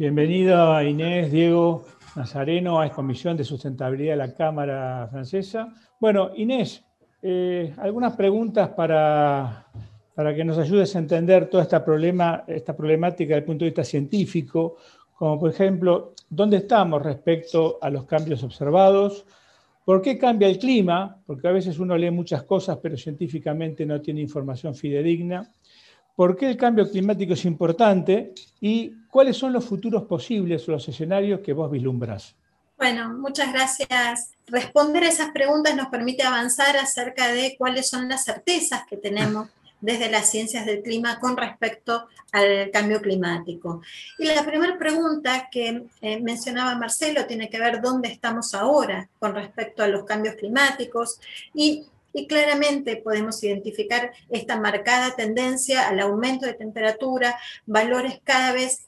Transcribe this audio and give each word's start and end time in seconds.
Bienvenido 0.00 0.72
a 0.72 0.82
Inés, 0.82 1.30
Diego, 1.30 1.84
Nazareno, 2.16 2.80
a 2.80 2.86
esta 2.86 2.96
Comisión 2.96 3.36
de 3.36 3.44
Sustentabilidad 3.44 4.12
de 4.12 4.16
la 4.16 4.32
Cámara 4.32 5.06
Francesa. 5.10 5.74
Bueno, 6.00 6.30
Inés, 6.36 6.82
eh, 7.20 7.74
algunas 7.76 8.16
preguntas 8.16 8.70
para, 8.70 9.66
para 10.14 10.34
que 10.34 10.42
nos 10.42 10.56
ayudes 10.56 10.96
a 10.96 11.00
entender 11.00 11.50
toda 11.50 11.64
esta, 11.64 11.84
problema, 11.84 12.44
esta 12.46 12.74
problemática 12.74 13.34
desde 13.34 13.40
el 13.40 13.44
punto 13.44 13.66
de 13.66 13.72
vista 13.72 13.84
científico, 13.84 14.76
como 15.18 15.38
por 15.38 15.50
ejemplo, 15.50 16.14
¿dónde 16.30 16.56
estamos 16.56 17.02
respecto 17.02 17.78
a 17.82 17.90
los 17.90 18.04
cambios 18.04 18.42
observados? 18.42 19.26
¿Por 19.84 20.00
qué 20.00 20.16
cambia 20.16 20.48
el 20.48 20.58
clima? 20.58 21.18
Porque 21.26 21.46
a 21.46 21.52
veces 21.52 21.78
uno 21.78 21.94
lee 21.98 22.10
muchas 22.10 22.44
cosas, 22.44 22.78
pero 22.82 22.96
científicamente 22.96 23.84
no 23.84 24.00
tiene 24.00 24.22
información 24.22 24.74
fidedigna. 24.74 25.52
¿Por 26.20 26.36
qué 26.36 26.50
el 26.50 26.58
cambio 26.58 26.86
climático 26.86 27.32
es 27.32 27.46
importante? 27.46 28.34
¿Y 28.60 28.90
cuáles 29.08 29.38
son 29.38 29.54
los 29.54 29.64
futuros 29.64 30.02
posibles 30.02 30.68
o 30.68 30.72
los 30.72 30.86
escenarios 30.86 31.40
que 31.40 31.54
vos 31.54 31.70
vislumbras? 31.70 32.34
Bueno, 32.76 33.08
muchas 33.14 33.50
gracias. 33.54 34.32
Responder 34.46 35.04
a 35.04 35.08
esas 35.08 35.30
preguntas 35.30 35.74
nos 35.74 35.86
permite 35.86 36.22
avanzar 36.22 36.76
acerca 36.76 37.32
de 37.32 37.54
cuáles 37.56 37.88
son 37.88 38.06
las 38.06 38.26
certezas 38.26 38.82
que 38.86 38.98
tenemos 38.98 39.48
desde 39.80 40.10
las 40.10 40.30
ciencias 40.30 40.66
del 40.66 40.82
clima 40.82 41.18
con 41.18 41.38
respecto 41.38 42.06
al 42.32 42.70
cambio 42.70 43.00
climático. 43.00 43.80
Y 44.18 44.26
la 44.26 44.44
primera 44.44 44.76
pregunta 44.76 45.48
que 45.50 45.86
eh, 46.02 46.20
mencionaba 46.20 46.76
Marcelo 46.76 47.24
tiene 47.24 47.48
que 47.48 47.58
ver 47.58 47.80
dónde 47.80 48.10
estamos 48.10 48.52
ahora 48.52 49.08
con 49.18 49.34
respecto 49.34 49.82
a 49.82 49.88
los 49.88 50.04
cambios 50.04 50.34
climáticos 50.34 51.18
y 51.54 51.86
y 52.12 52.26
claramente 52.26 52.96
podemos 52.96 53.42
identificar 53.42 54.12
esta 54.30 54.58
marcada 54.60 55.16
tendencia 55.16 55.88
al 55.88 56.00
aumento 56.00 56.46
de 56.46 56.54
temperatura, 56.54 57.38
valores 57.66 58.20
cada 58.24 58.52
vez 58.52 58.86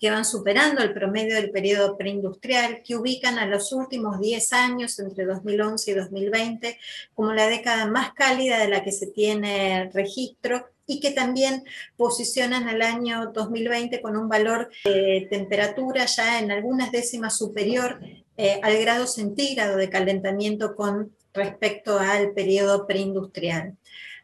que 0.00 0.10
van 0.10 0.24
superando 0.24 0.82
el 0.82 0.94
promedio 0.94 1.34
del 1.34 1.50
periodo 1.50 1.96
preindustrial, 1.96 2.82
que 2.84 2.96
ubican 2.96 3.38
a 3.38 3.46
los 3.46 3.72
últimos 3.72 4.20
10 4.20 4.52
años, 4.52 4.98
entre 5.00 5.24
2011 5.24 5.90
y 5.90 5.94
2020, 5.94 6.78
como 7.14 7.32
la 7.32 7.48
década 7.48 7.86
más 7.86 8.12
cálida 8.12 8.58
de 8.58 8.68
la 8.68 8.84
que 8.84 8.92
se 8.92 9.08
tiene 9.08 9.90
registro 9.92 10.68
y 10.86 11.00
que 11.00 11.10
también 11.10 11.64
posicionan 11.96 12.68
al 12.68 12.80
año 12.80 13.32
2020 13.32 14.00
con 14.00 14.16
un 14.16 14.28
valor 14.28 14.70
de 14.84 15.26
temperatura 15.28 16.06
ya 16.06 16.38
en 16.38 16.50
algunas 16.50 16.90
décimas 16.90 17.36
superior 17.36 18.00
eh, 18.36 18.60
al 18.62 18.78
grado 18.78 19.06
centígrado 19.06 19.76
de 19.76 19.90
calentamiento 19.90 20.74
con 20.74 21.12
respecto 21.32 21.98
al 21.98 22.32
periodo 22.32 22.86
preindustrial. 22.86 23.76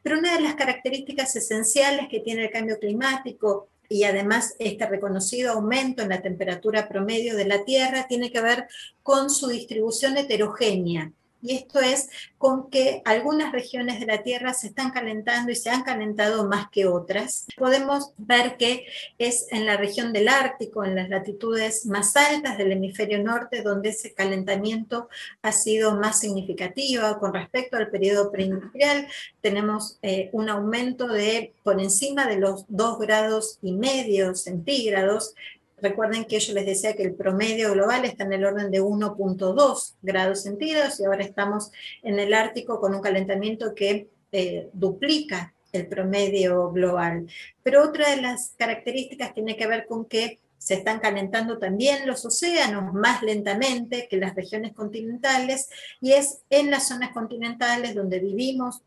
Pero 0.03 0.19
una 0.19 0.35
de 0.35 0.43
las 0.43 0.55
características 0.55 1.35
esenciales 1.37 2.09
que 2.09 2.21
tiene 2.21 2.45
el 2.45 2.51
cambio 2.51 2.79
climático 2.79 3.69
y 3.89 4.05
además 4.05 4.55
este 4.59 4.87
reconocido 4.87 5.53
aumento 5.53 6.03
en 6.03 6.09
la 6.11 6.23
temperatura 6.23 6.89
promedio 6.89 7.37
de 7.37 7.47
la 7.47 7.65
Tierra 7.65 8.07
tiene 8.09 8.31
que 8.31 8.41
ver 8.41 8.67
con 9.03 9.31
su 9.31 9.49
distribución 9.49 10.17
heterogénea 10.17 11.13
y 11.45 11.57
esto 11.57 11.79
es 11.79 12.09
con 12.39 12.71
que 12.71 13.03
algunas 13.05 13.53
regiones 13.53 14.01
de 14.01 14.07
la 14.07 14.23
Tierra 14.23 14.55
se 14.55 14.69
están 14.69 14.93
calentando 14.93 15.53
y 15.53 15.57
se 15.57 15.69
han 15.69 15.83
calentado 15.83 16.49
más 16.49 16.71
que 16.71 16.87
otras. 16.87 17.45
Podemos 17.59 18.13
ver 18.17 18.57
que 18.57 18.87
es 19.19 19.47
en 19.51 19.67
la 19.67 19.77
región 19.77 20.15
del 20.15 20.29
Ártico, 20.29 20.85
en 20.85 20.95
las 20.95 21.11
latitudes 21.11 21.85
más 21.85 22.17
altas 22.17 22.57
del 22.57 22.73
hemisferio 22.73 23.23
norte, 23.23 23.61
donde 23.61 23.91
ese 23.91 24.15
calentamiento 24.15 25.11
ha 25.43 25.53
sido 25.53 25.97
más 25.97 26.21
significativo 26.21 27.19
con 27.19 27.35
respecto 27.35 27.77
al 27.77 27.91
periodo 27.91 28.33
preindustrial. 28.33 29.07
Tenemos 29.43 29.99
eh, 30.01 30.31
un 30.33 30.49
aumento 30.49 31.09
de 31.09 31.53
por 31.63 31.79
encima 31.79 32.27
de 32.27 32.39
los 32.39 32.65
2 32.69 32.99
grados 33.01 33.59
y 33.61 33.73
medio 33.73 34.35
centígrados 34.35 35.35
Recuerden 35.85 36.25
que 36.25 36.41
yo 36.41 36.55
les 36.55 36.65
decía 36.65 36.95
que 36.95 37.03
el 37.03 37.15
promedio 37.15 37.75
global 37.75 38.07
está 38.07 38.25
en 38.25 38.33
el 38.33 38.47
orden 38.47 38.71
de 38.71 38.81
1.2 38.81 39.97
grados 40.01 40.43
centígrados 40.43 40.99
y 40.99 41.05
ahora 41.05 41.23
estamos 41.23 41.73
en 42.03 42.19
el 42.19 42.33
Ártico 42.33 42.81
con 42.81 42.95
un 42.95 43.03
calentamiento 43.03 43.75
que 43.75 44.09
eh, 44.33 44.71
duplica 44.73 45.53
el 45.73 45.87
promedio 45.87 46.71
global. 46.71 47.27
Pero 47.63 47.85
otra 47.85 48.09
de 48.09 48.23
las 48.23 48.55
características 48.57 49.35
tiene 49.35 49.59
que 49.59 49.67
ver 49.67 49.85
con 49.85 50.07
que 50.07 50.41
se 50.57 50.73
están 50.73 51.01
calentando 51.01 51.59
también 51.59 52.07
los 52.07 52.25
océanos 52.25 52.95
más 52.95 53.23
lentamente 53.23 54.09
que 54.09 54.17
las 54.17 54.35
regiones 54.35 54.73
continentales 54.73 55.69
y 56.01 56.13
es 56.13 56.41
en 56.49 56.71
las 56.71 56.89
zonas 56.89 57.13
continentales 57.13 57.95
donde 57.95 58.21
vivimos 58.21 58.81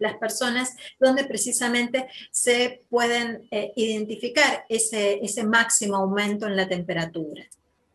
las 0.00 0.16
personas, 0.16 0.74
donde 0.98 1.24
precisamente 1.24 2.08
se 2.32 2.82
pueden 2.90 3.46
eh, 3.50 3.72
identificar 3.76 4.64
ese, 4.68 5.20
ese 5.22 5.44
máximo 5.44 5.96
aumento 5.96 6.46
en 6.46 6.56
la 6.56 6.68
temperatura. 6.68 7.44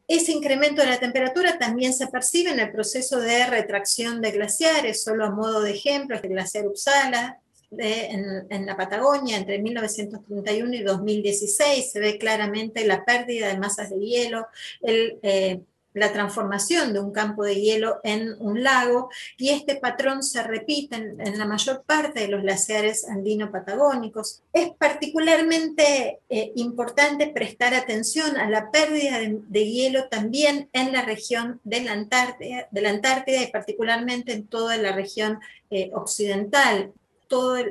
Ese 0.07 0.31
incremento 0.31 0.81
de 0.81 0.89
la 0.89 0.99
temperatura 0.99 1.57
también 1.57 1.93
se 1.93 2.07
percibe 2.07 2.51
en 2.51 2.59
el 2.59 2.71
proceso 2.71 3.19
de 3.19 3.47
retracción 3.47 4.21
de 4.21 4.31
glaciares, 4.31 5.03
solo 5.03 5.25
a 5.25 5.31
modo 5.31 5.61
de 5.61 5.71
ejemplo, 5.71 6.15
el 6.15 6.29
glaciar 6.29 6.67
Uppsala 6.67 7.41
en, 7.77 8.47
en, 8.49 8.65
la 8.65 8.77
Patagonia 8.77 9.37
entre 9.37 9.59
1931 9.59 10.73
y 10.73 10.83
2016 10.83 11.91
se 11.91 11.99
ve 11.99 12.17
claramente 12.17 12.85
la 12.85 13.03
pérdida 13.03 13.47
de 13.47 13.57
masas 13.57 13.89
de 13.89 13.99
hielo, 13.99 14.47
el 14.81 15.19
eh, 15.23 15.61
la 15.95 16.11
transformación 16.11 16.93
de 16.93 16.99
un 16.99 17.11
campo 17.11 17.43
de 17.43 17.55
hielo 17.55 17.99
en 18.03 18.35
un 18.39 18.63
lago 18.63 19.09
y 19.37 19.49
este 19.49 19.77
patrón 19.77 20.23
se 20.23 20.43
repite 20.43 20.95
en, 20.97 21.39
la 21.39 21.45
mayor 21.45 21.83
parte 21.83 22.19
de 22.19 22.27
los 22.27 22.41
glaciares 22.41 23.07
andino-patagónicos. 23.07 24.43
Es 24.53 24.71
particularmente 24.77 26.19
eh, 26.29 26.51
importante 26.55 27.27
prestar 27.27 27.73
atención 27.73 28.37
a 28.37 28.49
la 28.49 28.71
pérdida 28.71 29.19
de, 29.19 29.65
hielo 29.65 30.09
también 30.09 30.69
en 30.73 30.91
la 30.91 31.01
región 31.01 31.61
de 31.63 31.81
la 31.81 31.93
Antártida, 31.93 33.43
y 33.43 33.47
particularmente 33.47 34.33
en 34.33 34.47
toda 34.47 34.77
la 34.77 34.91
región 34.91 35.39
eh, 35.71 35.91
occidental 35.93 36.93
toda 37.27 37.63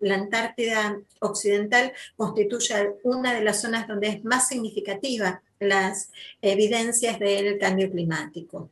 la 0.00 0.14
Antártida 0.14 0.98
occidental 1.20 1.92
constituye 2.16 2.94
una 3.02 3.34
de 3.34 3.44
las 3.44 3.60
zonas 3.60 3.86
donde 3.86 4.08
es 4.08 4.24
más 4.24 4.48
significativa 4.48 5.42
las 5.60 6.10
evidencias 6.42 7.18
del 7.18 7.58
cambio 7.58 7.90
climático. 7.90 8.70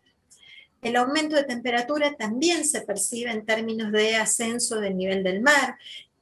El 0.82 0.97
aumento 0.97 1.37
de 1.37 1.44
temperatura 1.44 2.15
también 2.16 2.65
se 2.65 2.81
percibe 2.81 3.31
en 3.31 3.47
términos 3.47 3.93
de 3.93 4.16
ascenso 4.16 4.81
del 4.81 4.97
nivel 4.97 5.22
del 5.22 5.41
mar, 5.41 5.76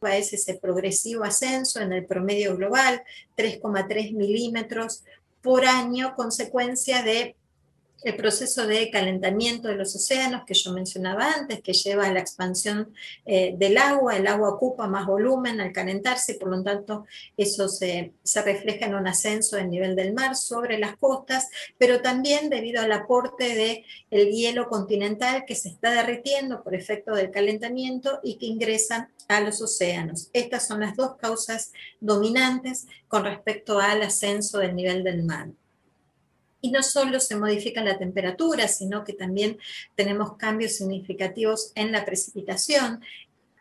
es 0.08 0.32
ese 0.32 0.54
progresivo 0.54 1.24
ascenso 1.24 1.80
en 1.80 1.92
el 1.92 2.06
promedio 2.06 2.56
global, 2.56 3.02
3,3 3.36 4.12
milímetros 4.14 5.04
por 5.42 5.64
año, 5.64 6.14
consecuencia 6.14 7.02
de 7.02 7.36
el 8.02 8.16
proceso 8.16 8.66
de 8.66 8.90
calentamiento 8.90 9.68
de 9.68 9.76
los 9.76 9.94
océanos 9.94 10.44
que 10.46 10.54
yo 10.54 10.72
mencionaba 10.72 11.32
antes, 11.32 11.60
que 11.60 11.72
lleva 11.72 12.06
a 12.06 12.12
la 12.12 12.20
expansión 12.20 12.94
eh, 13.26 13.54
del 13.56 13.78
agua, 13.78 14.16
el 14.16 14.26
agua 14.26 14.50
ocupa 14.50 14.86
más 14.86 15.06
volumen 15.06 15.60
al 15.60 15.72
calentarse 15.72 16.32
y 16.32 16.38
por 16.38 16.48
lo 16.48 16.62
tanto 16.62 17.06
eso 17.36 17.68
se, 17.68 18.12
refleja 18.44 18.86
en 18.86 18.94
un 18.94 19.06
ascenso 19.06 19.56
del 19.56 19.70
nivel 19.70 19.96
del 19.96 20.14
mar 20.14 20.36
sobre 20.36 20.78
las 20.78 20.96
costas, 20.96 21.48
pero 21.78 22.00
también 22.00 22.48
debido 22.48 22.80
al 22.80 22.92
aporte 22.92 23.54
del 23.54 23.84
el 24.10 24.30
hielo 24.30 24.68
continental 24.68 25.44
que 25.46 25.54
se 25.54 25.68
está 25.68 25.90
derritiendo 25.90 26.62
por 26.62 26.74
efecto 26.74 27.14
del 27.14 27.30
calentamiento 27.30 28.20
y 28.22 28.36
que 28.36 28.46
ingresa 28.46 29.10
a 29.28 29.40
los 29.40 29.60
océanos. 29.60 30.30
Estas 30.32 30.66
son 30.66 30.80
las 30.80 30.96
dos 30.96 31.16
causas 31.16 31.72
dominantes 32.00 32.86
con 33.08 33.24
respecto 33.24 33.78
al 33.78 34.02
ascenso 34.02 34.58
del 34.58 34.74
nivel 34.74 35.04
del 35.04 35.22
mar. 35.22 35.48
Y 36.60 36.70
no 36.70 36.82
solo 36.82 37.20
se 37.20 37.36
modifica 37.36 37.82
la 37.82 37.98
temperatura, 37.98 38.68
sino 38.68 39.04
que 39.04 39.12
también 39.12 39.58
tenemos 39.94 40.36
cambios 40.36 40.76
significativos 40.76 41.72
en 41.74 41.92
la 41.92 42.04
precipitación, 42.04 43.02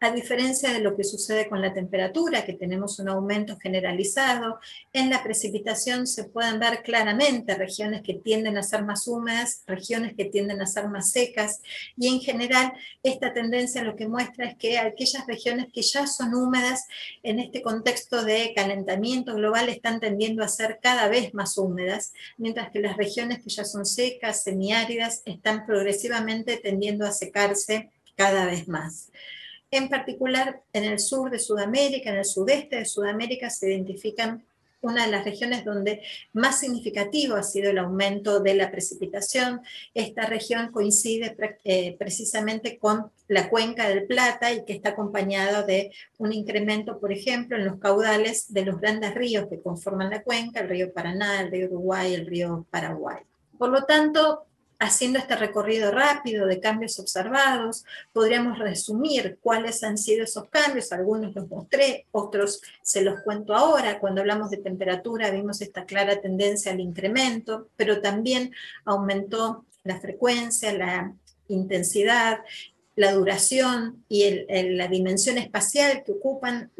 a 0.02 0.12
diferencia 0.12 0.72
de 0.72 0.80
lo 0.80 0.96
que 0.96 1.04
sucede 1.04 1.50
con 1.50 1.62
la 1.62 1.74
temperatura, 1.74 2.46
que 2.46 2.54
tenemos 2.54 3.00
un 3.00 3.10
aumento 3.10 3.58
generalizado, 3.58 4.60
en 4.94 5.10
la 5.10 5.24
precipitación 5.24 6.08
se 6.08 6.24
pueden 6.24 6.60
ver 6.60 6.82
claramente 6.84 7.56
regiones 7.56 8.02
que 8.02 8.14
tienden 8.14 8.58
a 8.58 8.64
ser 8.64 8.84
más 8.84 9.08
húmedas, 9.08 9.64
regiones 9.68 10.14
que 10.16 10.26
tienden 10.26 10.62
a 10.62 10.68
ser 10.68 10.88
más 10.88 11.12
secas, 11.12 11.62
y 11.98 12.08
en 12.08 12.22
general 12.22 12.74
esta 13.04 13.34
tendencia 13.34 13.84
lo 13.84 13.96
que 13.96 14.08
muestra 14.08 14.46
es 14.46 14.58
que 14.58 14.78
aquellas 14.78 15.28
regiones 15.28 15.68
que 15.74 15.82
ya 15.82 16.08
son 16.08 16.34
húmedas 16.34 16.88
en 17.24 17.40
este 17.40 17.62
contexto 17.62 18.24
de 18.24 18.54
calentamiento 18.56 19.36
global 19.36 19.70
están 19.70 20.00
tendiendo 20.00 20.44
a 20.44 20.48
ser 20.48 20.80
cada 20.82 21.08
vez 21.10 21.34
más 21.34 21.58
húmedas, 21.58 22.14
mientras 22.38 22.72
que 22.72 22.80
las 22.80 22.98
regiones 22.98 23.44
que 23.44 23.50
ya 23.50 23.66
son 23.66 23.86
secas, 23.86 24.44
semiáridas, 24.44 25.22
están 25.26 25.66
progresivamente 25.66 26.58
tendiendo 26.58 27.06
a 27.06 27.12
secarse 27.12 27.90
cada 28.16 28.46
vez 28.46 28.68
más. 28.68 29.12
En 29.72 29.90
particular, 29.90 30.62
en 30.74 30.84
el 30.84 31.00
sur 31.00 31.30
de 31.30 31.40
Sudamérica, 31.40 32.10
en 32.10 32.18
el 32.18 32.26
sudeste 32.26 32.78
de 32.78 32.86
Sudamérica, 32.86 33.50
se 33.50 33.70
identifican 33.70 34.44
una 34.82 35.06
de 35.06 35.12
las 35.12 35.26
regiones 35.26 35.66
donde 35.66 36.02
más 36.34 36.60
significativo 36.60 37.36
ha 37.36 37.44
sido 37.44 37.70
el 37.70 37.78
aumento 37.78 38.40
de 38.40 38.54
la 38.56 38.72
precipitación. 38.72 39.62
Esta 39.94 40.26
región 40.26 40.72
coincide 40.72 41.36
eh, 41.64 41.96
precisamente 41.98 42.78
con 42.78 43.12
la 43.28 43.50
cuenca 43.50 43.90
del 43.90 44.06
Plata 44.06 44.52
y 44.52 44.64
que 44.66 44.74
está 44.74 44.90
acompañado 44.90 45.66
de 45.66 45.92
un 46.18 46.32
incremento, 46.32 47.00
por 47.00 47.12
ejemplo, 47.12 47.58
en 47.58 47.66
los 47.66 47.80
caudales 47.80 48.54
de 48.54 48.66
los 48.66 48.80
grandes 48.80 49.14
ríos 49.14 49.48
que 49.50 49.62
conforman 49.62 50.10
la 50.10 50.24
cuenca, 50.24 50.62
el 50.62 50.70
río 50.70 50.94
Paraná, 50.94 51.42
el 51.42 51.52
río 51.52 51.68
Uruguay, 51.68 52.14
el 52.14 52.26
río 52.26 52.66
Paraguay. 52.70 53.20
Por 53.58 53.70
lo 53.70 53.84
tanto, 53.84 54.46
haciendo 54.80 55.20
este 55.20 55.36
recorrido 55.36 55.92
rápido 55.92 56.48
de 56.48 56.62
cambios 56.62 57.00
observados, 57.00 57.84
podríamos 58.14 58.58
resumir 58.58 59.38
cuáles 59.42 59.84
han 59.84 59.98
sido 59.98 60.24
esos 60.24 60.50
cambios. 60.50 60.94
Algunos 60.94 61.36
los 61.36 61.50
mostré, 61.50 62.08
otros 62.12 62.62
se 62.82 63.02
los 63.02 63.22
cuento 63.22 63.54
ahora. 63.54 64.00
Cuando 64.00 64.22
hablamos 64.22 64.50
de 64.50 64.58
temperatura 64.58 65.32
vimos 65.32 65.62
esta 65.62 65.86
clara 65.86 66.22
tendencia 66.22 66.72
al 66.72 66.80
incremento, 66.80 67.68
pero 67.76 68.02
también 68.02 68.54
aumentó 68.86 69.66
la 69.84 70.00
frecuencia, 70.00 70.74
la 70.74 71.14
intensidad, 71.50 72.40
la 72.96 73.12
duración 73.12 74.06
y 74.08 74.46
la 74.50 74.88
dimensión 74.88 75.38
espacial 75.38 76.04
que 76.06 76.14
ocupan 76.14 76.72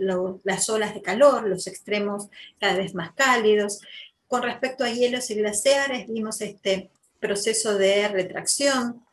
las 0.44 0.70
olas 0.70 0.94
de 0.94 1.02
calor, 1.02 1.48
los 1.48 1.68
extremos 1.68 2.28
cada 2.60 2.78
vez 2.78 2.94
más 2.94 3.12
cálidos. 3.14 3.82
Con 4.28 4.44
respecto 4.44 4.84
a 4.84 4.90
hielos 4.90 5.30
y 5.32 5.36
glaciares, 5.36 6.08
vimos 6.08 6.42
este 6.42 6.90
proceso 7.20 7.78
de 7.78 8.08
retracción 8.08 9.06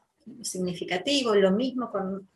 significativo, 0.42 1.34
lo 1.34 1.50
mismo 1.50 1.90
con 1.90 2.28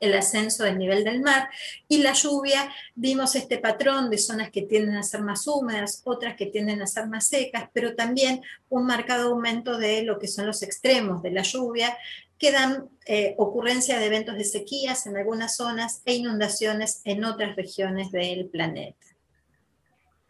el 0.00 0.14
ascenso 0.14 0.64
del 0.64 0.78
nivel 0.78 1.04
del 1.04 1.20
mar, 1.20 1.48
y 1.88 1.98
la 1.98 2.12
lluvia, 2.12 2.70
vimos 2.94 3.34
este 3.36 3.58
patrón 3.58 4.10
de 4.10 4.18
zonas 4.18 4.50
que 4.50 4.62
tienden 4.62 4.96
a 4.96 5.02
ser 5.02 5.22
más 5.22 5.46
húmedas, 5.46 6.02
otras 6.04 6.36
que 6.36 6.46
tienden 6.46 6.82
a 6.82 6.86
ser 6.86 7.06
más 7.08 7.26
secas, 7.26 7.68
pero 7.72 7.94
también 7.94 8.42
un 8.68 8.86
marcado 8.86 9.30
aumento 9.30 9.78
de 9.78 10.02
lo 10.02 10.18
que 10.18 10.28
son 10.28 10.46
los 10.46 10.62
extremos 10.62 11.22
de 11.22 11.30
la 11.30 11.42
lluvia, 11.42 11.96
que 12.38 12.52
dan 12.52 12.90
eh, 13.06 13.34
ocurrencia 13.38 13.98
de 13.98 14.06
eventos 14.06 14.36
de 14.36 14.44
sequías 14.44 15.06
en 15.06 15.16
algunas 15.16 15.56
zonas 15.56 16.02
e 16.04 16.14
inundaciones 16.14 17.00
en 17.04 17.24
otras 17.24 17.56
regiones 17.56 18.10
del 18.10 18.46
planeta. 18.46 19.13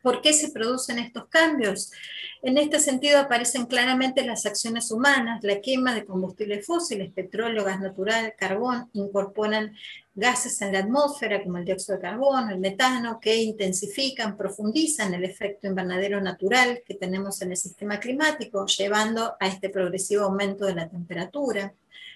¿Por 0.05 0.21
qué 0.21 0.35
se 0.35 0.51
producen 0.51 0.99
estos 0.99 1.29
cambios? 1.29 1.91
En 2.43 2.59
este 2.59 2.79
sentido 2.79 3.19
aparecen 3.19 3.65
claramente 3.65 4.23
las 4.23 4.45
acciones 4.45 4.91
humanas, 4.91 5.43
la 5.43 5.63
quema 5.63 5.95
de 5.95 6.05
combustibles 6.05 6.67
fósiles, 6.67 7.11
petróleo, 7.11 7.65
gas 7.65 7.81
natural, 7.81 8.35
carbón, 8.37 8.91
incorporan 8.93 9.75
gases 10.15 10.61
en 10.61 10.75
la 10.75 10.81
atmósfera 10.81 11.43
como 11.43 11.57
el 11.57 11.65
dióxido 11.65 11.97
de 11.97 12.03
carbono, 12.03 12.51
el 12.51 12.59
metano, 12.59 13.19
que 13.19 13.35
intensifican, 13.35 14.37
profundizan 14.37 15.15
el 15.15 15.25
efecto 15.25 15.69
invernadero 15.69 16.21
natural 16.21 16.83
que 16.85 16.97
tenemos 16.97 17.41
en 17.41 17.53
el 17.53 17.57
sistema 17.57 17.99
climático, 17.99 18.67
llevando 18.67 19.37
a 19.41 19.47
este 19.49 19.71
progresivo 19.71 20.25
aumento 20.25 20.67
de 20.67 20.75
la 20.75 20.87
temperatura. 20.87 21.73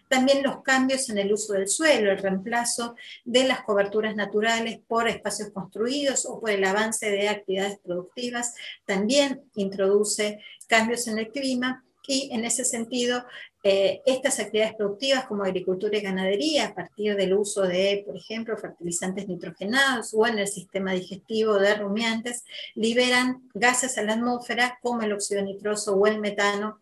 También 0.09 0.43
los 0.43 0.63
cambios 0.63 1.09
en 1.11 1.19
el 1.19 1.33
uso 1.33 1.53
del 1.53 1.69
suelo, 1.69 2.11
el 2.11 2.19
reemplazo 2.19 2.95
de 3.25 3.45
las 3.45 3.63
coberturas 3.63 4.17
naturales 4.17 4.81
por 4.87 5.09
espacios 5.09 5.51
construidos 5.51 6.27
o 6.27 6.41
por 6.41 6.51
el 6.51 6.65
avance 6.65 7.11
de 7.11 7.29
actividades 7.29 7.79
productivas, 7.79 8.55
también 8.85 9.43
introduce 9.55 10.41
cambios 10.67 11.07
en 11.09 11.19
el 11.19 11.29
clima. 11.31 11.85
Y 12.11 12.31
en 12.33 12.47
ese 12.47 12.65
sentido 12.65 13.23
eh, 13.65 14.03
estas 14.07 14.39
actividades 14.39 14.77
productivas 14.77 15.27
como 15.27 15.43
agricultura 15.45 15.99
y 15.99 16.01
ganadería 16.01 16.69
a 16.69 16.75
partir 16.75 17.17
del 17.17 17.35
uso 17.35 17.63
de, 17.63 18.03
por 18.07 18.17
ejemplo, 18.17 18.57
fertilizantes 18.57 19.29
nitrogenados 19.29 20.15
o 20.15 20.27
en 20.27 20.39
el 20.39 20.47
sistema 20.47 20.93
digestivo 20.93 21.59
de 21.59 21.75
rumiantes, 21.75 22.45
liberan 22.77 23.51
gases 23.53 23.99
a 23.99 24.03
la 24.03 24.15
atmósfera 24.15 24.79
como 24.81 25.03
el 25.03 25.13
óxido 25.13 25.43
nitroso 25.43 25.97
o 25.97 26.07
el 26.07 26.21
metano 26.21 26.81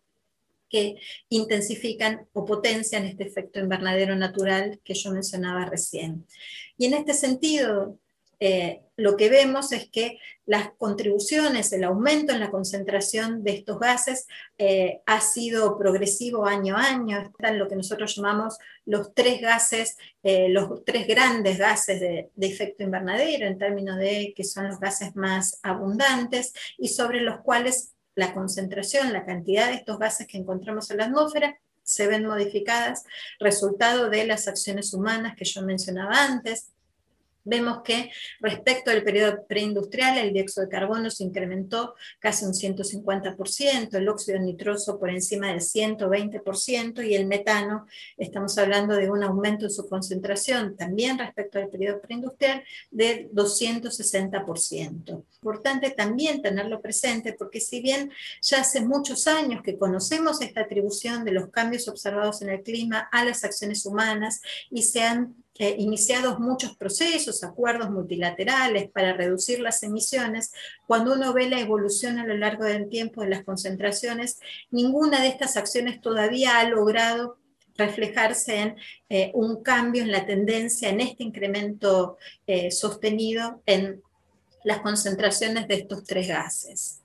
que 0.69 0.95
intensifican 1.29 2.27
o 2.33 2.45
potencian 2.45 3.05
este 3.05 3.23
efecto 3.23 3.59
invernadero 3.59 4.15
natural 4.15 4.79
que 4.83 4.93
yo 4.93 5.11
mencionaba 5.11 5.65
recién. 5.65 6.25
Y 6.77 6.85
en 6.85 6.93
este 6.93 7.13
sentido, 7.13 7.97
eh, 8.39 8.81
lo 8.97 9.17
que 9.17 9.29
vemos 9.29 9.71
es 9.71 9.89
que 9.89 10.19
las 10.45 10.71
contribuciones, 10.77 11.73
el 11.73 11.83
aumento 11.83 12.33
en 12.33 12.39
la 12.39 12.51
concentración 12.51 13.43
de 13.43 13.51
estos 13.51 13.79
gases 13.79 14.27
eh, 14.57 15.01
ha 15.05 15.21
sido 15.21 15.77
progresivo 15.77 16.45
año 16.45 16.77
a 16.77 16.85
año. 16.85 17.19
Están 17.19 17.57
lo 17.57 17.67
que 17.67 17.75
nosotros 17.75 18.15
llamamos 18.15 18.57
los 18.85 19.13
tres 19.13 19.41
gases, 19.41 19.97
eh, 20.23 20.49
los 20.49 20.83
tres 20.85 21.07
grandes 21.07 21.57
gases 21.57 21.99
de, 21.99 22.29
de, 22.35 22.47
efecto 22.47 22.83
invernadero, 22.83 23.47
en 23.47 23.57
términos 23.57 23.97
de 23.97 24.33
que 24.35 24.43
son 24.43 24.67
los 24.67 24.79
gases 24.79 25.15
más 25.15 25.59
abundantes 25.63 26.53
y 26.77 26.89
sobre 26.89 27.21
los 27.21 27.39
cuales 27.41 27.96
la 28.17 28.33
concentración, 28.33 29.13
la 29.13 29.25
cantidad 29.25 29.67
de 29.67 29.75
estos 29.75 29.99
gases 29.99 30.27
que 30.27 30.37
encontramos 30.37 30.89
en 30.89 30.97
la 30.97 31.05
atmósfera 31.05 31.57
se 31.83 32.07
ven 32.07 32.25
modificadas, 32.25 33.05
resultado 33.39 34.09
de 34.09 34.25
las 34.25 34.47
acciones 34.47 34.93
humanas 34.93 35.35
que 35.37 35.45
yo 35.45 35.61
mencionaba 35.61 36.25
antes, 36.25 36.71
vemos 37.47 37.81
que 37.83 38.11
respecto 38.39 38.91
al 38.91 39.03
periodo 39.03 39.45
preindustrial 39.47 40.17
el 40.17 40.33
dióxido 40.33 40.65
de 40.65 40.71
carbono 40.71 41.09
se 41.09 41.23
incrementó 41.23 41.95
casi 42.19 42.45
un 42.45 42.53
150%, 42.53 43.95
el 43.95 44.09
óxido 44.09 44.39
nitroso 44.39 44.99
por 44.99 45.09
encima 45.09 45.47
del 45.47 45.61
120% 45.61 47.07
y 47.07 47.15
el 47.15 47.25
metano, 47.25 47.87
estamos 48.17 48.57
hablando 48.57 48.95
de 48.95 49.09
un 49.09 49.23
aumento 49.23 49.65
en 49.65 49.71
su 49.71 49.87
concentración 49.87 50.75
también 50.75 51.17
respecto 51.17 51.59
al 51.59 51.69
periodo 51.69 52.01
preindustrial 52.01 52.63
del 52.91 53.31
260%. 53.31 55.23
Importante 55.35 55.91
también 55.91 56.41
tenerlo 56.41 56.81
presente 56.81 57.33
porque 57.33 57.61
si 57.61 57.81
bien 57.81 58.11
ya 58.41 58.61
hace 58.61 58.81
muchos 58.81 59.27
años 59.27 59.61
que 59.63 59.77
conocemos 59.77 60.41
esta 60.41 60.61
atribución 60.61 61.23
de 61.23 61.31
los 61.31 61.49
cambios 61.49 61.87
observados 61.87 62.41
en 62.41 62.49
el 62.49 62.63
clima 62.63 63.07
a 63.11 63.23
las 63.23 63.43
acciones 63.43 63.85
humanas 63.85 64.41
y 64.69 64.83
se 64.83 65.01
han 65.01 65.35
eh, 65.59 65.75
iniciados 65.79 66.39
muchos 66.39 66.75
procesos, 66.75 67.43
acuerdos 67.43 67.89
multilaterales 67.89 68.89
para 68.91 69.13
reducir 69.13 69.59
las 69.59 69.81
emisiones, 69.83 70.51
cuando 70.85 71.13
uno 71.13 71.33
ve 71.33 71.49
la 71.49 71.59
evolución 71.59 72.19
a 72.19 72.25
lo 72.25 72.37
largo 72.37 72.65
del 72.65 72.89
tiempo 72.89 73.21
de 73.21 73.29
las 73.29 73.43
concentraciones, 73.43 74.39
ninguna 74.71 75.21
de 75.21 75.29
estas 75.29 75.57
acciones 75.57 75.99
todavía 76.01 76.59
ha 76.59 76.69
logrado 76.69 77.37
reflejarse 77.75 78.55
en 78.55 78.75
eh, 79.09 79.31
un 79.33 79.63
cambio 79.63 80.03
en 80.03 80.11
la 80.11 80.25
tendencia, 80.25 80.89
en 80.89 81.01
este 81.01 81.23
incremento 81.23 82.17
eh, 82.45 82.71
sostenido 82.71 83.61
en 83.65 84.01
las 84.63 84.81
concentraciones 84.81 85.67
de 85.67 85.75
estos 85.75 86.03
tres 86.03 86.27
gases. 86.27 87.01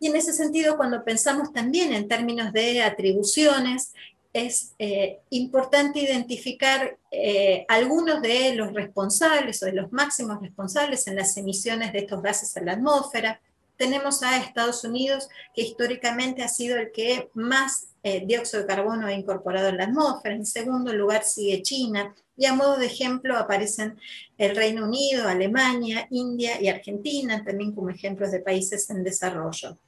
Y 0.00 0.06
en 0.06 0.16
ese 0.16 0.32
sentido, 0.32 0.76
cuando 0.76 1.04
pensamos 1.04 1.52
también 1.52 1.92
en 1.92 2.06
términos 2.06 2.52
de 2.52 2.82
atribuciones, 2.82 3.92
es 4.32 4.74
eh, 4.78 5.20
importante 5.30 6.00
identificar 6.00 6.98
eh, 7.10 7.64
algunos 7.68 8.20
de 8.20 8.54
los 8.54 8.72
responsables 8.72 9.62
o 9.62 9.66
de 9.66 9.72
los 9.72 9.92
máximos 9.92 10.40
responsables 10.40 11.06
en 11.06 11.16
las 11.16 11.36
emisiones 11.36 11.92
de 11.92 12.00
estos 12.00 12.22
gases 12.22 12.56
a 12.56 12.60
la 12.62 12.72
atmósfera. 12.72 13.40
Tenemos 13.76 14.22
a 14.22 14.36
Estados 14.38 14.84
Unidos, 14.84 15.28
que 15.54 15.62
históricamente 15.62 16.42
ha 16.42 16.48
sido 16.48 16.76
el 16.76 16.90
que 16.92 17.30
más 17.34 17.88
eh, 18.02 18.24
dióxido 18.26 18.62
de 18.62 18.68
carbono 18.68 19.06
ha 19.06 19.12
incorporado 19.12 19.68
en 19.68 19.78
la 19.78 19.84
atmósfera. 19.84 20.34
En 20.34 20.46
segundo 20.46 20.92
lugar 20.92 21.24
sigue 21.24 21.62
China. 21.62 22.14
Y 22.36 22.46
a 22.46 22.54
modo 22.54 22.76
de 22.76 22.86
ejemplo 22.86 23.36
aparecen 23.36 23.98
el 24.36 24.54
Reino 24.54 24.84
Unido, 24.84 25.28
Alemania, 25.28 26.06
India 26.10 26.60
y 26.60 26.68
Argentina, 26.68 27.42
también 27.44 27.72
como 27.72 27.90
ejemplos 27.90 28.30
de 28.30 28.40
países 28.40 28.90
en 28.90 29.02
desarrollo 29.02 29.78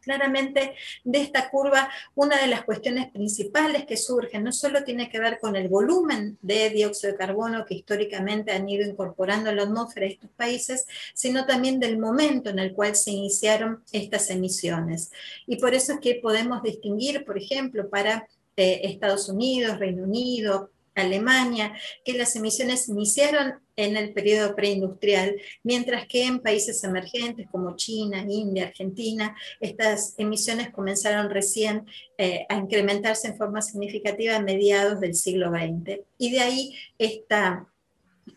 claramente 0.00 0.74
de 1.04 1.20
esta 1.20 1.50
curva, 1.50 1.88
una 2.14 2.40
de 2.40 2.46
las 2.46 2.64
cuestiones 2.64 3.10
principales 3.10 3.86
que 3.86 3.96
surgen 3.96 4.44
no 4.44 4.52
solo 4.52 4.84
tiene 4.84 5.08
que 5.08 5.20
ver 5.20 5.38
con 5.38 5.56
el 5.56 5.68
volumen 5.68 6.38
de 6.42 6.70
dióxido 6.70 7.12
de 7.12 7.18
carbono 7.18 7.64
que 7.64 7.74
históricamente 7.74 8.52
han 8.52 8.68
ido 8.68 8.88
incorporando 8.88 9.50
a 9.50 9.54
la 9.54 9.62
atmósfera 9.62 10.06
de 10.06 10.12
estos 10.12 10.30
países, 10.30 10.86
sino 11.14 11.46
también 11.46 11.80
del 11.80 11.98
momento 11.98 12.50
en 12.50 12.58
el 12.58 12.72
cual 12.72 12.96
se 12.96 13.10
iniciaron 13.10 13.82
estas 13.92 14.30
emisiones. 14.30 15.10
Y 15.46 15.56
por 15.56 15.74
eso 15.74 15.94
es 15.94 16.00
que 16.00 16.16
podemos 16.16 16.62
distinguir, 16.62 17.24
por 17.24 17.38
ejemplo, 17.38 17.88
para 17.88 18.28
eh, 18.56 18.80
Estados 18.84 19.28
Unidos, 19.28 19.78
Reino 19.78 20.04
Unido, 20.04 20.70
Alemania, 20.94 21.74
que 22.04 22.14
las 22.14 22.34
emisiones 22.36 22.88
iniciaron 22.88 23.60
en 23.84 23.96
el 23.96 24.12
periodo 24.12 24.54
preindustrial, 24.54 25.36
mientras 25.62 26.06
que 26.06 26.24
en 26.24 26.40
países 26.40 26.82
emergentes 26.84 27.46
como 27.50 27.76
China, 27.76 28.24
India, 28.28 28.66
Argentina, 28.66 29.36
estas 29.60 30.14
emisiones 30.18 30.70
comenzaron 30.70 31.30
recién 31.30 31.86
eh, 32.18 32.46
a 32.48 32.56
incrementarse 32.56 33.28
en 33.28 33.36
forma 33.36 33.62
significativa 33.62 34.36
a 34.36 34.42
mediados 34.42 35.00
del 35.00 35.14
siglo 35.14 35.50
XX. 35.50 36.00
Y 36.18 36.30
de 36.32 36.40
ahí 36.40 36.74
esta 36.98 37.69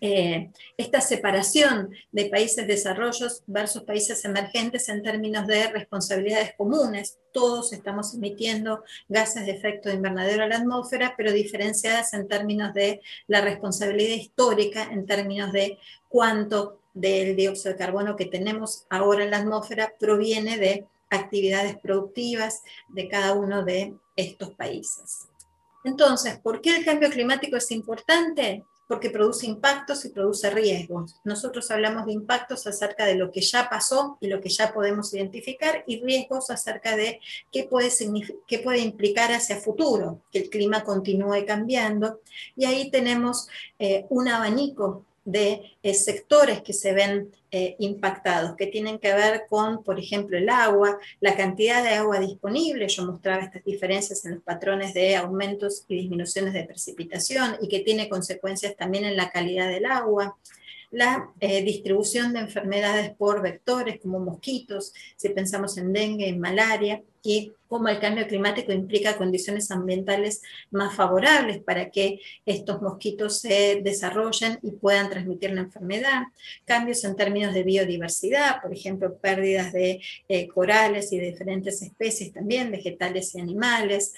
eh, 0.01 0.51
esta 0.77 1.01
separación 1.01 1.91
de 2.11 2.25
países 2.25 2.67
desarrollos 2.67 3.43
versus 3.47 3.83
países 3.83 4.23
emergentes 4.25 4.89
en 4.89 5.03
términos 5.03 5.47
de 5.47 5.67
responsabilidades 5.67 6.53
comunes. 6.57 7.19
Todos 7.31 7.73
estamos 7.73 8.13
emitiendo 8.13 8.83
gases 9.07 9.45
de 9.45 9.53
efecto 9.53 9.89
de 9.89 9.95
invernadero 9.95 10.43
a 10.43 10.47
la 10.47 10.57
atmósfera, 10.57 11.13
pero 11.17 11.31
diferenciadas 11.31 12.13
en 12.13 12.27
términos 12.27 12.73
de 12.73 13.01
la 13.27 13.41
responsabilidad 13.41 14.15
histórica, 14.15 14.83
en 14.83 15.05
términos 15.05 15.51
de 15.51 15.77
cuánto 16.09 16.79
del 16.93 17.35
dióxido 17.35 17.73
de 17.73 17.79
carbono 17.79 18.15
que 18.15 18.25
tenemos 18.25 18.85
ahora 18.89 19.23
en 19.23 19.31
la 19.31 19.37
atmósfera 19.37 19.93
proviene 19.99 20.57
de 20.57 20.87
actividades 21.09 21.77
productivas 21.77 22.63
de 22.89 23.07
cada 23.07 23.33
uno 23.33 23.63
de 23.63 23.93
estos 24.15 24.51
países. 24.51 25.27
Entonces, 25.83 26.39
¿por 26.39 26.61
qué 26.61 26.77
el 26.77 26.85
cambio 26.85 27.09
climático 27.09 27.57
es 27.57 27.69
importante? 27.71 28.63
Porque 28.87 29.09
produce 29.09 29.45
impactos 29.47 30.05
y 30.05 30.09
produce 30.09 30.49
riesgos. 30.49 31.15
Nosotros 31.23 31.71
hablamos 31.71 32.05
de 32.05 32.13
impactos 32.13 32.67
acerca 32.67 33.05
de 33.05 33.15
lo 33.15 33.31
que 33.31 33.41
ya 33.41 33.69
pasó 33.69 34.17
y 34.19 34.27
lo 34.27 34.41
que 34.41 34.49
ya 34.49 34.73
podemos 34.73 35.13
identificar 35.13 35.83
y 35.87 36.01
riesgos 36.01 36.49
acerca 36.49 36.95
de 36.95 37.19
qué 37.51 37.63
puede, 37.63 37.89
qué 38.47 38.59
puede 38.59 38.79
implicar 38.79 39.31
hacia 39.31 39.57
futuro, 39.57 40.21
que 40.31 40.39
el 40.39 40.49
clima 40.49 40.83
continúe 40.83 41.45
cambiando. 41.45 42.19
Y 42.55 42.65
ahí 42.65 42.91
tenemos 42.91 43.47
eh, 43.79 44.05
un 44.09 44.27
abanico 44.27 45.05
de 45.25 45.77
eh, 45.83 45.93
sectores 45.93 46.61
que 46.61 46.73
se 46.73 46.93
ven 46.93 47.31
eh, 47.51 47.75
impactados, 47.79 48.55
que 48.55 48.67
tienen 48.67 48.99
que 48.99 49.13
ver 49.13 49.43
con, 49.49 49.83
por 49.83 49.99
ejemplo, 49.99 50.37
el 50.37 50.49
agua, 50.49 50.97
la 51.19 51.35
cantidad 51.37 51.83
de 51.83 51.91
agua 51.91 52.19
disponible. 52.19 52.87
Yo 52.87 53.05
mostraba 53.05 53.43
estas 53.43 53.63
diferencias 53.63 54.25
en 54.25 54.35
los 54.35 54.43
patrones 54.43 54.93
de 54.93 55.15
aumentos 55.15 55.85
y 55.87 55.95
disminuciones 55.95 56.53
de 56.53 56.65
precipitación 56.65 57.57
y 57.61 57.67
que 57.67 57.79
tiene 57.81 58.09
consecuencias 58.09 58.75
también 58.75 59.05
en 59.05 59.15
la 59.15 59.29
calidad 59.31 59.69
del 59.69 59.85
agua 59.85 60.35
la 60.93 61.31
eh, 61.39 61.63
distribución 61.63 62.33
de 62.33 62.39
enfermedades 62.39 63.15
por 63.15 63.41
vectores 63.41 63.99
como 63.99 64.19
mosquitos, 64.19 64.93
si 65.17 65.29
pensamos 65.29 65.77
en 65.77 65.91
dengue, 65.91 66.29
en 66.29 66.39
malaria, 66.39 67.01
y 67.23 67.53
cómo 67.67 67.87
el 67.87 67.99
cambio 67.99 68.27
climático 68.27 68.71
implica 68.73 69.17
condiciones 69.17 69.71
ambientales 69.71 70.41
más 70.69 70.93
favorables 70.93 71.63
para 71.63 71.89
que 71.89 72.19
estos 72.45 72.81
mosquitos 72.81 73.39
se 73.39 73.81
desarrollen 73.81 74.59
y 74.61 74.71
puedan 74.71 75.09
transmitir 75.09 75.51
la 75.51 75.61
enfermedad, 75.61 76.23
cambios 76.65 77.03
en 77.05 77.15
términos 77.15 77.53
de 77.53 77.63
biodiversidad, 77.63 78.61
por 78.61 78.73
ejemplo, 78.73 79.17
pérdidas 79.17 79.71
de 79.73 80.01
eh, 80.27 80.47
corales 80.49 81.11
y 81.13 81.17
de 81.17 81.31
diferentes 81.31 81.81
especies 81.81 82.33
también, 82.33 82.69
vegetales 82.69 83.33
y 83.33 83.39
animales, 83.39 84.13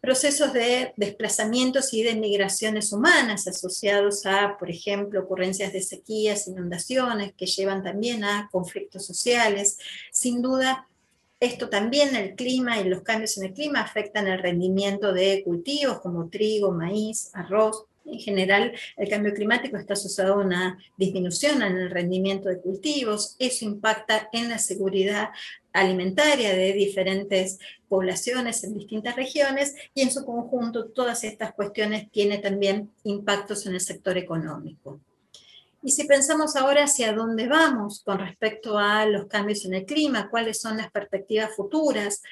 procesos 0.00 0.52
de 0.52 0.92
desplazamientos 0.96 1.92
y 1.92 2.02
de 2.02 2.14
migraciones 2.14 2.92
humanas 2.92 3.46
asociados 3.46 4.24
a, 4.24 4.56
por 4.58 4.70
ejemplo, 4.70 5.20
ocurrencias 5.20 5.72
de 5.72 5.82
sequías, 5.82 6.48
inundaciones, 6.48 7.34
que 7.36 7.46
llevan 7.46 7.82
también 7.82 8.24
a 8.24 8.48
conflictos 8.50 9.04
sociales. 9.04 9.78
Sin 10.10 10.40
duda, 10.40 10.88
esto 11.38 11.68
también, 11.68 12.16
el 12.16 12.34
clima 12.34 12.78
y 12.80 12.84
los 12.84 13.02
cambios 13.02 13.36
en 13.38 13.46
el 13.46 13.54
clima 13.54 13.80
afectan 13.80 14.26
el 14.26 14.38
rendimiento 14.38 15.12
de 15.12 15.42
cultivos 15.44 16.00
como 16.00 16.28
trigo, 16.28 16.70
maíz, 16.70 17.30
arroz, 17.34 17.84
en 18.12 18.18
general, 18.18 18.72
el 18.96 19.08
cambio 19.08 19.32
climático 19.34 19.76
está 19.76 19.94
asociado 19.94 20.34
a 20.34 20.44
una 20.44 20.78
disminución 20.96 21.62
en 21.62 21.76
el 21.76 21.90
rendimiento 21.90 22.48
de 22.48 22.60
cultivos, 22.60 23.36
eso 23.38 23.64
impacta 23.64 24.28
en 24.32 24.48
la 24.48 24.58
seguridad 24.58 25.30
alimentaria 25.72 26.52
de 26.54 26.72
diferentes 26.72 27.58
poblaciones 27.88 28.64
en 28.64 28.74
distintas 28.74 29.16
regiones 29.16 29.74
y 29.94 30.02
en 30.02 30.10
su 30.10 30.24
conjunto 30.24 30.86
todas 30.86 31.24
estas 31.24 31.52
cuestiones 31.54 32.10
tienen 32.10 32.42
también 32.42 32.90
impactos 33.04 33.66
en 33.66 33.74
el 33.74 33.80
sector 33.80 34.18
económico. 34.18 35.00
Y 35.82 35.92
si 35.92 36.04
pensamos 36.04 36.56
ahora 36.56 36.84
hacia 36.84 37.12
dónde 37.12 37.48
vamos 37.48 38.02
con 38.04 38.18
respecto 38.18 38.78
a 38.78 39.06
los 39.06 39.26
cambios 39.26 39.64
en 39.64 39.74
el 39.74 39.86
clima, 39.86 40.28
cuáles 40.28 40.60
son 40.60 40.76
las 40.76 40.90
perspectivas 40.90 41.56
futuras, 41.56 42.22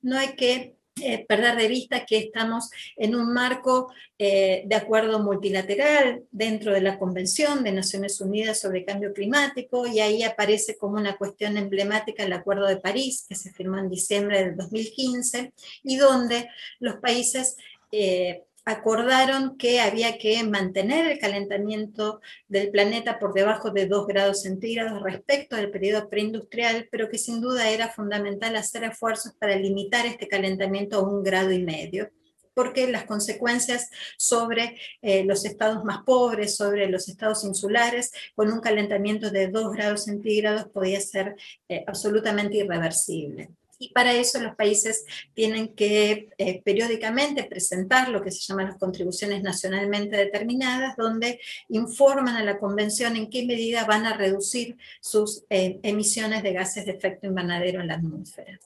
no 0.00 0.16
hay 0.16 0.34
que 0.36 0.74
eh, 1.02 1.26
perder 1.26 1.56
de 1.56 1.66
vista 1.66 2.06
que 2.06 2.18
estamos 2.18 2.70
en 2.96 3.16
un 3.16 3.32
marco 3.32 3.92
eh, 4.16 4.62
de 4.64 4.76
acuerdo 4.76 5.18
multilateral 5.18 6.22
dentro 6.30 6.72
de 6.72 6.80
la 6.80 7.00
Convención 7.00 7.64
de 7.64 7.72
Naciones 7.72 8.20
Unidas 8.20 8.60
sobre 8.60 8.84
Cambio 8.84 9.12
Climático 9.12 9.88
y 9.88 9.98
ahí 9.98 10.22
aparece 10.22 10.78
como 10.78 10.94
una 10.94 11.16
cuestión 11.16 11.56
emblemática 11.56 12.22
el 12.22 12.32
Acuerdo 12.32 12.68
de 12.68 12.76
París 12.76 13.26
que 13.28 13.34
se 13.34 13.52
firmó 13.52 13.78
en 13.78 13.90
diciembre 13.90 14.44
del 14.44 14.56
2015 14.56 15.52
y 15.82 15.96
donde 15.96 16.48
los 16.78 16.96
países 16.98 17.56
eh, 17.90 18.44
acordaron 18.64 19.56
que 19.56 19.80
había 19.80 20.18
que 20.18 20.42
mantener 20.44 21.06
el 21.06 21.18
calentamiento 21.18 22.20
del 22.48 22.70
planeta 22.70 23.18
por 23.18 23.34
debajo 23.34 23.70
de 23.70 23.86
2 23.86 24.06
grados 24.06 24.42
centígrados 24.42 25.02
respecto 25.02 25.56
al 25.56 25.70
periodo 25.70 26.08
preindustrial, 26.08 26.88
pero 26.90 27.08
que 27.08 27.18
sin 27.18 27.40
duda 27.40 27.70
era 27.70 27.88
fundamental 27.88 28.56
hacer 28.56 28.84
esfuerzos 28.84 29.34
para 29.34 29.56
limitar 29.56 30.06
este 30.06 30.28
calentamiento 30.28 30.96
a 30.96 31.08
un 31.08 31.22
grado 31.22 31.52
y 31.52 31.62
medio 31.62 32.10
porque 32.54 32.86
las 32.86 33.04
consecuencias 33.04 33.90
sobre 34.16 34.78
eh, 35.02 35.24
los 35.24 35.44
estados 35.44 35.84
más 35.84 36.04
pobres, 36.04 36.54
sobre 36.54 36.88
los 36.88 37.08
estados 37.08 37.42
insulares, 37.42 38.12
con 38.36 38.52
un 38.52 38.60
calentamiento 38.60 39.30
de 39.30 39.48
2 39.48 39.72
grados 39.72 40.04
centígrados 40.04 40.68
podía 40.68 41.00
ser 41.00 41.34
eh, 41.68 41.82
absolutamente 41.88 42.58
irreversible 42.58 43.50
y 43.78 43.90
para 43.90 44.12
eso 44.12 44.40
los 44.40 44.54
países 44.54 45.04
tienen 45.34 45.74
que 45.74 46.28
eh, 46.38 46.62
periódicamente 46.62 47.44
presentar 47.44 48.08
lo 48.08 48.22
que 48.22 48.30
se 48.30 48.40
llaman 48.40 48.66
las 48.66 48.78
contribuciones 48.78 49.42
nacionalmente 49.42 50.16
determinadas, 50.16 50.96
donde 50.96 51.40
informan 51.68 52.36
a 52.36 52.44
la 52.44 52.58
convención 52.58 53.16
en 53.16 53.30
qué 53.30 53.44
medida 53.44 53.84
van 53.84 54.06
a 54.06 54.16
reducir 54.16 54.76
sus 55.00 55.44
eh, 55.50 55.80
emisiones 55.82 56.42
de 56.42 56.52
gases 56.52 56.86
de 56.86 56.92
efecto 56.92 57.26
invernadero 57.26 57.80
en 57.80 57.88
la 57.88 57.94
atmósfera. 57.94 58.58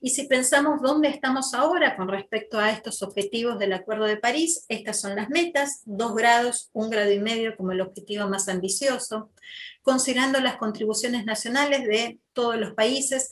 Y 0.00 0.10
si 0.10 0.26
pensamos 0.26 0.80
dónde 0.82 1.08
estamos 1.08 1.54
ahora 1.54 1.96
con 1.96 2.08
respecto 2.08 2.58
a 2.58 2.70
estos 2.70 3.02
objetivos 3.02 3.58
del 3.58 3.72
Acuerdo 3.72 4.04
de 4.04 4.16
París, 4.16 4.64
estas 4.68 5.00
son 5.00 5.16
las 5.16 5.30
metas, 5.30 5.82
dos 5.84 6.14
grados, 6.14 6.70
un 6.72 6.90
grado 6.90 7.12
y 7.12 7.18
medio 7.18 7.56
como 7.56 7.72
el 7.72 7.80
objetivo 7.80 8.28
más 8.28 8.48
ambicioso. 8.48 9.30
Considerando 9.82 10.40
las 10.40 10.56
contribuciones 10.56 11.24
nacionales 11.24 11.84
de 11.86 12.18
todos 12.32 12.56
los 12.56 12.74
países, 12.74 13.30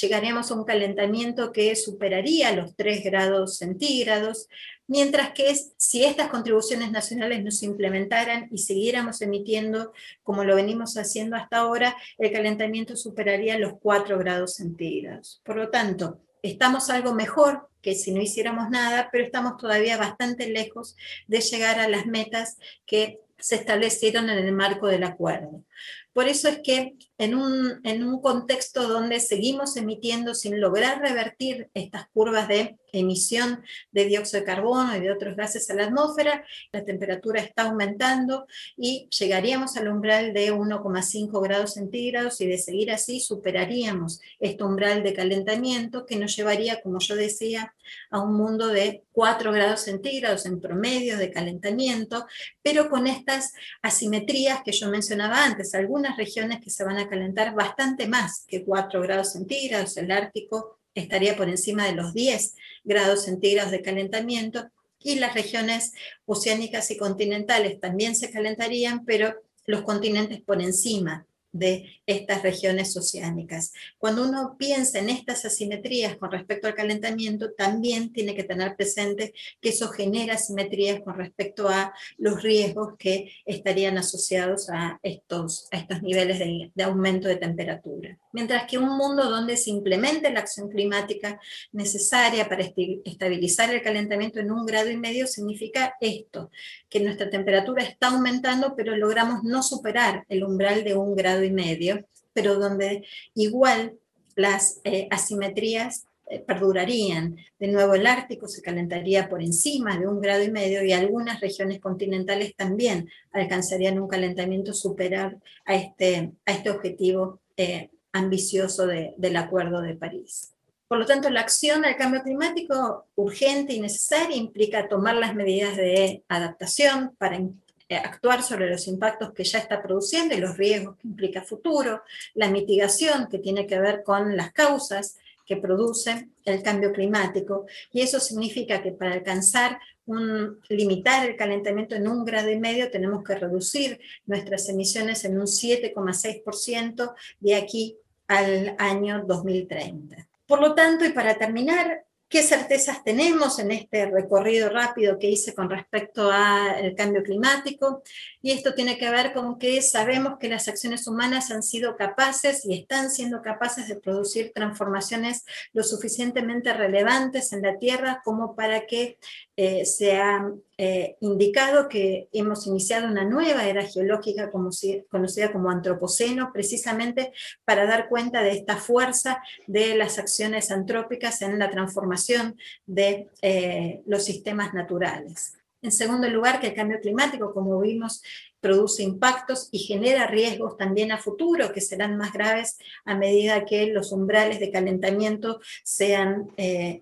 llegaremos 0.00 0.50
a 0.50 0.54
un 0.54 0.64
calentamiento 0.64 1.52
que 1.52 1.74
superaría 1.74 2.52
los 2.52 2.76
3 2.76 3.02
grados 3.04 3.56
centígrados, 3.56 4.48
mientras 4.90 5.30
que 5.30 5.54
si 5.76 6.04
estas 6.04 6.28
contribuciones 6.28 6.90
nacionales 6.90 7.44
no 7.44 7.52
se 7.52 7.64
implementaran 7.64 8.48
y 8.50 8.58
siguiéramos 8.58 9.22
emitiendo 9.22 9.92
como 10.24 10.42
lo 10.42 10.56
venimos 10.56 10.96
haciendo 10.96 11.36
hasta 11.36 11.58
ahora, 11.58 11.96
el 12.18 12.32
calentamiento 12.32 12.96
superaría 12.96 13.56
los 13.56 13.74
4 13.80 14.18
grados 14.18 14.56
centígrados. 14.56 15.40
Por 15.44 15.56
lo 15.56 15.70
tanto, 15.70 16.18
estamos 16.42 16.90
algo 16.90 17.14
mejor 17.14 17.70
que 17.80 17.94
si 17.94 18.12
no 18.12 18.20
hiciéramos 18.20 18.68
nada, 18.68 19.10
pero 19.12 19.24
estamos 19.24 19.56
todavía 19.58 19.96
bastante 19.96 20.48
lejos 20.48 20.96
de 21.28 21.40
llegar 21.40 21.78
a 21.78 21.88
las 21.88 22.06
metas 22.06 22.58
que 22.84 23.20
se 23.38 23.54
establecieron 23.54 24.28
en 24.28 24.44
el 24.44 24.52
marco 24.52 24.88
del 24.88 25.04
acuerdo. 25.04 25.64
Por 26.12 26.26
eso 26.26 26.48
es 26.48 26.60
que 26.64 26.96
en 27.20 27.34
un, 27.34 27.80
en 27.84 28.02
un 28.02 28.22
contexto 28.22 28.88
donde 28.88 29.20
seguimos 29.20 29.76
emitiendo 29.76 30.34
sin 30.34 30.58
lograr 30.58 31.02
revertir 31.02 31.68
estas 31.74 32.08
curvas 32.14 32.48
de 32.48 32.78
emisión 32.92 33.62
de 33.92 34.06
dióxido 34.06 34.40
de 34.40 34.46
carbono 34.46 34.96
y 34.96 35.00
de 35.00 35.12
otros 35.12 35.36
gases 35.36 35.68
a 35.68 35.74
la 35.74 35.84
atmósfera, 35.84 36.44
la 36.72 36.82
temperatura 36.82 37.42
está 37.42 37.64
aumentando 37.64 38.46
y 38.74 39.06
llegaríamos 39.10 39.76
al 39.76 39.88
umbral 39.88 40.32
de 40.32 40.50
1,5 40.50 41.42
grados 41.42 41.74
centígrados 41.74 42.40
y 42.40 42.46
de 42.46 42.56
seguir 42.56 42.90
así 42.90 43.20
superaríamos 43.20 44.20
este 44.38 44.64
umbral 44.64 45.02
de 45.02 45.12
calentamiento 45.12 46.06
que 46.06 46.16
nos 46.16 46.34
llevaría, 46.34 46.80
como 46.80 47.00
yo 47.00 47.16
decía, 47.16 47.74
a 48.10 48.20
un 48.20 48.34
mundo 48.34 48.68
de 48.68 49.04
4 49.12 49.52
grados 49.52 49.80
centígrados 49.82 50.46
en 50.46 50.60
promedio 50.60 51.18
de 51.18 51.30
calentamiento, 51.30 52.26
pero 52.62 52.88
con 52.88 53.06
estas 53.06 53.52
asimetrías 53.82 54.62
que 54.64 54.72
yo 54.72 54.88
mencionaba 54.88 55.44
antes, 55.44 55.74
algunas 55.74 56.16
regiones 56.16 56.60
que 56.60 56.70
se 56.70 56.84
van 56.84 56.98
a 56.98 57.09
calentar 57.10 57.54
bastante 57.54 58.06
más 58.06 58.44
que 58.46 58.64
4 58.64 59.02
grados 59.02 59.32
centígrados, 59.32 59.96
el 59.96 60.10
Ártico 60.10 60.78
estaría 60.94 61.36
por 61.36 61.48
encima 61.48 61.84
de 61.86 61.92
los 61.92 62.14
10 62.14 62.54
grados 62.84 63.24
centígrados 63.24 63.70
de 63.70 63.82
calentamiento 63.82 64.70
y 64.98 65.16
las 65.16 65.34
regiones 65.34 65.92
oceánicas 66.26 66.90
y 66.90 66.96
continentales 66.96 67.80
también 67.80 68.16
se 68.16 68.30
calentarían, 68.30 69.04
pero 69.04 69.34
los 69.66 69.82
continentes 69.82 70.40
por 70.40 70.62
encima 70.62 71.26
de 71.52 72.00
estas 72.06 72.42
regiones 72.42 72.96
oceánicas. 72.96 73.72
Cuando 73.98 74.28
uno 74.28 74.56
piensa 74.58 74.98
en 74.98 75.10
estas 75.10 75.44
asimetrías 75.44 76.16
con 76.16 76.30
respecto 76.30 76.66
al 76.66 76.74
calentamiento, 76.74 77.52
también 77.52 78.12
tiene 78.12 78.34
que 78.34 78.44
tener 78.44 78.76
presente 78.76 79.32
que 79.60 79.70
eso 79.70 79.88
genera 79.88 80.34
asimetrías 80.34 81.00
con 81.00 81.16
respecto 81.16 81.68
a 81.68 81.92
los 82.18 82.42
riesgos 82.42 82.94
que 82.98 83.32
estarían 83.44 83.98
asociados 83.98 84.68
a 84.70 84.98
estos, 85.02 85.68
a 85.72 85.78
estos 85.78 86.02
niveles 86.02 86.38
de, 86.38 86.70
de 86.74 86.82
aumento 86.84 87.28
de 87.28 87.36
temperatura. 87.36 88.18
Mientras 88.32 88.66
que 88.66 88.78
un 88.78 88.96
mundo 88.96 89.28
donde 89.28 89.56
se 89.56 89.70
implemente 89.70 90.30
la 90.30 90.40
acción 90.40 90.68
climática 90.68 91.40
necesaria 91.72 92.48
para 92.48 92.64
estabilizar 93.04 93.72
el 93.72 93.82
calentamiento 93.82 94.40
en 94.40 94.50
un 94.50 94.64
grado 94.66 94.90
y 94.90 94.96
medio 94.96 95.26
significa 95.26 95.94
esto, 96.00 96.50
que 96.88 97.00
nuestra 97.00 97.28
temperatura 97.28 97.82
está 97.82 98.08
aumentando, 98.08 98.74
pero 98.76 98.96
logramos 98.96 99.42
no 99.42 99.62
superar 99.62 100.24
el 100.28 100.44
umbral 100.44 100.84
de 100.84 100.94
un 100.94 101.16
grado 101.16 101.42
y 101.42 101.50
medio, 101.50 102.06
pero 102.32 102.58
donde 102.58 103.04
igual 103.34 103.94
las 104.36 104.80
eh, 104.84 105.08
asimetrías 105.10 106.06
eh, 106.30 106.38
perdurarían. 106.38 107.36
De 107.58 107.66
nuevo, 107.66 107.94
el 107.94 108.06
Ártico 108.06 108.46
se 108.46 108.62
calentaría 108.62 109.28
por 109.28 109.42
encima 109.42 109.98
de 109.98 110.06
un 110.06 110.20
grado 110.20 110.44
y 110.44 110.50
medio 110.50 110.84
y 110.84 110.92
algunas 110.92 111.40
regiones 111.40 111.80
continentales 111.80 112.54
también 112.54 113.10
alcanzarían 113.32 113.98
un 113.98 114.08
calentamiento 114.08 114.72
superior 114.72 115.38
a 115.64 115.74
este, 115.74 116.30
a 116.46 116.52
este 116.52 116.70
objetivo 116.70 117.40
eh, 117.56 117.90
ambicioso 118.12 118.86
del 118.86 119.36
Acuerdo 119.36 119.80
de 119.82 119.94
París. 119.94 120.52
Por 120.88 120.98
lo 120.98 121.06
tanto, 121.06 121.30
la 121.30 121.42
acción 121.42 121.84
al 121.84 121.96
cambio 121.96 122.22
climático 122.22 123.06
urgente 123.14 123.74
y 123.74 123.80
necesaria 123.80 124.36
implica 124.36 124.88
tomar 124.88 125.14
las 125.14 125.36
medidas 125.36 125.76
de 125.76 126.24
adaptación 126.28 127.14
para 127.16 127.36
eh, 127.36 127.96
actuar 127.96 128.42
sobre 128.42 128.68
los 128.68 128.88
impactos 128.88 129.32
que 129.32 129.44
ya 129.44 129.58
está 129.58 129.82
produciendo 129.82 130.34
y 130.34 130.38
los 130.38 130.56
riesgos 130.56 130.96
que 130.96 131.08
implica 131.08 131.42
futuro, 131.42 132.02
la 132.34 132.48
mitigación 132.48 133.28
que 133.28 133.38
tiene 133.38 133.66
que 133.66 133.78
ver 133.78 134.02
con 134.02 134.36
las 134.36 134.52
causas 134.52 135.16
que 135.50 135.56
producen 135.56 136.32
el 136.44 136.62
cambio 136.62 136.92
climático. 136.92 137.66
Y 137.92 138.02
eso 138.02 138.20
significa 138.20 138.80
que 138.80 138.92
para 138.92 139.14
alcanzar 139.14 139.80
un, 140.06 140.60
limitar 140.68 141.28
el 141.28 141.34
calentamiento 141.34 141.96
en 141.96 142.06
un 142.06 142.24
grado 142.24 142.52
y 142.52 142.60
medio, 142.60 142.88
tenemos 142.88 143.24
que 143.24 143.34
reducir 143.34 143.98
nuestras 144.26 144.68
emisiones 144.68 145.24
en 145.24 145.40
un 145.40 145.46
7,6% 145.48 147.14
de 147.40 147.54
aquí 147.56 147.96
al 148.28 148.76
año 148.78 149.24
2030. 149.26 150.28
Por 150.46 150.60
lo 150.60 150.76
tanto, 150.76 151.04
y 151.04 151.10
para 151.10 151.36
terminar, 151.36 152.04
¿Qué 152.30 152.44
certezas 152.44 153.02
tenemos 153.02 153.58
en 153.58 153.72
este 153.72 154.08
recorrido 154.08 154.68
rápido 154.68 155.18
que 155.18 155.28
hice 155.28 155.52
con 155.52 155.68
respecto 155.68 156.30
al 156.30 156.94
cambio 156.94 157.24
climático? 157.24 158.04
Y 158.40 158.52
esto 158.52 158.72
tiene 158.72 158.98
que 158.98 159.10
ver 159.10 159.32
con 159.32 159.58
que 159.58 159.82
sabemos 159.82 160.38
que 160.38 160.48
las 160.48 160.68
acciones 160.68 161.08
humanas 161.08 161.50
han 161.50 161.64
sido 161.64 161.96
capaces 161.96 162.64
y 162.64 162.78
están 162.78 163.10
siendo 163.10 163.42
capaces 163.42 163.88
de 163.88 163.96
producir 163.96 164.52
transformaciones 164.54 165.44
lo 165.72 165.82
suficientemente 165.82 166.72
relevantes 166.72 167.52
en 167.52 167.62
la 167.62 167.78
Tierra 167.78 168.20
como 168.24 168.54
para 168.54 168.86
que 168.86 169.18
eh, 169.56 169.84
se 169.84 170.16
ha 170.16 170.52
eh, 170.82 171.18
indicado 171.20 171.90
que 171.90 172.30
hemos 172.32 172.66
iniciado 172.66 173.06
una 173.06 173.22
nueva 173.22 173.66
era 173.66 173.82
geológica 173.82 174.50
conocida 174.50 175.52
como 175.52 175.68
antropoceno, 175.70 176.54
precisamente 176.54 177.34
para 177.66 177.84
dar 177.84 178.08
cuenta 178.08 178.42
de 178.42 178.52
esta 178.52 178.78
fuerza 178.78 179.42
de 179.66 179.94
las 179.94 180.18
acciones 180.18 180.70
antrópicas 180.70 181.42
en 181.42 181.58
la 181.58 181.68
transformación 181.68 182.56
de 182.86 183.28
eh, 183.42 184.00
los 184.06 184.24
sistemas 184.24 184.72
naturales. 184.72 185.52
En 185.82 185.92
segundo 185.92 186.26
lugar, 186.30 186.60
que 186.60 186.68
el 186.68 186.74
cambio 186.74 186.98
climático, 186.98 187.52
como 187.52 187.78
vimos, 187.78 188.22
produce 188.60 189.02
impactos 189.02 189.68
y 189.72 189.80
genera 189.80 190.28
riesgos 190.28 190.78
también 190.78 191.12
a 191.12 191.18
futuro 191.18 191.72
que 191.72 191.82
serán 191.82 192.16
más 192.16 192.32
graves 192.32 192.78
a 193.04 193.14
medida 193.14 193.66
que 193.66 193.88
los 193.88 194.12
umbrales 194.12 194.60
de 194.60 194.70
calentamiento 194.70 195.60
sean 195.84 196.52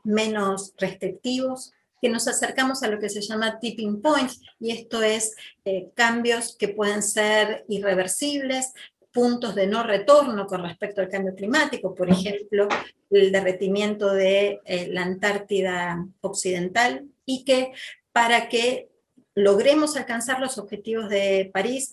menos 0.02 0.74
restrictivos 0.78 1.74
que 2.00 2.08
nos 2.08 2.28
acercamos 2.28 2.82
a 2.82 2.88
lo 2.88 2.98
que 2.98 3.08
se 3.08 3.20
llama 3.20 3.58
tipping 3.58 4.00
points, 4.00 4.40
y 4.60 4.70
esto 4.70 5.02
es 5.02 5.34
eh, 5.64 5.90
cambios 5.94 6.56
que 6.56 6.68
pueden 6.68 7.02
ser 7.02 7.64
irreversibles, 7.68 8.72
puntos 9.12 9.54
de 9.54 9.66
no 9.66 9.82
retorno 9.82 10.46
con 10.46 10.62
respecto 10.62 11.00
al 11.00 11.08
cambio 11.08 11.34
climático, 11.34 11.94
por 11.94 12.10
ejemplo, 12.10 12.68
el 13.10 13.32
derretimiento 13.32 14.12
de 14.12 14.60
eh, 14.64 14.88
la 14.90 15.02
Antártida 15.02 16.06
Occidental, 16.20 17.06
y 17.24 17.44
que 17.44 17.72
para 18.12 18.48
que 18.48 18.88
logremos 19.34 19.96
alcanzar 19.96 20.40
los 20.40 20.58
objetivos 20.58 21.08
de 21.08 21.50
París, 21.52 21.92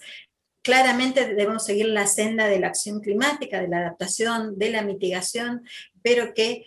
claramente 0.62 1.36
debemos 1.36 1.64
seguir 1.64 1.88
la 1.88 2.08
senda 2.08 2.48
de 2.48 2.60
la 2.60 2.68
acción 2.68 3.00
climática, 3.00 3.62
de 3.62 3.68
la 3.68 3.80
adaptación, 3.80 4.58
de 4.58 4.72
la 4.72 4.82
mitigación, 4.82 5.64
pero 6.02 6.34
que 6.34 6.66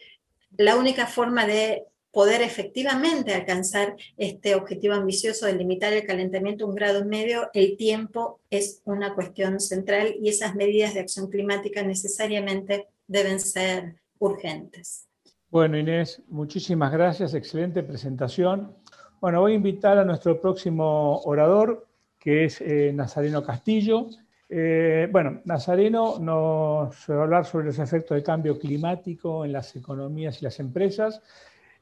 la 0.57 0.77
única 0.77 1.07
forma 1.07 1.47
de 1.47 1.85
poder 2.19 2.43
efectivamente 2.43 3.33
alcanzar 3.33 3.95
este 4.17 4.57
objetivo 4.57 4.95
ambicioso 4.95 5.47
de 5.47 5.53
limitar 5.53 5.93
el 5.93 6.05
calentamiento 6.05 6.65
a 6.65 6.69
un 6.69 6.75
grado 6.75 6.99
y 6.99 7.05
medio, 7.05 7.49
el 7.55 7.77
tiempo 7.77 8.41
es 8.51 8.83
una 8.87 9.15
cuestión 9.15 9.61
central 9.61 10.17
y 10.21 10.29
esas 10.29 10.57
medidas 10.57 10.95
de 10.95 10.99
acción 10.99 11.31
climática 11.31 11.81
necesariamente 11.85 12.89
deben 13.07 13.39
ser 13.39 14.01
urgentes. 14.19 15.07
Bueno, 15.49 15.79
Inés, 15.79 16.21
muchísimas 16.27 16.91
gracias, 16.91 17.35
excelente 17.35 17.85
presentación. 17.85 18.75
Bueno, 19.21 19.41
voy 19.43 19.53
a 19.53 19.55
invitar 19.55 19.97
a 19.97 20.05
nuestro 20.05 20.41
próximo 20.41 21.21
orador, 21.21 21.87
que 22.19 22.47
es 22.47 22.61
eh, 22.61 22.91
Nazareno 22.93 23.45
Castillo. 23.45 24.09
Eh, 24.49 25.09
bueno, 25.13 25.41
Nazareno 25.45 26.19
nos 26.19 26.97
va 27.09 27.15
a 27.15 27.23
hablar 27.23 27.45
sobre 27.45 27.67
los 27.67 27.79
efectos 27.79 28.17
del 28.17 28.25
cambio 28.25 28.59
climático 28.59 29.45
en 29.45 29.53
las 29.53 29.77
economías 29.77 30.43
y 30.43 30.47
las 30.47 30.59
empresas 30.59 31.23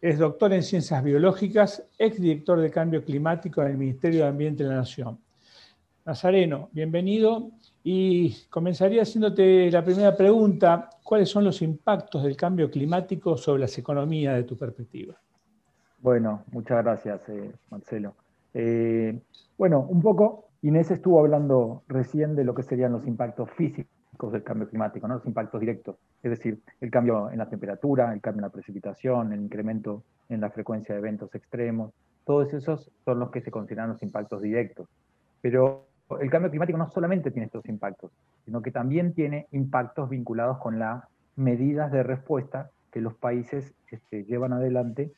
es 0.01 0.19
doctor 0.19 0.53
en 0.53 0.63
Ciencias 0.63 1.03
Biológicas, 1.03 1.83
exdirector 1.99 2.61
de 2.61 2.71
Cambio 2.71 3.05
Climático 3.05 3.63
en 3.63 3.69
el 3.69 3.79
Ministerio 3.79 4.23
de 4.23 4.29
Ambiente 4.29 4.63
de 4.63 4.71
la 4.71 4.77
Nación. 4.77 5.19
Nazareno, 6.05 6.69
bienvenido. 6.73 7.51
Y 7.83 8.45
comenzaría 8.51 9.03
haciéndote 9.03 9.71
la 9.71 9.85
primera 9.85 10.17
pregunta, 10.17 10.91
¿cuáles 11.03 11.29
son 11.29 11.45
los 11.45 11.63
impactos 11.63 12.25
del 12.25 12.37
cambio 12.37 12.71
climático 12.71 13.37
sobre 13.37 13.63
las 13.63 13.79
economías 13.79 14.35
de 14.37 14.43
tu 14.43 14.57
perspectiva? 14.57 15.15
Bueno, 16.01 16.43
muchas 16.51 16.83
gracias, 16.83 17.21
eh, 17.29 17.53
Marcelo. 17.71 18.15
Eh, 18.55 19.19
bueno, 19.57 19.87
un 19.89 20.03
poco, 20.03 20.49
Inés 20.63 20.91
estuvo 20.91 21.21
hablando 21.21 21.85
recién 21.89 22.35
de 22.35 22.45
lo 22.45 22.55
que 22.55 22.65
serían 22.65 22.93
los 22.93 23.07
impactos 23.07 23.51
físicos 23.51 23.96
del 24.33 24.43
cambio 24.43 24.69
climático, 24.69 25.07
¿no? 25.07 25.15
los 25.15 25.27
impactos 25.27 25.61
directos, 25.61 25.97
es 26.23 26.31
decir, 26.31 26.59
el 26.81 26.91
cambio 26.91 27.31
en 27.31 27.39
la 27.39 27.49
temperatura, 27.49 28.13
el 28.13 28.21
cambio 28.21 28.41
en 28.41 28.47
la 28.47 28.53
precipitación, 28.53 29.33
el 29.33 29.41
incremento 29.41 30.03
en 30.29 30.41
la 30.41 30.51
frecuencia 30.51 30.95
de 30.95 31.01
eventos 31.01 31.35
extremos, 31.35 31.93
todos 32.25 32.53
esos 32.55 32.91
son 33.05 33.21
los 33.21 33.31
que 33.31 33.41
se 33.41 33.51
consideran 33.51 33.91
los 33.91 34.03
impactos 34.03 34.43
directos. 34.43 34.89
Pero 35.41 35.87
el 36.21 36.31
cambio 36.31 36.51
climático 36.51 36.79
no 36.79 36.91
solamente 36.91 37.31
tiene 37.31 37.47
estos 37.47 37.67
impactos, 37.67 38.11
sino 38.45 38.63
que 38.63 38.71
también 38.71 39.13
tiene 39.13 39.47
impactos 39.53 40.09
vinculados 40.09 40.59
con 40.59 40.79
las 40.79 41.05
medidas 41.37 41.93
de 41.93 42.03
respuesta 42.03 42.71
que 42.91 43.01
los 43.01 43.15
países 43.15 43.75
este, 43.91 44.25
llevan 44.25 44.53
adelante 44.53 45.13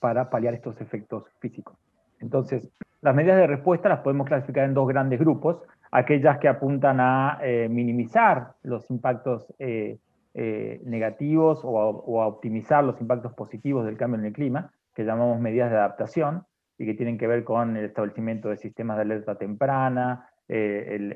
para 0.00 0.30
paliar 0.30 0.54
estos 0.54 0.80
efectos 0.80 1.24
físicos. 1.38 1.76
Entonces, 2.18 2.68
las 3.00 3.14
medidas 3.14 3.36
de 3.36 3.46
respuesta 3.46 3.88
las 3.88 4.00
podemos 4.00 4.26
clasificar 4.26 4.64
en 4.64 4.74
dos 4.74 4.88
grandes 4.88 5.20
grupos 5.20 5.62
aquellas 5.92 6.38
que 6.38 6.48
apuntan 6.48 6.98
a 7.00 7.38
eh, 7.42 7.68
minimizar 7.70 8.54
los 8.62 8.90
impactos 8.90 9.54
eh, 9.58 9.98
eh, 10.34 10.80
negativos 10.84 11.60
o 11.62 11.78
a, 12.22 12.26
optimizar 12.26 12.82
los 12.82 12.98
impactos 13.00 13.34
positivos 13.34 13.84
del 13.84 13.98
cambio 13.98 14.18
en 14.18 14.26
el 14.26 14.32
clima, 14.32 14.72
que 14.94 15.04
llamamos 15.04 15.38
medidas 15.38 15.70
de 15.70 15.76
adaptación, 15.76 16.44
y 16.78 16.86
que 16.86 16.94
tienen 16.94 17.18
que 17.18 17.26
ver 17.26 17.44
con 17.44 17.76
el 17.76 17.84
establecimiento 17.84 18.48
de 18.48 18.56
sistemas 18.56 18.96
de 18.96 19.02
alerta 19.02 19.36
temprana, 19.36 20.26
el, 20.48 21.14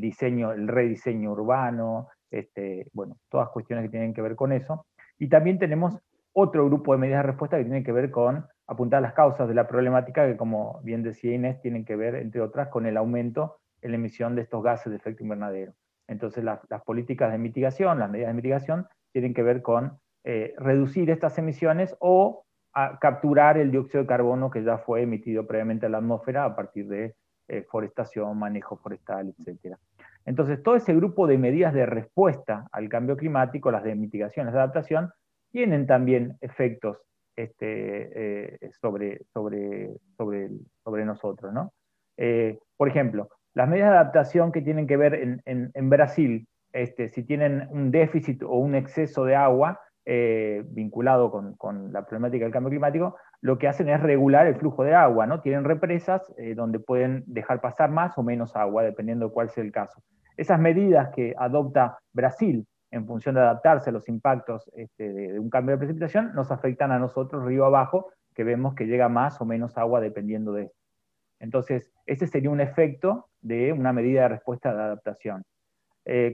diseño, 0.00 0.52
el 0.52 0.68
rediseño 0.68 1.32
urbano, 1.32 2.08
este, 2.30 2.86
bueno, 2.92 3.18
todas 3.28 3.50
cuestiones 3.50 3.84
que 3.84 3.90
tienen 3.90 4.14
que 4.14 4.22
ver 4.22 4.36
con 4.36 4.52
eso. 4.52 4.86
Y 5.18 5.28
también 5.28 5.58
tenemos 5.58 5.98
otro 6.32 6.64
grupo 6.66 6.92
de 6.92 6.98
medidas 6.98 7.24
de 7.24 7.26
respuesta 7.26 7.58
que 7.58 7.64
tienen 7.64 7.84
que 7.84 7.92
ver 7.92 8.10
con 8.10 8.46
apuntar 8.66 9.02
las 9.02 9.12
causas 9.12 9.48
de 9.48 9.54
la 9.54 9.66
problemática 9.66 10.26
que, 10.26 10.36
como 10.36 10.80
bien 10.82 11.02
decía 11.02 11.34
Inés, 11.34 11.60
tienen 11.60 11.84
que 11.84 11.96
ver, 11.96 12.16
entre 12.16 12.40
otras, 12.40 12.68
con 12.68 12.86
el 12.86 12.96
aumento 12.96 13.58
en 13.82 13.92
la 13.92 13.96
emisión 13.96 14.34
de 14.34 14.42
estos 14.42 14.62
gases 14.62 14.90
de 14.90 14.96
efecto 14.96 15.22
invernadero. 15.22 15.72
Entonces, 16.08 16.44
las 16.44 16.82
políticas 16.84 17.32
de 17.32 17.38
mitigación, 17.38 17.98
las 17.98 18.10
medidas 18.10 18.28
de 18.28 18.34
mitigación, 18.34 18.86
tienen 19.12 19.34
que 19.34 19.42
ver 19.42 19.62
con 19.62 19.98
eh, 20.24 20.54
reducir 20.58 21.10
estas 21.10 21.38
emisiones 21.38 21.96
o 22.00 22.44
capturar 23.00 23.56
el 23.56 23.70
dióxido 23.70 24.02
de 24.02 24.06
carbono 24.06 24.50
que 24.50 24.62
ya 24.62 24.76
fue 24.76 25.00
emitido 25.02 25.46
previamente 25.46 25.86
a 25.86 25.88
la 25.88 25.98
atmósfera 25.98 26.44
a 26.44 26.54
partir 26.54 26.86
de 26.88 27.14
eh, 27.48 27.64
forestación, 27.70 28.36
manejo 28.38 28.76
forestal, 28.76 29.32
etc. 29.38 29.76
Entonces, 30.26 30.62
todo 30.62 30.76
ese 30.76 30.94
grupo 30.94 31.26
de 31.26 31.38
medidas 31.38 31.72
de 31.72 31.86
respuesta 31.86 32.66
al 32.72 32.88
cambio 32.88 33.16
climático, 33.16 33.70
las 33.70 33.82
de 33.82 33.94
mitigación, 33.94 34.46
las 34.46 34.54
de 34.54 34.60
adaptación, 34.60 35.10
tienen 35.52 35.86
también 35.86 36.36
efectos 36.40 36.98
este, 37.36 38.54
eh, 38.64 38.70
sobre, 38.80 39.20
nosotros. 41.04 41.52
¿no? 41.52 41.72
Eh, 42.16 42.58
por 42.76 42.88
ejemplo, 42.88 43.28
las 43.54 43.68
medidas 43.68 43.90
de 43.90 43.98
adaptación 43.98 44.52
que 44.52 44.62
tienen 44.62 44.86
que 44.86 44.96
ver 44.96 45.40
en, 45.44 45.90
Brasil, 45.90 46.46
este, 46.72 47.10
si 47.10 47.22
tienen 47.22 47.68
un 47.70 47.90
déficit 47.90 48.42
o 48.42 48.56
un 48.56 48.74
exceso 48.74 49.24
de 49.24 49.36
agua 49.36 49.80
eh, 50.04 50.62
vinculado 50.68 51.30
con, 51.30 51.54
con, 51.56 51.92
la 51.92 52.04
problemática 52.04 52.44
del 52.44 52.52
cambio 52.52 52.70
climático, 52.70 53.16
lo 53.40 53.58
que 53.58 53.68
hacen 53.68 53.88
es 53.88 54.00
regular 54.02 54.46
el 54.46 54.56
flujo 54.56 54.84
de 54.84 54.94
agua, 54.94 55.26
¿no? 55.26 55.40
Tienen 55.40 55.64
represas 55.64 56.22
donde 56.54 56.78
pueden 56.80 57.24
dejar 57.26 57.60
pasar 57.60 57.90
más 57.90 58.16
o 58.18 58.22
menos 58.22 58.56
agua, 58.56 58.82
dependiendo 58.82 59.26
de 59.26 59.32
cuál 59.32 59.50
sea 59.50 59.62
el 59.62 59.72
caso. 59.72 60.02
Esas 60.36 60.58
medidas 60.58 61.10
que 61.14 61.34
adopta 61.38 61.98
Brasil 62.12 62.66
en 62.90 63.06
función 63.06 63.34
de 63.34 63.42
adaptarse 63.42 63.90
a 63.90 63.92
los 63.92 64.08
impactos 64.08 64.70
este, 64.74 65.12
de, 65.12 65.38
un 65.38 65.50
cambio 65.50 65.74
de 65.74 65.78
precipitación, 65.78 66.34
nos 66.34 66.50
afectan 66.50 66.92
a 66.92 66.98
nosotros 66.98 67.44
río 67.44 67.64
abajo, 67.64 68.10
que 68.34 68.44
vemos 68.44 68.74
que 68.74 68.86
llega 68.86 69.08
más 69.08 69.40
o 69.40 69.44
menos 69.44 69.76
agua 69.78 70.00
dependiendo 70.00 70.52
de 70.52 70.64
esto. 70.64 70.78
Entonces, 71.38 71.92
ese 72.06 72.26
sería 72.26 72.50
un 72.50 72.60
efecto 72.60 73.28
de 73.40 73.72
una 73.72 73.92
medida 73.92 74.22
de 74.22 74.28
respuesta 74.28 74.74
de 74.74 74.82
adaptación. 74.82 75.44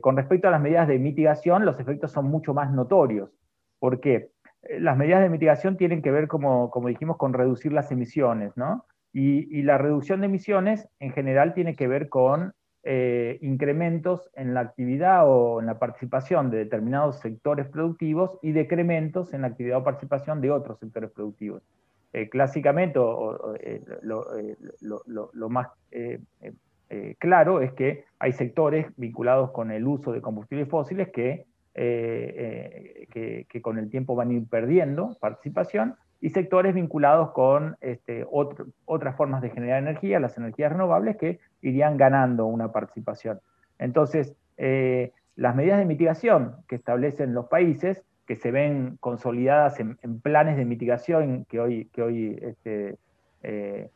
con 0.00 0.16
respecto 0.16 0.48
a 0.48 0.50
las 0.50 0.60
medidas 0.60 0.86
de 0.86 0.98
mitigación, 0.98 1.64
los 1.64 1.80
efectos 1.80 2.12
son 2.12 2.26
mucho 2.26 2.52
más 2.54 2.70
notorios. 2.72 3.30
¿Por 3.78 4.00
qué? 4.00 4.30
Las 4.78 4.96
medidas 4.96 5.22
de 5.22 5.30
mitigación 5.30 5.76
tienen 5.76 6.02
que 6.02 6.10
ver, 6.10 6.28
como, 6.28 6.70
como 6.70 6.88
dijimos, 6.88 7.16
con 7.16 7.32
reducir 7.32 7.72
las 7.72 7.90
emisiones, 7.90 8.56
¿no? 8.56 8.84
Y, 9.12 9.62
la 9.62 9.76
reducción 9.76 10.20
de 10.20 10.26
emisiones 10.26 10.88
en 10.98 11.12
general 11.12 11.52
tiene 11.52 11.76
que 11.76 11.86
ver 11.86 12.08
con 12.08 12.54
eh, 12.84 13.38
incrementos 13.42 14.28
en 14.34 14.54
la 14.54 14.60
actividad 14.60 15.22
o 15.28 15.60
en 15.60 15.66
la 15.66 15.78
participación 15.78 16.50
de 16.50 16.58
determinados 16.58 17.20
sectores 17.20 17.68
productivos 17.68 18.40
y 18.42 18.50
decrementos 18.50 19.32
en 19.32 19.42
la 19.42 19.46
actividad 19.46 19.78
o 19.78 19.84
participación 19.84 20.40
de 20.40 20.50
otros 20.50 20.80
sectores 20.80 21.12
productivos. 21.12 21.62
Eh, 22.12 22.28
clásicamente, 22.28 22.98
eh, 23.60 23.82
lo, 24.02 25.48
más 25.48 25.68
claro 27.18 27.60
es 27.60 27.72
que 27.72 28.04
hay 28.18 28.32
sectores 28.32 28.86
vinculados 28.96 29.52
con 29.52 29.70
el 29.70 29.86
uso 29.86 30.10
de 30.10 30.20
combustibles 30.20 30.68
fósiles 30.68 31.08
que, 31.10 31.46
que, 31.74 33.60
con 33.62 33.78
el 33.78 33.90
tiempo 33.90 34.16
van 34.16 34.30
a 34.30 34.32
ir 34.34 34.48
perdiendo 34.48 35.16
participación 35.20 35.94
y 36.22 36.30
sectores 36.30 36.72
vinculados 36.72 37.32
con 37.32 37.76
este, 37.80 38.24
otras 38.30 39.16
formas 39.16 39.42
de 39.42 39.50
generar 39.50 39.82
energía, 39.82 40.20
las 40.20 40.38
energías 40.38 40.70
renovables, 40.70 41.16
que 41.16 41.40
irían 41.62 41.96
ganando 41.96 42.46
una 42.46 42.70
participación. 42.70 43.40
Entonces, 43.80 44.32
eh, 44.56 45.10
las 45.34 45.56
medidas 45.56 45.78
de 45.78 45.84
mitigación 45.84 46.54
que 46.68 46.76
establecen 46.76 47.34
los 47.34 47.46
países, 47.46 48.04
que 48.24 48.36
se 48.36 48.52
ven 48.52 48.98
consolidadas 49.00 49.80
en, 49.80 49.96
planes 50.20 50.56
de 50.56 50.64
mitigación 50.64 51.44
que 51.46 51.58
hoy, 51.58 51.86
que 51.86 52.02
hoy 52.02 52.38
este, 52.40 52.98
eh, 53.42 53.90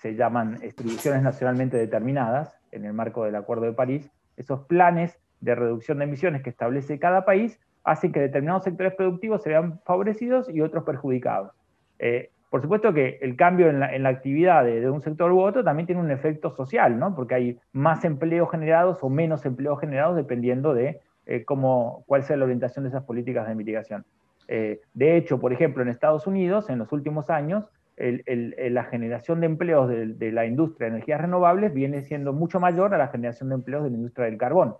se 0.00 0.16
llaman 0.16 0.58
distribuciones 0.58 1.22
nacionalmente 1.22 1.76
determinadas 1.76 2.58
en 2.72 2.86
el 2.86 2.92
marco 2.92 3.24
del 3.24 3.36
Acuerdo 3.36 3.66
de 3.66 3.72
París, 3.72 4.10
esos 4.36 4.64
planes 4.66 5.16
de 5.40 5.54
reducción 5.54 5.98
de 5.98 6.04
emisiones 6.04 6.42
que 6.42 6.50
establece 6.50 6.98
cada 6.98 7.24
país 7.24 7.60
hacen 7.84 8.10
que 8.10 8.18
determinados 8.18 8.64
sectores 8.64 8.94
productivos 8.94 9.44
se 9.44 9.50
vean 9.50 9.80
favorecidos 9.84 10.50
y 10.50 10.60
otros 10.60 10.82
perjudicados. 10.82 11.52
Eh, 11.98 12.30
por 12.50 12.62
supuesto 12.62 12.94
que 12.94 13.18
el 13.20 13.36
cambio 13.36 13.68
en 13.68 13.80
la, 13.80 14.08
actividad 14.08 14.64
de, 14.64 14.88
un 14.88 15.02
sector 15.02 15.30
u 15.32 15.40
otro 15.40 15.62
también 15.62 15.86
tiene 15.86 16.00
un 16.00 16.10
efecto 16.10 16.50
social, 16.50 16.98
¿no? 16.98 17.14
porque 17.14 17.34
hay 17.34 17.58
más 17.72 18.04
empleos 18.04 18.50
generados 18.50 18.98
o 19.02 19.10
menos 19.10 19.44
empleos 19.44 19.78
generados 19.80 20.16
dependiendo 20.16 20.72
de 20.72 21.00
eh, 21.26 21.44
cómo, 21.44 22.04
cuál 22.06 22.22
sea 22.22 22.38
la 22.38 22.44
orientación 22.44 22.84
de 22.84 22.88
esas 22.88 23.04
políticas 23.04 23.46
de 23.46 23.54
mitigación. 23.54 24.06
Eh, 24.48 24.80
de 24.94 25.18
hecho, 25.18 25.38
por 25.38 25.52
ejemplo, 25.52 25.82
en 25.82 25.90
Estados 25.90 26.26
Unidos, 26.26 26.70
en 26.70 26.78
los 26.78 26.90
últimos 26.90 27.28
años, 27.28 27.68
la 27.98 28.84
generación 28.84 29.40
de 29.40 29.46
empleos 29.46 29.88
de, 29.88 30.32
la 30.32 30.46
industria 30.46 30.86
de 30.86 30.94
energías 30.94 31.20
renovables 31.20 31.74
viene 31.74 32.02
siendo 32.02 32.32
mucho 32.32 32.60
mayor 32.60 32.94
a 32.94 32.98
la 32.98 33.08
generación 33.08 33.48
de 33.48 33.56
empleos 33.56 33.82
de 33.82 33.90
la 33.90 33.96
industria 33.96 34.26
del 34.26 34.38
carbón. 34.38 34.76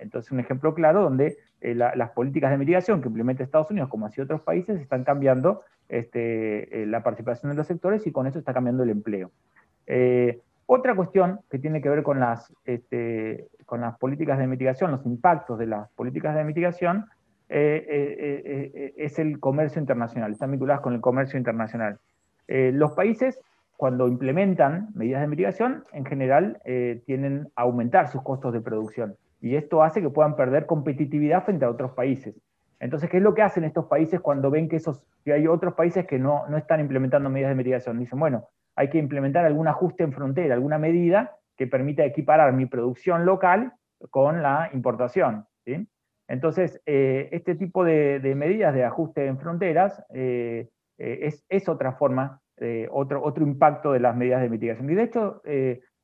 Entonces, 0.00 0.30
un 0.32 0.40
ejemplo 0.40 0.74
claro 0.74 1.02
donde 1.02 1.36
las 1.60 2.10
políticas 2.10 2.50
de 2.50 2.58
mitigación 2.58 3.00
que 3.00 3.08
implementa 3.08 3.42
Estados 3.42 3.70
Unidos, 3.70 3.88
como 3.88 4.06
así 4.06 4.20
otros 4.20 4.40
países, 4.42 4.80
están 4.80 5.04
cambiando 5.04 5.62
este, 5.90 6.82
eh, 6.82 6.86
la 6.86 7.02
participación 7.02 7.50
de 7.50 7.56
los 7.56 7.66
sectores 7.66 8.06
y 8.06 8.12
con 8.12 8.26
eso 8.26 8.38
está 8.38 8.54
cambiando 8.54 8.84
el 8.84 8.90
empleo. 8.90 9.32
Eh, 9.86 10.40
otra 10.66 10.94
cuestión 10.94 11.40
que 11.50 11.58
tiene 11.58 11.82
que 11.82 11.88
ver 11.88 12.04
con 12.04 12.20
las, 12.20 12.52
este, 12.64 13.48
con 13.66 13.80
las 13.80 13.98
políticas 13.98 14.38
de 14.38 14.46
mitigación, 14.46 14.92
los 14.92 15.04
impactos 15.04 15.58
de 15.58 15.66
las 15.66 15.90
políticas 15.90 16.36
de 16.36 16.44
mitigación, 16.44 17.06
eh, 17.48 18.94
es 18.96 19.18
el 19.18 19.40
comercio 19.40 19.80
internacional, 19.80 20.30
están 20.30 20.52
vinculadas 20.52 20.80
con 20.82 20.94
el 20.94 21.00
comercio 21.00 21.36
internacional. 21.36 21.98
los 22.46 22.92
países, 22.92 23.40
cuando 23.76 24.06
implementan 24.06 24.90
medidas 24.94 25.22
de 25.22 25.26
mitigación, 25.26 25.84
en 25.92 26.04
general 26.04 26.60
tienen 27.06 27.48
a 27.56 27.62
aumentar 27.62 28.06
sus 28.08 28.22
costos 28.22 28.52
de 28.52 28.60
producción, 28.60 29.16
y 29.40 29.56
esto 29.56 29.82
hace 29.82 30.02
que 30.02 30.10
puedan 30.10 30.36
perder 30.36 30.66
competitividad 30.66 31.44
frente 31.44 31.64
a 31.64 31.70
otros 31.70 31.92
países. 31.92 32.34
Entonces, 32.78 33.10
¿qué 33.10 33.18
es 33.18 33.22
lo 33.22 33.34
que 33.34 33.42
hacen 33.42 33.64
estos 33.64 33.86
países 33.86 34.20
cuando 34.20 34.50
ven 34.50 34.68
que, 34.68 34.76
esos, 34.76 35.02
que 35.24 35.32
hay 35.32 35.46
otros 35.46 35.74
países 35.74 36.06
que 36.06 36.18
no, 36.18 36.48
no 36.48 36.56
están 36.56 36.80
implementando 36.80 37.28
medidas 37.28 37.50
de 37.50 37.56
mitigación? 37.56 37.98
Dicen, 37.98 38.18
bueno, 38.18 38.48
hay 38.74 38.88
que 38.88 38.98
implementar 38.98 39.44
algún 39.44 39.68
ajuste 39.68 40.02
en 40.02 40.12
frontera, 40.12 40.54
alguna 40.54 40.78
medida 40.78 41.36
que 41.56 41.66
permita 41.66 42.04
equiparar 42.04 42.52
mi 42.54 42.66
producción 42.66 43.26
local 43.26 43.72
con 44.08 44.42
la 44.42 44.70
importación. 44.72 45.46
Entonces, 46.26 46.80
eh, 46.86 47.28
este 47.32 47.54
tipo 47.54 47.84
de, 47.84 48.20
medidas 48.34 48.74
de 48.74 48.84
ajuste 48.84 49.26
en 49.26 49.38
fronteras 49.38 50.02
eh, 50.14 50.68
eh, 50.96 51.18
es, 51.22 51.44
es, 51.48 51.68
otra 51.68 51.92
forma, 51.92 52.40
otro, 52.90 53.22
otro 53.22 53.44
impacto 53.44 53.92
de 53.92 54.00
las 54.00 54.16
medidas 54.16 54.42
de 54.42 54.48
mitigación. 54.48 54.90
Y 54.90 54.94
de 54.94 55.02
hecho, 55.02 55.42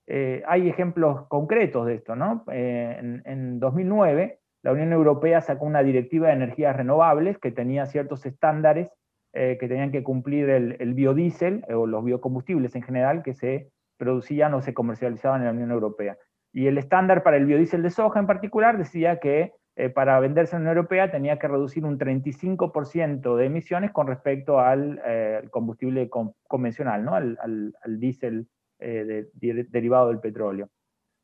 hay 0.08 0.68
ejemplos 0.68 1.26
concretos 1.28 1.86
de 1.86 1.94
esto. 1.94 2.14
¿no? 2.14 2.44
en, 2.48 3.22
en 3.24 3.58
2009, 3.58 4.38
la 4.62 4.72
Unión 4.72 4.92
Europea 4.92 5.40
sacó 5.40 5.64
una 5.64 5.82
directiva 5.82 6.28
de 6.28 6.34
energías 6.34 6.76
renovables 6.76 7.38
que 7.38 7.50
tenía 7.50 7.86
ciertos 7.86 8.24
estándares 8.26 8.90
eh, 9.38 9.58
que 9.60 9.68
tenían 9.68 9.92
que 9.92 10.02
cumplir 10.02 10.48
el, 10.48 10.94
biodiesel 10.94 11.62
eh, 11.68 11.74
o 11.74 11.86
los 11.86 12.02
biocombustibles 12.02 12.74
en 12.74 12.82
general 12.82 13.22
que 13.22 13.34
se 13.34 13.70
producían 13.98 14.54
o 14.54 14.62
se 14.62 14.72
comercializaban 14.72 15.42
en 15.42 15.46
la 15.48 15.52
Unión 15.52 15.72
Europea. 15.72 16.16
Y 16.54 16.68
el 16.68 16.78
estándar 16.78 17.22
para 17.22 17.36
el 17.36 17.44
biodiesel 17.44 17.82
de 17.82 17.90
soja 17.90 18.18
en 18.18 18.26
particular 18.26 18.78
decía 18.78 19.20
que 19.20 19.52
eh, 19.76 19.90
para 19.90 20.18
venderse 20.20 20.56
en 20.56 20.62
la 20.62 20.70
Unión 20.70 20.78
Europea 20.78 21.10
tenía 21.10 21.38
que 21.38 21.48
reducir 21.48 21.84
un 21.84 21.98
35% 21.98 23.36
de 23.36 23.44
emisiones 23.44 23.90
con 23.90 24.06
respecto 24.06 24.58
al 24.58 25.02
combustible 25.50 26.08
convencional, 26.48 27.04
¿no? 27.04 27.14
al, 27.14 27.74
diésel 27.98 28.48
derivado 28.78 30.08
del 30.08 30.20
petróleo. 30.20 30.68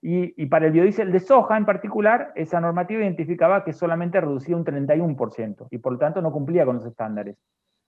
Y, 0.05 0.47
para 0.47 0.67
el 0.67 0.73
biodiesel 0.73 1.13
de 1.13 1.21
soja 1.21 1.57
en 1.57 1.65
particular, 1.65 2.33
esa 2.35 2.61
normativa 2.61 3.03
identificaba 3.03 3.65
que 3.65 3.73
solamente 3.73 4.21
reducía 4.21 4.57
un 4.57 4.65
31% 4.65 5.69
y 5.71 5.79
por 5.79 5.93
lo 5.93 5.99
tanto 5.99 6.21
no 6.21 6.33
cumplía 6.33 6.65
con 6.65 6.77
los 6.77 6.87
estándares. 6.87 7.37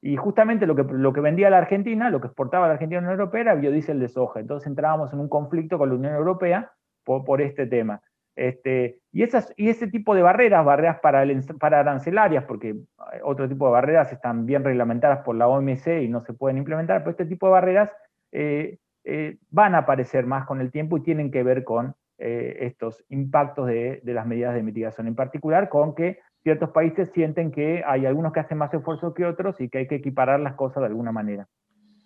Y 0.01 0.17
justamente 0.17 0.67
lo 0.67 0.77
que, 0.77 0.85
lo 0.85 1.13
que 1.13 1.21
vendía 1.21 1.51
la 1.51 1.59
Argentina, 1.59 2.11
lo 2.11 2.21
que 2.21 2.29
exportaba 2.29 2.69
la 2.69 2.75
Argentina 2.75 2.99
a 2.99 3.03
la 3.03 3.09
Unión 3.09 3.21
Europea 3.21 3.41
era 3.41 3.55
biodiesel 3.57 3.99
de 3.99 4.09
soja. 4.09 4.39
Entonces 4.39 4.69
entrábamos 4.69 5.13
en 5.13 5.19
un 5.19 5.29
conflicto 5.29 5.77
con 5.77 5.89
la 5.89 5.97
Unión 5.97 6.15
Europea 6.15 6.71
por, 7.03 7.25
por 7.25 7.41
este 7.41 7.67
tema. 7.67 8.01
Este, 8.37 9.01
y, 9.13 9.23
esas, 9.23 9.53
y 9.57 9.69
ese 9.69 9.89
tipo 9.89 10.15
de 10.15 10.23
barreras, 10.23 10.65
barreras 10.65 11.01
para, 11.01 11.25
para 11.59 11.81
arancelarias, 11.81 12.45
porque 12.45 12.71
eh, 12.71 13.21
otro 13.23 13.49
tipo 13.49 13.67
de 13.67 13.73
barreras 13.73 14.13
están 14.13 14.47
bien 14.47 14.63
reglamentadas 14.63 15.21
por 15.25 15.35
la 15.37 15.49
OMC 15.49 16.03
y 16.03 16.09
no 16.09 16.21
se 16.21 16.33
pueden 16.33 16.59
implementar, 16.59 17.01
pero 17.01 17.11
este 17.11 17.27
tipo 17.27 17.47
de 17.47 17.53
barreras 17.53 17.91
eh, 18.33 18.79
eh, 19.05 19.37
van 19.51 19.75
a 19.75 19.79
aparecer 19.79 20.27
más 20.27 20.47
con 20.47 20.61
el 20.61 20.71
tiempo 20.71 20.97
y 20.97 21.03
tienen 21.03 21.31
que 21.31 21.43
ver 21.43 21.63
con 21.63 21.95
eh, 22.17 22.59
estos 22.61 23.05
impactos 23.09 23.67
de, 23.67 24.01
las 24.05 24.27
medidas 24.27 24.55
de 24.55 24.63
mitigación, 24.63 25.07
en 25.07 25.15
particular 25.15 25.69
con 25.69 25.95
que 25.95 26.21
ciertos 26.43 26.71
países 26.71 27.11
sienten 27.13 27.51
que 27.51 27.83
hay 27.87 28.07
algunos 28.07 28.33
que 28.33 28.41
hacen 28.41 28.57
más 28.57 28.73
esfuerzo 28.73 29.13
que 29.13 29.27
otros 29.27 29.61
y 29.61 29.69
que 29.69 29.79
hay 29.79 29.87
que 29.89 29.97
equiparar 29.97 30.41
las 30.41 30.55
cosas 30.55 30.81
de 30.83 30.87
alguna 30.87 31.13
manera. 31.13 31.49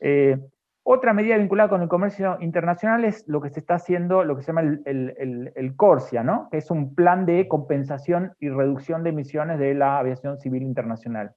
Eh, 0.01 0.39
otra 0.83 1.13
medida 1.13 1.37
vinculada 1.37 1.69
con 1.69 1.83
el 1.83 1.89
comercio 1.89 2.39
internacional 2.41 3.05
es 3.05 3.29
lo 3.29 3.43
que 3.43 3.51
se 3.51 3.61
está 3.61 3.75
haciendo, 3.75 4.25
lo 4.25 4.35
que 4.35 4.43
se 4.43 4.47
llama 4.47 4.63
el, 4.63 5.53
el, 5.55 5.77
CORSIA, 5.77 6.25
¿no? 6.25 6.49
que 6.51 6.57
es 6.57 6.71
un 6.71 6.95
plan 6.95 7.27
de 7.27 7.47
compensación 7.47 8.33
y 8.41 8.49
reducción 8.49 9.03
de 9.03 9.11
emisiones 9.11 9.59
de 9.59 9.75
la 9.75 9.99
aviación 9.99 10.39
civil 10.39 10.63
internacional. 10.63 11.35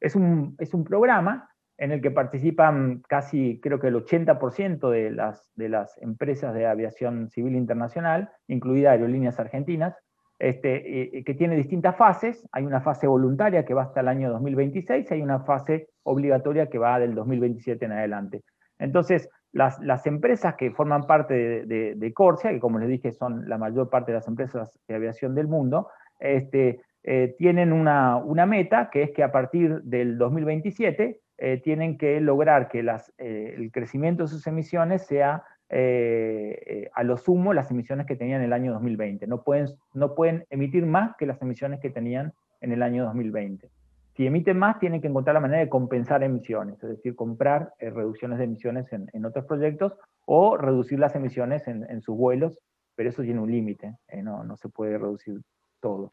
Es 0.00 0.14
un, 0.14 0.54
es 0.60 0.72
un 0.72 0.84
programa 0.84 1.50
en 1.78 1.92
el 1.92 2.02
que 2.02 2.10
participan 2.10 3.02
casi, 3.08 3.60
creo 3.60 3.78
que 3.78 3.86
el 3.86 3.94
80% 3.94 4.90
de 4.90 5.10
las, 5.12 5.50
de 5.54 5.68
las 5.68 5.96
empresas 6.02 6.52
de 6.52 6.66
aviación 6.66 7.30
civil 7.30 7.54
internacional, 7.54 8.30
incluidas 8.48 8.92
aerolíneas 8.92 9.38
argentinas, 9.38 9.96
este, 10.40 11.22
que 11.24 11.34
tiene 11.34 11.56
distintas 11.56 11.96
fases. 11.96 12.48
Hay 12.52 12.64
una 12.64 12.80
fase 12.80 13.06
voluntaria 13.06 13.64
que 13.64 13.74
va 13.74 13.84
hasta 13.84 14.00
el 14.00 14.08
año 14.08 14.30
2026 14.30 15.10
y 15.10 15.14
hay 15.14 15.22
una 15.22 15.40
fase 15.40 15.88
obligatoria 16.02 16.66
que 16.68 16.78
va 16.78 16.98
del 16.98 17.14
2027 17.14 17.84
en 17.84 17.92
adelante. 17.92 18.42
Entonces, 18.78 19.28
las, 19.52 19.78
las 19.80 20.06
empresas 20.06 20.54
que 20.56 20.72
forman 20.72 21.06
parte 21.06 21.64
de, 21.66 21.94
de, 21.96 22.12
Corsia, 22.12 22.50
que 22.50 22.60
como 22.60 22.78
les 22.78 22.88
dije 22.88 23.12
son 23.12 23.48
la 23.48 23.56
mayor 23.56 23.88
parte 23.88 24.12
de 24.12 24.18
las 24.18 24.28
empresas 24.28 24.78
de 24.86 24.94
aviación 24.94 25.34
del 25.34 25.48
mundo, 25.48 25.88
este, 26.18 26.80
eh, 27.02 27.34
tienen 27.38 27.72
una, 27.72 28.16
una 28.16 28.46
meta 28.46 28.90
que 28.90 29.02
es 29.02 29.10
que 29.12 29.22
a 29.22 29.32
partir 29.32 29.82
del 29.82 30.18
2027 30.18 31.20
eh, 31.40 31.60
tienen 31.62 31.98
que 31.98 32.20
lograr 32.20 32.68
que 32.68 32.82
las, 32.82 33.12
eh, 33.16 33.54
el 33.56 33.70
crecimiento 33.70 34.24
de 34.24 34.28
sus 34.28 34.44
emisiones 34.48 35.06
sea 35.06 35.44
eh, 35.68 36.90
a 36.94 37.04
lo 37.04 37.16
sumo 37.16 37.54
las 37.54 37.70
emisiones 37.70 38.06
que 38.06 38.16
tenían 38.16 38.40
en 38.40 38.46
el 38.46 38.52
año 38.52 38.72
2020. 38.72 39.28
No 39.28 39.44
pueden, 39.44 39.68
no 39.94 40.16
pueden 40.16 40.46
emitir 40.50 40.84
más 40.84 41.14
que 41.16 41.26
las 41.26 41.40
emisiones 41.40 41.78
que 41.78 41.90
tenían 41.90 42.32
en 42.60 42.72
el 42.72 42.82
año 42.82 43.04
2020. 43.04 43.70
Si 44.16 44.26
emiten 44.26 44.58
más, 44.58 44.80
tienen 44.80 45.00
que 45.00 45.06
encontrar 45.06 45.34
la 45.34 45.40
manera 45.40 45.60
de 45.60 45.68
compensar 45.68 46.24
emisiones, 46.24 46.82
es 46.82 46.88
decir, 46.88 47.14
comprar 47.14 47.72
reducciones 47.78 48.38
de 48.38 48.44
emisiones 48.44 48.92
en, 48.92 49.08
en, 49.12 49.24
otros 49.24 49.44
proyectos 49.44 49.96
o 50.24 50.56
reducir 50.56 50.98
las 50.98 51.14
emisiones 51.14 51.68
en, 51.68 51.88
en 51.88 52.02
sus 52.02 52.16
vuelos, 52.16 52.58
pero 52.96 53.10
eso 53.10 53.22
tiene 53.22 53.38
un 53.38 53.52
límite, 53.52 53.94
no, 54.24 54.42
no, 54.42 54.56
se 54.56 54.68
puede 54.70 54.98
reducir 54.98 55.40
todo. 55.80 56.12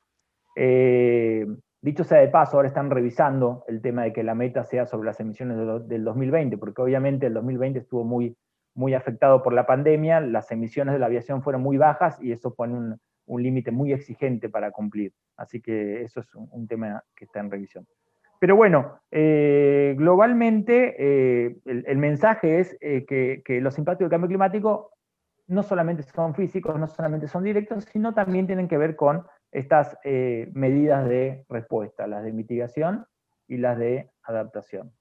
Dicho 1.86 2.04
sea 2.04 2.18
de 2.18 2.30
paso, 2.30 2.58
ahora 2.58 2.68
están 2.68 2.90
revisando 2.90 3.64
el 3.68 3.80
tema 3.80 4.02
de 4.02 4.12
que 4.12 4.24
la 4.24 4.34
meta 4.34 4.64
sea 4.64 4.88
sobre 4.88 5.06
las 5.06 5.20
emisiones 5.20 5.56
del 5.88 6.04
2020, 6.04 6.58
porque 6.58 6.82
obviamente 6.82 7.28
el 7.28 7.36
2020 7.36 7.78
estuvo 7.78 8.04
muy, 8.04 8.36
muy 8.74 8.96
afectado 8.96 9.44
por 9.44 9.54
la 9.54 9.68
pandemia, 9.68 10.20
las 10.20 10.50
emisiones 10.50 10.94
de 10.94 11.00
la 11.00 11.06
aviación 11.06 11.44
fueron 11.44 11.62
muy 11.62 11.78
bajas 11.78 12.18
y 12.20 12.32
eso 12.32 12.56
pone 12.56 12.96
un 13.28 13.44
límite 13.44 13.70
muy 13.70 13.94
exigente 13.94 14.50
para 14.50 14.72
cumplir. 14.72 15.14
Así 15.38 15.62
que 15.62 16.02
eso 16.02 16.22
es 16.22 16.34
un, 16.34 16.68
tema 16.68 17.04
que 17.16 17.26
está 17.26 17.40
en 17.40 17.52
revisión. 17.52 17.86
Pero 18.40 18.56
bueno, 18.56 19.00
eh, 19.12 19.94
globalmente 19.96 20.96
eh, 20.98 21.56
el, 21.66 21.98
mensaje 22.00 22.62
es 22.62 22.76
eh, 22.82 23.06
que, 23.06 23.44
que, 23.46 23.62
los 23.62 23.78
impactos 23.78 24.06
del 24.06 24.10
cambio 24.10 24.30
climático 24.30 24.90
no 25.46 25.62
solamente 25.62 26.02
son 26.02 26.34
físicos, 26.34 26.80
no 26.80 26.88
solamente 26.88 27.28
son 27.28 27.44
directos, 27.44 27.86
sino 27.94 28.16
también 28.16 28.48
tienen 28.48 28.68
que 28.68 28.80
ver 28.80 28.96
con 28.96 29.24
estas 29.56 29.98
medidas 30.54 31.08
de 31.08 31.46
respuesta, 31.50 32.08
las 32.08 32.24
de 32.24 32.34
mitigación 32.34 33.06
y 33.48 33.58
las 33.58 33.78
de 33.78 34.12
adaptación. 34.24 34.92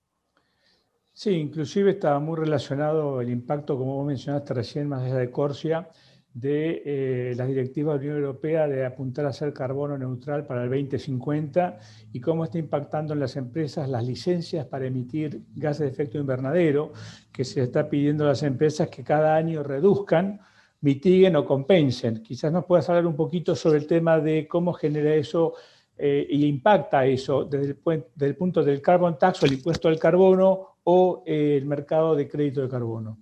Sí, 1.13 1.31
inclusive 1.31 1.93
estaba 1.93 2.19
muy 2.19 2.37
relacionado 2.37 3.21
el 3.21 3.31
impacto, 3.31 3.79
como 3.79 3.95
vos 3.95 4.07
mencionaste 4.07 4.53
recién, 4.53 4.89
más 4.89 5.03
allá 5.03 5.17
de 5.17 5.31
Corsia, 5.31 5.89
de 6.35 6.83
eh, 6.85 7.35
las 7.37 7.47
directivas 7.47 8.01
de 8.01 8.07
la 8.07 8.13
Unión 8.15 8.25
Europea 8.25 8.67
de 8.67 8.85
apuntar 8.85 9.25
a 9.25 9.33
ser 9.33 9.53
carbono 9.53 9.97
neutral 9.97 10.45
para 10.45 10.65
el 10.65 10.71
2050 10.71 11.79
y 12.13 12.21
cómo 12.21 12.43
está 12.43 12.59
impactando 12.59 13.15
en 13.15 13.21
las 13.21 13.37
empresas 13.37 13.89
las 13.89 14.05
licencias 14.05 14.67
para 14.67 14.87
emitir 14.87 15.43
gases 15.55 15.87
de 15.87 15.93
efecto 15.93 16.19
invernadero, 16.19 16.93
que 17.33 17.45
se 17.45 17.63
está 17.63 17.89
pidiendo 17.89 18.25
a 18.25 18.29
las 18.31 18.43
empresas 18.43 18.89
que 18.89 19.05
cada 19.05 19.37
año 19.37 19.63
reduzcan, 19.63 20.41
mitiguen 20.85 21.35
o 21.35 21.45
compensen. 21.47 22.23
Quizás 22.23 22.53
nos 22.53 22.67
puedas 22.67 22.89
hablar 22.91 23.07
un 23.07 23.17
poquito 23.17 23.57
sobre 23.57 23.79
el 23.79 23.87
tema 23.87 24.21
de 24.21 24.47
cómo 24.47 24.75
genera 24.75 25.15
eso 25.15 25.55
eh, 25.97 26.27
y 26.29 26.45
impacta 26.47 27.07
eso 27.07 27.47
desde 27.47 27.75
el, 28.21 28.37
punto 28.37 28.63
del 28.63 28.83
carbon 28.83 29.19
tax 29.19 29.43
o 29.43 29.47
el 29.47 29.55
impuesto 29.55 29.89
al 29.89 29.99
carbono 29.99 30.77
o 30.85 31.23
eh, 31.27 31.57
el 31.57 31.65
mercado 31.65 32.15
de 32.15 32.29
crédito 32.29 32.61
de 32.61 32.69
carbono. 32.69 33.17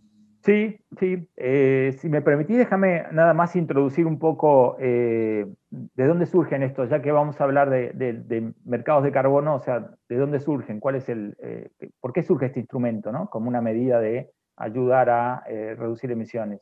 Sí, 0.45 0.77
sí. 0.99 1.29
Eh, 1.37 1.95
si 2.01 2.09
me 2.09 2.21
permitís, 2.21 2.57
déjame 2.59 3.05
nada 3.13 3.33
más 3.33 3.55
introducir 3.55 4.09
un 4.09 4.19
poco 4.19 4.77
de 4.81 5.47
dónde 5.95 6.27
surgen 6.27 6.65
estos, 6.65 6.91
ya 6.91 7.01
que 7.01 7.13
vamos 7.13 7.41
a 7.41 7.45
hablar 7.45 7.71
de, 7.71 8.53
mercados 8.65 9.05
de 9.05 9.13
carbono, 9.13 9.55
o 9.55 9.61
sea, 9.61 9.89
de 10.09 10.17
dónde 10.17 10.41
surgen, 10.41 10.81
por 10.81 12.13
qué 12.13 12.25
surge 12.25 12.47
este 12.47 12.59
instrumento, 12.59 13.13
¿no? 13.13 13.31
Como 13.31 13.49
una 13.49 13.61
medida 13.61 14.01
de 14.01 14.33
ayudar 14.57 15.11
a 15.11 15.45
reducir 15.47 16.11
emisiones. 16.11 16.61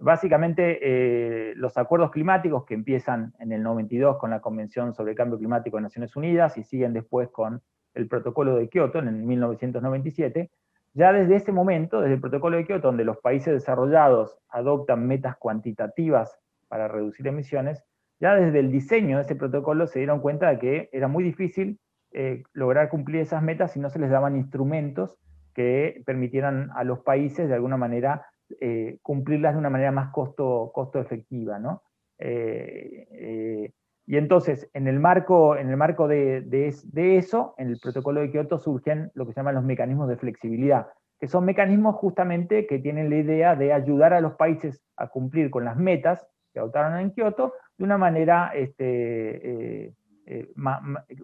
Básicamente, 0.00 0.78
eh, 0.80 1.54
los 1.56 1.76
acuerdos 1.76 2.12
climáticos 2.12 2.64
que 2.64 2.74
empiezan 2.74 3.34
en 3.40 3.50
el 3.50 3.64
92 3.64 4.16
con 4.18 4.30
la 4.30 4.40
Convención 4.40 4.94
sobre 4.94 5.10
el 5.12 5.16
Cambio 5.16 5.38
Climático 5.38 5.76
de 5.76 5.82
Naciones 5.82 6.14
Unidas 6.14 6.56
y 6.56 6.62
siguen 6.62 6.92
después 6.92 7.28
con 7.30 7.62
el 7.94 8.06
Protocolo 8.06 8.56
de 8.56 8.68
Kioto 8.68 9.00
en 9.00 9.26
1997, 9.26 10.50
ya 10.94 11.12
desde 11.12 11.34
ese 11.34 11.50
momento, 11.50 12.00
desde 12.00 12.14
el 12.14 12.20
Protocolo 12.20 12.56
de 12.56 12.66
Kioto, 12.66 12.88
donde 12.88 13.04
los 13.04 13.18
países 13.18 13.52
desarrollados 13.52 14.38
adoptan 14.48 15.04
metas 15.04 15.36
cuantitativas 15.36 16.38
para 16.68 16.86
reducir 16.86 17.26
emisiones, 17.26 17.82
ya 18.20 18.36
desde 18.36 18.60
el 18.60 18.70
diseño 18.70 19.16
de 19.16 19.24
ese 19.24 19.36
protocolo 19.36 19.86
se 19.86 20.00
dieron 20.00 20.20
cuenta 20.20 20.48
de 20.48 20.58
que 20.58 20.88
era 20.92 21.08
muy 21.08 21.24
difícil 21.24 21.78
eh, 22.12 22.42
lograr 22.52 22.88
cumplir 22.88 23.20
esas 23.20 23.42
metas 23.42 23.72
si 23.72 23.80
no 23.80 23.90
se 23.90 23.98
les 23.98 24.10
daban 24.10 24.36
instrumentos 24.36 25.16
que 25.54 26.02
permitieran 26.06 26.70
a 26.74 26.84
los 26.84 27.00
países 27.00 27.48
de 27.48 27.54
alguna 27.54 27.76
manera 27.76 28.26
eh, 28.60 28.98
cumplirlas 29.02 29.54
de 29.54 29.58
una 29.58 29.70
manera 29.70 29.92
más 29.92 30.10
costo, 30.12 30.70
costo 30.74 31.00
efectiva. 31.00 31.58
¿no? 31.58 31.82
Eh, 32.18 33.06
eh, 33.10 33.72
y 34.06 34.16
entonces, 34.16 34.70
en 34.72 34.88
el 34.88 34.98
marco, 35.00 35.56
en 35.56 35.68
el 35.68 35.76
marco 35.76 36.08
de, 36.08 36.40
de, 36.40 37.16
eso, 37.16 37.54
en 37.58 37.68
el 37.68 37.78
protocolo 37.78 38.20
de 38.20 38.30
Kioto 38.30 38.58
surgen 38.58 39.10
lo 39.14 39.26
que 39.26 39.32
se 39.32 39.40
llaman 39.40 39.54
los 39.54 39.64
mecanismos 39.64 40.08
de 40.08 40.16
flexibilidad, 40.16 40.88
que 41.20 41.28
son 41.28 41.44
mecanismos 41.44 41.96
justamente 41.96 42.66
que 42.66 42.78
tienen 42.78 43.10
la 43.10 43.16
idea 43.16 43.54
de 43.54 43.72
ayudar 43.72 44.14
a 44.14 44.20
los 44.20 44.34
países 44.34 44.82
a 44.96 45.08
cumplir 45.08 45.50
con 45.50 45.64
las 45.64 45.76
metas 45.76 46.26
que 46.52 46.60
adoptaron 46.60 46.98
en 46.98 47.10
Kioto 47.10 47.52
de 47.76 47.84
una 47.84 47.98
manera 47.98 48.50
este, 48.54 49.92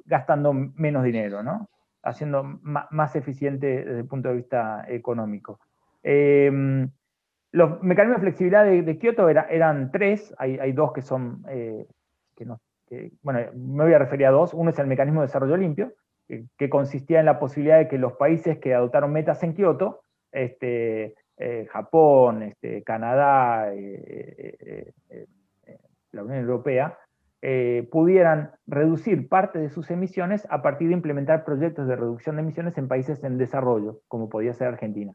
gastando 0.05 0.53
menos 0.53 1.05
dinero, 1.05 1.43
¿no? 1.43 1.71
haciendo 2.05 2.45
más, 2.45 3.17
eficiente 3.17 3.67
desde 3.67 4.01
el 4.01 4.07
punto 4.07 4.29
de 4.29 4.37
vista 4.37 4.85
económico. 4.89 5.59
Los 7.55 7.81
mecanismos 7.85 8.17
de 8.17 8.23
flexibilidad 8.23 8.65
de, 8.65 8.99
Kioto 8.99 9.29
eran 9.29 9.93
tres, 9.93 10.35
hay, 10.39 10.73
dos 10.73 10.93
que 10.93 11.03
son, 11.03 11.45
eh, 11.49 11.87
bueno, 13.23 13.41
me 13.55 13.85
voy 13.85 13.93
a 13.93 13.99
referir 14.01 14.27
a 14.27 14.33
dos. 14.33 14.53
Uno 14.55 14.71
es 14.71 14.79
el 14.81 14.89
mecanismo 14.89 15.21
de 15.21 15.29
desarrollo 15.29 15.57
limpio, 15.57 15.93
que, 16.27 16.69
consistía 16.69 17.21
en 17.21 17.27
la 17.27 17.39
posibilidad 17.39 17.79
de 17.79 17.87
que 17.87 17.97
los 17.97 18.15
países 18.15 18.59
que 18.59 18.75
adoptaron 18.75 19.13
metas 19.13 19.41
en 19.45 19.55
Kioto, 19.55 20.01
este, 20.33 21.15
eh, 21.37 21.69
Japón, 21.71 22.43
este, 22.43 22.83
Canadá, 22.83 23.73
eh, 23.73 24.93
la 26.11 26.25
Unión 26.25 26.41
Europea, 26.41 26.99
pudieran 27.93 28.51
reducir 28.67 29.29
parte 29.29 29.61
de 29.61 29.69
sus 29.69 29.93
emisiones 29.93 30.45
a 30.51 30.61
partir 30.61 30.89
de 30.89 30.95
implementar 30.95 31.45
proyectos 31.45 31.87
de 31.87 31.95
reducción 31.95 32.35
de 32.35 32.43
emisiones 32.43 32.77
en 32.79 32.89
países 32.89 33.23
en 33.23 33.39
desarrollo, 33.39 34.01
como 34.09 34.29
podía 34.29 34.55
ser 34.55 34.67
Argentina. 34.67 35.13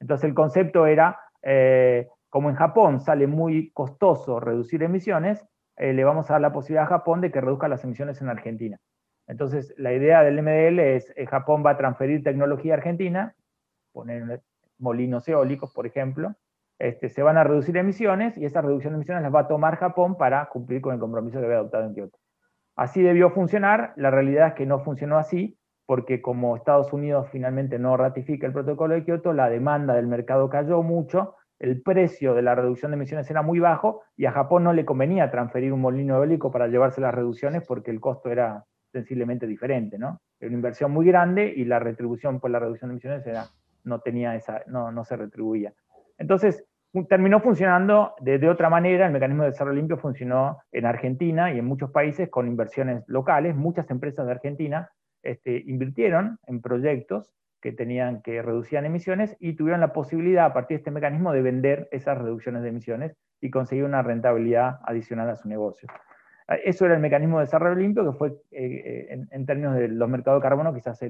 Entonces 0.00 0.28
el 0.28 0.34
concepto 0.34 0.86
era 0.86 1.20
eh, 1.48 2.08
como 2.28 2.50
en 2.50 2.56
Japón 2.56 3.00
sale 3.00 3.28
muy 3.28 3.70
costoso 3.70 4.40
reducir 4.40 4.82
emisiones, 4.82 5.46
eh, 5.76 5.92
le 5.92 6.02
vamos 6.02 6.28
a 6.28 6.34
dar 6.34 6.40
la 6.42 6.52
posibilidad 6.52 6.84
a 6.84 6.88
Japón 6.88 7.20
de 7.20 7.30
que 7.30 7.40
reduzca 7.40 7.68
las 7.68 7.84
emisiones 7.84 8.20
en 8.20 8.28
Argentina. 8.28 8.80
Entonces, 9.28 9.72
la 9.76 9.92
idea 9.92 10.24
del 10.24 10.42
MDL 10.42 10.80
es, 10.80 11.12
eh, 11.16 11.24
Japón 11.26 11.62
va 11.64 11.70
a 11.70 11.76
transferir 11.76 12.24
tecnología 12.24 12.74
a 12.74 12.78
Argentina, 12.78 13.36
poner 13.92 14.42
molinos 14.78 15.28
eólicos, 15.28 15.72
por 15.72 15.86
ejemplo, 15.86 16.34
este, 16.80 17.10
se 17.10 17.22
van 17.22 17.36
a 17.36 17.44
reducir 17.44 17.76
emisiones 17.76 18.36
y 18.36 18.44
esa 18.44 18.60
reducción 18.60 18.94
de 18.94 18.96
emisiones 18.96 19.22
las 19.22 19.34
va 19.34 19.40
a 19.40 19.48
tomar 19.48 19.76
Japón 19.76 20.16
para 20.18 20.46
cumplir 20.48 20.80
con 20.80 20.94
el 20.94 21.00
compromiso 21.00 21.38
que 21.38 21.44
había 21.44 21.58
adoptado 21.58 21.84
en 21.84 21.94
Kioto. 21.94 22.18
Así 22.74 23.02
debió 23.02 23.30
funcionar, 23.30 23.92
la 23.96 24.10
realidad 24.10 24.48
es 24.48 24.54
que 24.54 24.66
no 24.66 24.80
funcionó 24.80 25.16
así, 25.16 25.56
porque 25.86 26.20
como 26.20 26.56
Estados 26.56 26.92
Unidos 26.92 27.28
finalmente 27.30 27.78
no 27.78 27.96
ratifica 27.96 28.46
el 28.46 28.52
protocolo 28.52 28.94
de 28.94 29.04
Kioto, 29.04 29.32
la 29.32 29.48
demanda 29.48 29.94
del 29.94 30.08
mercado 30.08 30.50
cayó 30.50 30.82
mucho, 30.82 31.36
el 31.58 31.80
precio 31.80 32.34
de 32.34 32.42
la 32.42 32.54
reducción 32.54 32.90
de 32.90 32.96
emisiones 32.96 33.30
era 33.30 33.42
muy 33.42 33.60
bajo 33.60 34.02
y 34.16 34.26
a 34.26 34.32
Japón 34.32 34.64
no 34.64 34.72
le 34.72 34.84
convenía 34.84 35.30
transferir 35.30 35.72
un 35.72 35.80
molino 35.80 36.16
eólico 36.16 36.50
para 36.50 36.66
llevarse 36.66 37.00
las 37.00 37.14
reducciones 37.14 37.64
porque 37.66 37.90
el 37.90 38.00
costo 38.00 38.30
era 38.30 38.64
sensiblemente 38.92 39.46
diferente, 39.46 39.98
¿no? 39.98 40.20
Era 40.38 40.48
una 40.48 40.56
inversión 40.56 40.90
muy 40.90 41.06
grande 41.06 41.52
y 41.54 41.64
la 41.64 41.78
retribución 41.78 42.40
por 42.40 42.50
la 42.50 42.58
reducción 42.58 42.90
de 42.90 42.94
emisiones 42.94 43.26
era, 43.26 43.46
no, 43.84 44.00
tenía 44.00 44.34
esa, 44.34 44.62
no, 44.66 44.90
no 44.92 45.04
se 45.04 45.16
retribuía. 45.16 45.72
Entonces, 46.18 46.64
terminó 47.08 47.40
funcionando 47.40 48.14
de, 48.20 48.38
de, 48.38 48.48
otra 48.48 48.68
manera, 48.70 49.06
el 49.06 49.12
mecanismo 49.12 49.44
de 49.44 49.50
desarrollo 49.50 49.76
limpio 49.76 49.98
funcionó 49.98 50.58
en 50.72 50.86
Argentina 50.86 51.52
y 51.52 51.58
en 51.58 51.64
muchos 51.64 51.90
países 51.90 52.28
con 52.28 52.48
inversiones 52.48 53.04
locales, 53.06 53.54
muchas 53.54 53.90
empresas 53.90 54.26
de 54.26 54.32
Argentina 54.32 54.90
este, 55.30 55.62
invirtieron 55.66 56.38
en 56.46 56.60
proyectos 56.60 57.32
que 57.60 57.72
tenían 57.72 58.22
que 58.22 58.42
reducir 58.42 58.78
emisiones 58.78 59.36
y 59.40 59.54
tuvieron 59.54 59.80
la 59.80 59.92
posibilidad 59.92 60.44
a 60.46 60.52
partir 60.52 60.76
de 60.76 60.82
este 60.82 60.90
mecanismo 60.90 61.32
de 61.32 61.42
vender 61.42 61.88
esas 61.90 62.16
reducciones 62.18 62.62
de 62.62 62.68
emisiones 62.68 63.16
y 63.40 63.50
conseguir 63.50 63.84
una 63.84 64.02
rentabilidad 64.02 64.78
adicional 64.84 65.28
a 65.30 65.36
su 65.36 65.48
negocio. 65.48 65.88
Eso 66.64 66.84
era 66.84 66.94
el 66.94 67.00
mecanismo 67.00 67.38
de 67.38 67.46
desarrollo 67.46 67.74
limpio, 67.74 68.04
que 68.04 68.16
fue 68.16 68.28
eh, 68.52 69.08
eh, 69.10 69.26
en, 69.32 69.46
términos 69.46 69.74
de 69.74 69.88
los 69.88 70.08
mercados 70.08 70.40
de 70.40 70.48
carbono, 70.48 70.72
quizás 70.72 71.02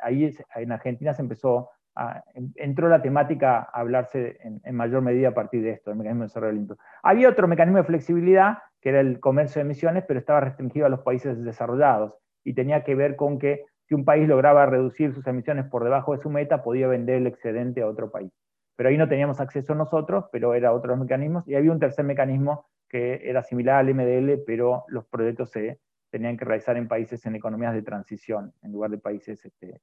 ahí 0.00 0.34
en 0.56 0.72
Argentina 0.72 1.14
se 1.14 1.22
empezó, 1.22 1.70
a, 1.94 2.24
entró 2.56 2.88
la 2.88 3.02
temática 3.02 3.58
a 3.58 3.80
hablarse 3.80 4.36
en, 4.42 4.60
en, 4.64 4.74
mayor 4.74 5.02
medida 5.02 5.28
a 5.28 5.34
partir 5.34 5.62
de 5.62 5.70
esto, 5.70 5.92
el 5.92 5.96
mecanismo 5.96 6.24
de 6.24 6.26
desarrollo 6.26 6.54
limpio. 6.54 6.78
Había 7.04 7.28
otro 7.28 7.46
mecanismo 7.46 7.78
de 7.78 7.84
flexibilidad, 7.84 8.58
que 8.80 8.88
era 8.88 8.98
el 8.98 9.20
comercio 9.20 9.60
de 9.60 9.66
emisiones, 9.66 10.02
pero 10.08 10.18
estaba 10.18 10.40
restringido 10.40 10.86
a 10.86 10.88
los 10.88 11.02
países 11.02 11.40
desarrollados 11.44 12.14
y 12.44 12.54
tenía 12.54 12.84
que 12.84 12.94
ver 12.94 13.16
con 13.16 13.38
que 13.38 13.64
si 13.86 13.94
un 13.94 14.04
país 14.04 14.28
lograba 14.28 14.66
reducir 14.66 15.12
sus 15.12 15.26
emisiones 15.26 15.66
por 15.66 15.84
debajo 15.84 16.14
de 16.14 16.22
su 16.22 16.30
meta, 16.30 16.62
podía 16.62 16.86
vender 16.86 17.16
el 17.16 17.26
excedente 17.26 17.82
a 17.82 17.88
otro 17.88 18.10
país. 18.10 18.30
Pero 18.76 18.88
ahí 18.88 18.96
no 18.96 19.08
teníamos 19.08 19.40
acceso 19.40 19.74
nosotros, 19.74 20.26
pero 20.32 20.54
era 20.54 20.72
otros 20.72 20.98
mecanismos. 20.98 21.46
Y 21.46 21.54
había 21.54 21.72
un 21.72 21.80
tercer 21.80 22.04
mecanismo 22.04 22.66
que 22.88 23.20
era 23.28 23.42
similar 23.42 23.76
al 23.76 23.94
MDL, 23.94 24.42
pero 24.46 24.84
los 24.88 25.06
proyectos 25.06 25.50
se 25.50 25.80
tenían 26.10 26.36
que 26.36 26.44
realizar 26.44 26.76
en 26.76 26.88
países 26.88 27.24
en 27.26 27.34
economías 27.34 27.74
de 27.74 27.82
transición, 27.82 28.52
en 28.62 28.72
lugar 28.72 28.90
de 28.90 28.98
países 28.98 29.44
este, 29.44 29.80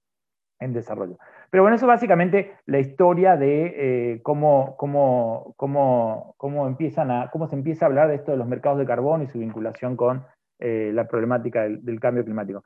en 0.59 0.73
desarrollo. 0.73 1.17
Pero 1.49 1.63
bueno, 1.63 1.75
eso 1.75 1.85
es 1.85 1.89
básicamente 1.89 2.55
la 2.65 2.79
historia 2.79 3.37
de 3.37 4.13
eh, 4.13 4.21
cómo, 4.23 4.75
cómo, 4.77 5.53
cómo, 5.57 6.33
cómo, 6.37 6.67
empiezan 6.67 7.27
cómo 7.31 7.47
se 7.47 7.55
empieza 7.55 7.85
a 7.85 7.87
hablar 7.87 8.09
de 8.09 8.15
esto 8.15 8.31
de 8.31 8.37
los 8.37 8.47
mercados 8.47 8.79
de 8.79 8.85
carbono 8.85 9.23
y 9.23 9.27
su 9.27 9.39
vinculación 9.39 9.95
con 9.95 10.25
eh, 10.59 10.91
la 10.93 11.07
problemática 11.07 11.63
del, 11.63 11.99
cambio 11.99 12.23
climático. 12.23 12.63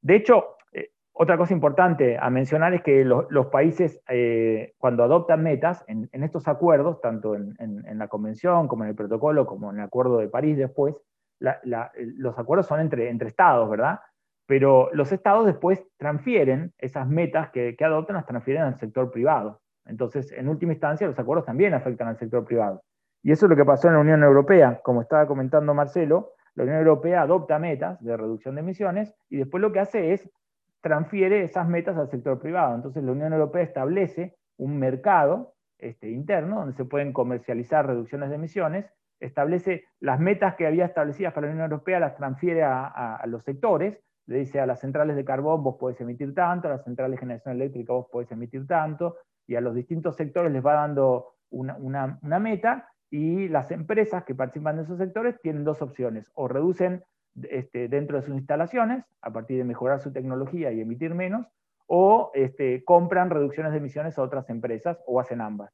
De 0.00 0.16
hecho, 0.16 0.56
eh, 0.72 0.90
otra 1.12 1.36
cosa 1.36 1.52
importante 1.52 2.16
a 2.18 2.30
mencionar 2.30 2.74
es 2.74 2.82
que 2.82 3.04
los 3.04 3.46
países, 3.46 4.00
eh, 4.08 4.74
cuando 4.78 5.04
adoptan 5.04 5.42
metas 5.42 5.84
en, 5.86 6.08
estos 6.12 6.48
acuerdos, 6.48 7.00
tanto 7.00 7.34
en, 7.34 7.98
la 7.98 8.08
convención 8.08 8.66
como 8.66 8.84
en 8.84 8.90
el 8.90 8.96
protocolo, 8.96 9.46
como 9.46 9.70
en 9.70 9.78
el 9.78 9.84
acuerdo 9.84 10.18
de 10.18 10.28
París 10.28 10.56
después, 10.56 10.94
los 11.64 12.38
acuerdos 12.38 12.66
son 12.66 12.80
entre, 12.80 13.10
entre 13.10 13.28
estados, 13.28 13.68
¿verdad? 13.68 14.00
Pero 14.46 14.90
los 14.92 15.12
estados 15.12 15.46
después 15.46 15.84
transfieren 15.98 16.72
esas 16.78 17.06
metas 17.06 17.50
que, 17.50 17.76
que 17.76 17.84
adoptan, 17.84 18.16
las 18.16 18.26
transfieren 18.26 18.62
al 18.62 18.78
sector 18.78 19.10
privado. 19.10 19.60
Entonces, 19.86 20.32
en 20.32 20.48
última 20.48 20.72
instancia, 20.72 21.06
los 21.06 21.18
acuerdos 21.18 21.46
también 21.46 21.74
afectan 21.74 22.08
al 22.08 22.18
sector 22.18 22.44
privado. 22.44 22.82
Y 23.22 23.32
eso 23.32 23.46
es 23.46 23.50
lo 23.50 23.56
que 23.56 23.64
pasó 23.64 23.88
en 23.88 23.94
la 23.94 24.00
Unión 24.00 24.22
Europea. 24.22 24.80
Como 24.82 25.00
estaba 25.00 25.26
comentando 25.26 25.72
Marcelo, 25.74 26.32
la 26.54 26.64
Unión 26.64 26.78
Europea 26.78 27.22
adopta 27.22 27.58
metas 27.58 28.02
de 28.02 28.16
reducción 28.16 28.54
de 28.54 28.60
emisiones 28.60 29.14
y 29.28 29.36
después 29.36 29.60
lo 29.60 29.72
que 29.72 29.80
hace 29.80 30.12
es 30.12 30.28
transfiere 30.80 31.44
esas 31.44 31.66
metas 31.66 31.96
al 31.96 32.10
sector 32.10 32.38
privado. 32.38 32.74
Entonces 32.74 33.02
la 33.02 33.12
Unión 33.12 33.32
Europea 33.32 33.62
establece 33.62 34.36
un 34.58 34.78
mercado 34.78 35.54
este, 35.78 36.10
interno 36.10 36.60
donde 36.60 36.74
se 36.74 36.84
pueden 36.84 37.12
comercializar 37.12 37.86
reducciones 37.86 38.28
de 38.28 38.36
emisiones, 38.36 38.86
establece 39.20 39.84
las 40.00 40.20
metas 40.20 40.54
que 40.56 40.66
había 40.66 40.84
establecidas 40.84 41.32
para 41.32 41.46
la 41.46 41.52
Unión 41.52 41.70
Europea, 41.70 42.00
las 42.00 42.16
transfiere 42.16 42.62
a, 42.62 43.22
los 43.26 43.42
sectores, 43.44 43.98
le 44.26 44.38
dice 44.38 44.60
a 44.60 44.66
las 44.66 44.80
centrales 44.80 45.16
de 45.16 45.24
carbón 45.24 45.62
vos 45.62 45.76
podés 45.78 46.00
emitir 46.00 46.34
tanto, 46.34 46.68
a 46.68 46.72
las 46.72 46.84
centrales 46.84 47.12
de 47.12 47.20
generación 47.20 47.54
eléctrica 47.54 47.92
vos 47.92 48.06
podés 48.10 48.30
emitir 48.32 48.66
tanto, 48.66 49.16
y 49.46 49.56
a 49.56 49.60
los 49.60 49.74
distintos 49.74 50.16
sectores 50.16 50.52
les 50.52 50.64
va 50.64 50.74
dando 50.74 51.34
una, 51.50 52.18
meta, 52.40 52.88
y 53.14 53.46
las 53.46 53.70
empresas 53.70 54.24
que 54.24 54.34
participan 54.34 54.74
de 54.74 54.82
esos 54.82 54.98
sectores 54.98 55.40
tienen 55.40 55.62
dos 55.62 55.82
opciones, 55.82 56.32
o 56.34 56.48
reducen 56.48 57.04
este, 57.44 57.86
dentro 57.86 58.16
de 58.16 58.24
sus 58.24 58.34
instalaciones, 58.34 59.04
a 59.22 59.32
partir 59.32 59.56
de 59.56 59.62
mejorar 59.62 60.00
su 60.00 60.12
tecnología 60.12 60.72
y 60.72 60.80
emitir 60.80 61.14
menos, 61.14 61.46
o 61.86 62.32
este, 62.34 62.82
compran 62.82 63.30
reducciones 63.30 63.70
de 63.70 63.78
emisiones 63.78 64.18
a 64.18 64.22
otras 64.22 64.50
empresas, 64.50 64.98
o 65.06 65.20
hacen 65.20 65.40
ambas. 65.40 65.72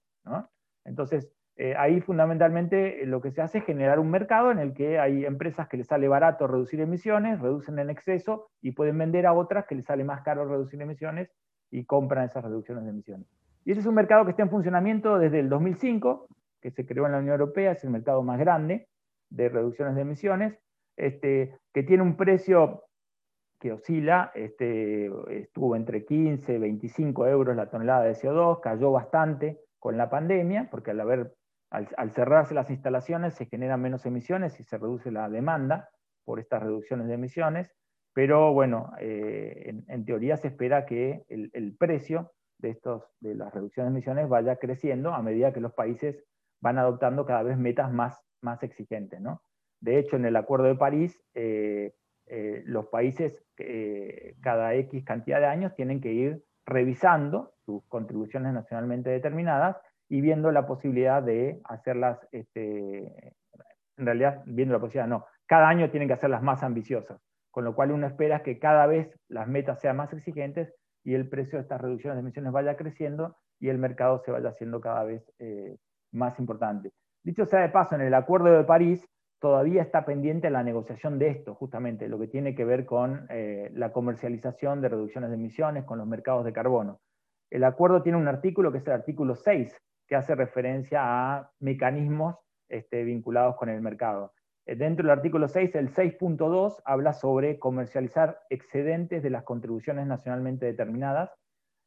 Entonces, 0.85 1.33
eh, 1.57 1.75
ahí 1.79 2.03
fundamentalmente 2.03 3.07
lo 3.07 3.23
que 3.23 3.31
se 3.31 3.41
hace 3.41 3.59
es 3.61 3.65
generar 3.65 4.01
un 4.01 4.11
mercado 4.11 4.51
en 4.51 4.59
el 4.59 4.75
que 4.75 4.99
hay 4.99 5.25
empresas 5.25 5.67
que 5.67 5.79
les 5.79 5.87
sale 5.87 6.09
barato 6.09 6.47
reducir 6.47 6.83
emisiones, 6.83 7.41
reducen 7.41 7.79
en 7.79 7.89
exceso 7.89 8.51
y 8.61 8.73
pueden 8.73 8.99
vender 8.99 9.25
a 9.25 9.33
otras 9.33 9.65
que 9.65 9.77
les 9.77 9.87
sale 9.87 10.05
más 10.05 10.21
caro 10.21 10.45
reducir 10.45 10.83
emisiones 10.83 11.31
y 11.71 11.87
compran 11.87 12.27
esas 12.27 12.45
reducciones 12.45 12.85
de 12.85 12.91
emisiones. 12.91 13.27
Y 13.65 13.73
ese 13.73 13.81
es 13.81 13.87
un 13.87 13.95
mercado 13.95 14.27
que 14.27 14.33
está 14.33 14.43
en 14.43 14.51
funcionamiento 14.51 15.19
desde 15.19 15.41
el 15.41 15.49
2005, 15.49 16.27
que 16.61 16.71
se 16.71 16.87
creó 16.87 17.07
en 17.07 17.13
la 17.13 17.19
Unión 17.19 17.33
Europea, 17.33 17.73
es 17.73 17.85
el 17.85 17.91
mercado 17.91 18.23
más 18.23 18.39
grande 18.39 18.89
de 19.31 19.49
reducciones 19.49 19.95
de 19.95 20.03
emisiones, 20.03 20.59
este, 20.97 21.59
que 21.73 21.83
tiene 21.83 22.03
un 22.03 22.17
precio 22.17 22.85
que 23.61 23.73
oscila, 23.73 24.33
este, 24.35 25.11
estuvo 25.29 25.77
entre 25.77 26.05
15 26.05 26.55
y 26.55 26.59
25 26.59 27.27
euros 27.27 27.57
la 27.57 27.69
tonelada 27.69 28.05
de 28.05 28.15
CO2, 28.15 28.61
cayó 28.61 28.91
bastante 28.91 29.61
con 29.79 29.97
la 29.97 30.09
pandemia, 30.09 30.69
porque 30.71 30.93
al, 30.93 31.01
haber, 31.01 31.35
al, 31.71 32.11
cerrarse 32.11 32.55
las 32.55 32.71
instalaciones 32.71 33.35
se 33.35 33.47
generan 33.47 33.81
menos 33.81 34.07
emisiones 34.07 34.59
y 34.61 34.65
se 34.65 34.79
reduce 34.79 35.11
la 35.11 35.29
demanda 35.29 35.91
por 36.25 36.41
estas 36.41 36.63
reducciones 36.63 37.07
de 37.07 37.15
emisiones, 37.15 37.71
pero 38.15 38.53
bueno, 38.53 38.93
eh, 38.99 39.73
en, 39.87 40.05
teoría 40.05 40.37
se 40.37 40.49
espera 40.49 40.87
que 40.87 41.25
el, 41.29 41.51
el 41.53 41.77
precio 41.77 42.33
de, 42.59 42.71
estos, 42.71 43.05
de 43.21 43.35
las 43.35 43.53
reducciones 43.53 43.93
de 43.93 43.99
emisiones 43.99 44.29
vaya 44.29 44.57
creciendo 44.57 45.13
a 45.13 45.23
medida 45.23 45.53
que 45.53 45.61
los 45.61 45.75
países 45.75 46.25
van 46.61 46.79
adoptando 46.79 47.27
cada 47.27 47.43
vez 47.43 47.57
metas 47.57 47.93
más, 47.93 48.21
más 48.43 48.63
exigentes. 48.63 49.21
¿no? 49.21 49.43
De 49.81 49.99
hecho, 49.99 50.17
en 50.17 50.27
el 50.27 50.37
Acuerdo 50.37 50.67
de 50.67 50.77
París, 50.77 51.23
eh, 51.35 51.95
eh, 52.27 52.63
los 52.67 52.87
países 52.87 53.43
eh, 53.59 54.37
cada 54.41 54.75
X 54.75 55.05
cantidad 55.05 55.41
de 55.41 55.47
años 55.47 55.75
tienen 55.75 56.01
que 56.01 56.13
ir 56.13 56.45
revisando 56.65 57.55
sus 57.65 57.85
contribuciones 57.89 58.53
nacionalmente 58.53 59.11
determinadas 59.11 59.77
y 60.09 60.21
viendo 60.21 60.53
la 60.53 60.67
posibilidad 60.67 61.23
de 61.23 61.61
hacerlas, 61.65 62.19
este, 62.33 63.35
en 63.97 64.07
realidad, 64.07 64.43
viendo 64.47 64.75
la 64.75 64.81
posibilidad, 64.81 65.09
no, 65.09 65.27
cada 65.47 65.69
año 65.69 65.91
tienen 65.91 66.09
que 66.09 66.15
hacerlas 66.15 66.43
más 66.43 66.63
ambiciosas, 66.63 67.21
con 67.51 67.65
lo 67.65 67.75
cual 67.75 67.91
uno 67.91 68.07
espera 68.07 68.43
que 68.43 68.59
cada 68.59 68.87
vez 68.87 69.13
las 69.29 69.49
metas 69.49 69.81
sean 69.81 69.97
más 69.97 70.13
exigentes 70.13 70.73
y 71.03 71.15
el 71.15 71.29
precio 71.29 71.59
de 71.59 71.63
estas 71.63 71.81
reducciones 71.81 72.17
de 72.17 72.21
emisiones 72.21 72.53
vaya 72.53 72.77
creciendo 72.77 73.37
y 73.59 73.69
el 73.69 73.79
mercado 73.79 74.23
se 74.25 74.31
vaya 74.31 74.51
haciendo 74.51 74.81
cada 74.81 75.05
vez 75.05 75.25
eh, 75.39 75.77
más 76.13 76.39
importante. 76.39 76.91
Dicho 77.23 77.45
sea 77.45 77.61
de 77.61 77.69
paso, 77.69 77.95
en 77.95 78.03
el 78.03 78.15
Acuerdo 78.15 78.57
de 78.57 78.65
París 78.65 79.07
todavía 79.39 79.83
está 79.83 80.05
pendiente 80.05 80.51
la 80.51 80.63
negociación 80.63 81.19
de 81.19 81.29
esto, 81.29 81.55
justamente, 81.55 82.09
lo 82.09 82.19
que 82.19 82.29
tiene 82.29 82.55
que 82.55 82.65
ver 82.65 82.85
con 82.85 83.27
eh, 83.31 83.71
la 83.75 83.93
comercialización 83.93 84.81
de 84.81 84.89
reducciones 84.89 85.31
de 85.31 85.37
emisiones, 85.37 85.85
con 85.85 85.99
los 85.99 86.07
mercados 86.07 86.45
de 86.45 86.53
carbono. 86.53 87.01
El 87.51 87.65
acuerdo 87.65 88.03
tiene 88.03 88.19
un 88.19 88.29
artículo 88.29 88.71
que 88.71 88.79
es 88.79 88.87
el 88.87 88.93
artículo 88.93 89.35
6, 89.35 89.77
que 90.07 90.17
hace 90.17 90.35
referencia 90.35 91.01
a 91.03 91.51
mecanismos 91.61 92.37
este, 92.69 93.03
vinculados 93.05 93.57
con 93.57 93.69
el 93.69 93.81
mercado. 93.81 94.33
Eh, 94.67 94.77
dentro 94.77 95.05
del 95.05 95.17
artículo 95.17 95.49
6, 95.49 95.75
el 95.75 95.91
6.2 95.91 96.77
habla 96.85 97.13
sobre 97.13 97.59
comercializar 97.59 98.39
excedentes 98.51 99.23
de 99.23 99.31
las 99.31 99.43
contribuciones 99.43 100.07
nacionalmente 100.07 100.67
determinadas. 100.67 101.31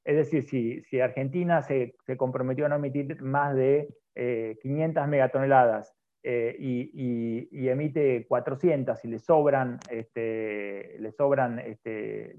Es 0.04 0.18
decir, 0.18 0.44
si, 0.44 1.00
Argentina 1.00 1.62
se, 1.62 1.96
comprometió 2.18 2.66
a 2.66 2.70
no 2.70 2.76
emitir 2.76 3.22
más 3.22 3.56
de 3.56 3.88
500 4.16 5.04
eh, 5.04 5.08
megatoneladas 5.08 5.96
eh, 6.24 6.56
y, 6.58 7.68
emite 7.68 8.26
400 8.28 9.04
y 9.04 9.08
le 9.08 9.20
sobran, 9.20 9.80
este, 9.90 10.98
le 11.00 11.12
sobran 11.12 11.60
este, 11.60 12.36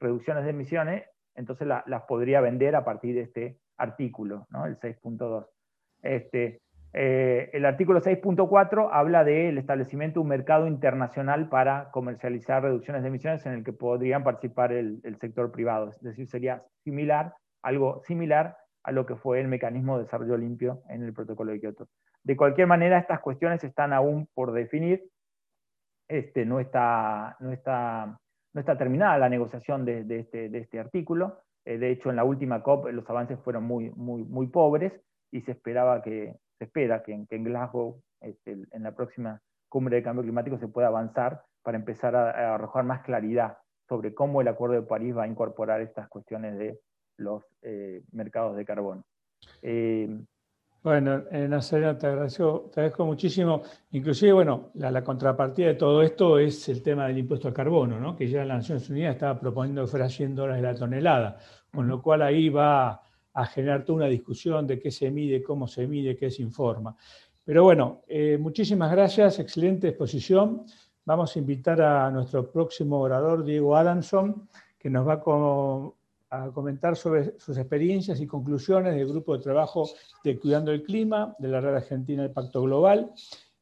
reducciones 0.00 0.44
de 0.44 0.50
emisiones, 0.50 1.04
entonces 1.34 1.66
las 1.68 2.02
podría 2.04 2.40
vender 2.40 2.76
a 2.76 2.84
partir 2.84 3.14
de 3.14 3.22
este 3.22 3.58
artículo, 3.76 4.46
¿no? 4.50 4.66
el 4.66 4.78
6.2. 4.78 5.46
Este, 6.02 6.60
eh, 6.94 7.50
el 7.52 7.66
artículo 7.66 8.00
6.4 8.00 8.88
habla 8.90 9.22
del 9.22 9.58
establecimiento 9.58 10.20
de 10.20 10.22
un 10.22 10.28
mercado 10.28 10.66
internacional 10.66 11.48
para 11.48 11.90
comercializar 11.90 12.62
reducciones 12.62 13.02
de 13.02 13.08
emisiones 13.08 13.44
en 13.46 13.52
el 13.52 13.64
que 13.64 13.72
podrían 13.72 14.24
participar 14.24 14.72
el, 14.72 15.02
sector 15.20 15.52
privado. 15.52 15.90
Es 15.90 16.00
decir, 16.00 16.26
sería 16.26 16.64
similar, 16.84 17.34
algo 17.62 18.00
similar 18.04 18.56
a 18.82 18.92
lo 18.92 19.06
que 19.06 19.16
fue 19.16 19.40
el 19.40 19.48
mecanismo 19.48 19.96
de 19.98 20.04
desarrollo 20.04 20.36
limpio 20.36 20.82
en 20.88 21.02
el 21.02 21.12
protocolo 21.12 21.52
de 21.52 21.60
Kioto. 21.60 21.88
De 22.22 22.36
cualquier 22.36 22.66
manera, 22.66 22.98
estas 22.98 23.20
cuestiones 23.20 23.62
están 23.64 23.92
aún 23.92 24.28
por 24.34 24.52
definir. 24.52 25.08
Este, 26.08 26.44
no, 26.46 26.60
está, 26.60 27.36
no, 27.40 27.52
está, 27.52 28.18
no 28.54 28.60
está 28.60 28.78
terminada 28.78 29.18
la 29.18 29.28
negociación 29.28 29.84
de, 29.84 30.04
este, 30.08 30.48
de 30.48 30.58
este, 30.58 30.78
artículo. 30.78 31.42
Eh, 31.64 31.78
de 31.78 31.90
hecho, 31.90 32.10
en 32.10 32.16
la 32.16 32.24
última 32.24 32.62
COP 32.62 32.86
los 32.90 33.08
avances 33.08 33.38
fueron 33.40 33.64
muy, 33.64 33.90
muy, 33.90 34.24
muy 34.24 34.46
pobres 34.46 34.92
y 35.30 35.42
se 35.42 35.52
esperaba 35.52 36.02
que, 36.02 36.36
se 36.58 36.64
espera 36.64 37.02
que 37.02 37.12
en, 37.12 37.44
Glasgow, 37.44 38.02
este, 38.20 38.52
en 38.72 38.82
la 38.82 38.94
próxima 38.94 39.40
cumbre 39.68 39.96
de 39.96 40.02
cambio 40.02 40.22
climático, 40.22 40.58
se 40.58 40.68
pueda 40.68 40.88
avanzar 40.88 41.42
para 41.62 41.78
empezar 41.78 42.16
a, 42.16 42.54
arrojar 42.54 42.84
más 42.84 43.02
claridad 43.02 43.58
sobre 43.88 44.14
cómo 44.14 44.40
el 44.40 44.48
Acuerdo 44.48 44.76
de 44.76 44.86
París 44.86 45.16
va 45.16 45.24
a 45.24 45.28
incorporar 45.28 45.80
estas 45.80 46.08
cuestiones 46.08 46.58
de 46.58 46.80
los 47.18 47.44
eh, 47.62 48.02
mercados 48.12 48.56
de 48.56 48.64
carbono. 48.64 49.04
Eh, 49.62 50.08
bueno, 50.82 51.24
Nazareno, 51.30 51.96
te 51.98 52.06
agradezco, 52.06 53.04
muchísimo. 53.04 53.62
Inclusive, 53.90 54.32
bueno, 54.32 54.70
la, 54.74 55.02
contrapartida 55.02 55.68
de 55.68 55.74
todo 55.74 56.02
esto 56.02 56.38
es 56.38 56.68
el 56.68 56.82
tema 56.82 57.06
del 57.08 57.18
impuesto 57.18 57.48
al 57.48 57.54
carbono, 57.54 58.00
¿no? 58.00 58.16
que 58.16 58.28
ya 58.28 58.44
la 58.44 58.56
Naciones 58.56 58.88
Unidas 58.88 59.14
estaba 59.14 59.38
proponiendo 59.38 59.82
que 59.82 59.88
fuera 59.88 60.08
100 60.08 60.34
dólares 60.36 60.62
la 60.62 60.74
tonelada, 60.74 61.36
con 61.74 61.88
lo 61.88 62.00
cual 62.00 62.22
ahí 62.22 62.48
va 62.48 63.02
a 63.34 63.46
generar 63.46 63.84
toda 63.84 63.96
una 63.96 64.06
discusión 64.06 64.66
de 64.66 64.78
qué 64.78 64.90
se 64.90 65.10
mide, 65.10 65.42
cómo 65.42 65.66
se 65.66 65.86
mide, 65.86 66.16
qué 66.16 66.30
se 66.30 66.42
informa. 66.42 66.96
Pero 67.44 67.64
bueno, 67.64 68.02
eh, 68.06 68.38
muchísimas 68.38 68.90
gracias, 68.90 69.38
excelente 69.40 69.88
exposición. 69.88 70.64
Vamos 71.04 71.34
a 71.34 71.38
invitar 71.38 71.80
a 71.80 72.10
nuestro 72.10 72.50
próximo 72.50 73.00
orador, 73.00 73.44
Diego 73.44 73.76
Adamson, 73.76 74.48
que 74.78 74.90
nos 74.90 75.08
va 75.08 75.14
a 75.14 75.92
comentar 76.52 76.96
sobre 76.96 77.38
sus 77.38 77.56
experiencias 77.56 78.20
y 78.20 78.26
conclusiones 78.26 78.94
del 78.94 79.08
grupo 79.08 79.36
de 79.36 79.42
trabajo 79.42 79.88
de 80.22 80.38
Cuidando 80.38 80.72
el 80.72 80.82
Clima 80.82 81.34
de 81.38 81.48
la 81.48 81.60
Red 81.60 81.76
Argentina 81.76 82.22
del 82.22 82.32
Pacto 82.32 82.62
Global. 82.62 83.12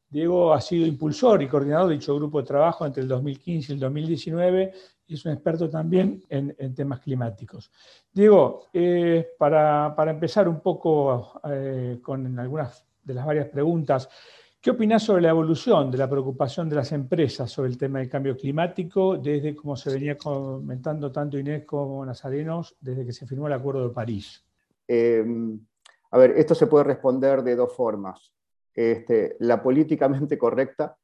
Diego 0.08 0.52
ha 0.52 0.60
sido 0.60 0.86
impulsor 0.86 1.42
y 1.42 1.48
coordinador 1.48 1.88
de 1.88 1.94
dicho 1.94 2.14
grupo 2.14 2.40
de 2.40 2.46
trabajo 2.46 2.86
entre 2.86 3.02
el 3.02 3.08
2015 3.08 3.72
y 3.72 3.74
el 3.74 3.80
2019 3.80 4.72
y 5.08 5.14
es 5.14 5.24
un 5.24 5.32
experto 5.32 5.68
también 5.70 6.22
en, 6.28 6.74
temas 6.74 7.00
climáticos. 7.00 7.70
Diego, 8.12 8.66
eh, 8.72 9.28
para, 9.38 9.94
empezar 10.08 10.48
un 10.48 10.60
poco 10.60 11.40
eh, 11.48 11.98
con 12.02 12.38
algunas 12.38 12.84
de 13.02 13.14
las 13.14 13.24
varias 13.24 13.48
preguntas, 13.48 14.08
¿qué 14.66 14.72
opinas 14.72 15.04
sobre 15.04 15.22
la 15.22 15.28
evolución 15.28 15.92
de 15.92 15.98
la 15.98 16.10
preocupación 16.10 16.68
de 16.68 16.74
las 16.74 16.90
empresas 16.90 17.48
sobre 17.48 17.68
el 17.68 17.78
tema 17.78 18.00
del 18.00 18.08
cambio 18.08 18.36
climático 18.36 19.16
desde, 19.16 19.54
como 19.54 19.76
se 19.76 19.92
venía 19.92 20.18
comentando 20.18 21.12
tanto 21.12 21.38
Inés 21.38 21.64
como 21.64 22.04
Nazarenos, 22.04 22.76
desde 22.80 23.06
que 23.06 23.12
se 23.12 23.28
firmó 23.28 23.46
el 23.46 23.52
Acuerdo 23.52 23.86
de 23.86 23.94
París? 23.94 24.44
Em, 24.88 25.56
a 26.10 26.18
ver, 26.18 26.32
esto 26.32 26.56
se 26.56 26.66
puede 26.66 26.82
responder 26.82 27.44
de 27.44 27.54
dos 27.54 27.76
formas. 27.76 28.32
Este, 28.74 29.36
la 29.38 29.62
políticamente 29.62 30.36
correcta, 30.36 30.96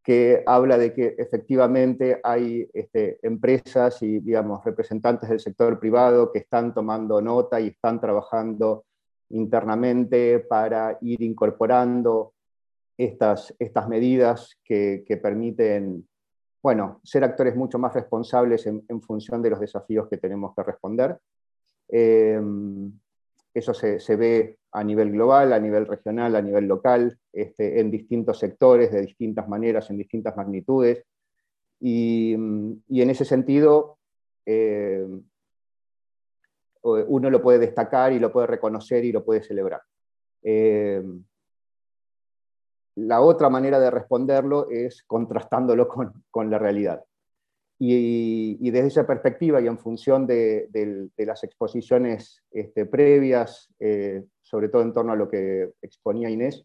que 0.00 0.44
habla 0.46 0.78
de 0.78 0.92
que 0.92 1.16
efectivamente 1.18 2.20
hay 2.22 2.70
este, 2.72 3.18
empresas 3.26 4.00
y 4.04 4.20
digamos, 4.20 4.64
representantes 4.64 5.28
del 5.28 5.40
sector 5.40 5.80
privado 5.80 6.30
que 6.30 6.38
están 6.38 6.72
tomando 6.72 7.20
nota 7.20 7.60
y 7.60 7.66
están 7.66 8.00
trabajando 8.00 8.84
internamente 9.30 10.38
para 10.38 10.98
ir 11.00 11.20
incorporando 11.20 12.34
estas, 13.04 13.54
estas 13.58 13.88
medidas 13.88 14.58
que, 14.64 15.04
permiten 15.22 16.06
bueno, 16.62 17.00
ser 17.02 17.24
actores 17.24 17.56
mucho 17.56 17.78
más 17.78 17.92
responsables 17.92 18.66
en, 18.66 19.02
función 19.02 19.42
de 19.42 19.50
los 19.50 19.60
desafíos 19.60 20.08
que 20.08 20.16
tenemos 20.16 20.54
que 20.54 20.62
responder. 20.62 21.18
Em, 21.88 22.92
eso 23.52 23.74
se, 23.74 24.16
ve 24.16 24.58
a 24.70 24.84
nivel 24.84 25.10
global, 25.10 25.52
a 25.52 25.58
nivel 25.58 25.86
regional, 25.86 26.36
a 26.36 26.42
nivel 26.42 26.66
local, 26.66 27.18
este, 27.32 27.80
en 27.80 27.90
distintos 27.90 28.38
sectores, 28.38 28.92
de 28.92 29.02
distintas 29.02 29.48
maneras, 29.48 29.90
en 29.90 29.98
distintas 29.98 30.36
magnitudes. 30.36 31.04
Y, 31.80 32.32
en 32.34 33.10
ese 33.10 33.24
sentido, 33.24 33.98
eh, 34.46 35.04
uno 36.84 37.30
lo 37.30 37.42
puede 37.42 37.58
destacar 37.58 38.12
y 38.12 38.20
lo 38.20 38.32
puede 38.32 38.46
reconocer 38.46 39.04
y 39.04 39.12
lo 39.12 39.24
puede 39.24 39.42
celebrar. 39.42 39.82
Eh, 40.42 41.02
la 42.94 43.20
otra 43.20 43.48
manera 43.48 43.80
de 43.80 43.90
responderlo 43.90 44.68
es 44.70 45.02
contrastándolo 45.06 45.88
con, 45.88 46.50
la 46.50 46.58
realidad. 46.58 47.04
Y, 47.78 48.70
desde 48.70 48.88
esa 48.88 49.06
perspectiva 49.06 49.60
y 49.60 49.66
en 49.66 49.78
función 49.78 50.26
de, 50.26 50.68
las 51.16 51.42
exposiciones 51.44 52.42
este, 52.50 52.86
previas, 52.86 53.68
eh, 53.80 54.24
sobre 54.42 54.68
todo 54.68 54.82
en 54.82 54.92
torno 54.92 55.12
a 55.12 55.16
lo 55.16 55.28
que 55.28 55.70
exponía 55.80 56.30
Inés, 56.30 56.64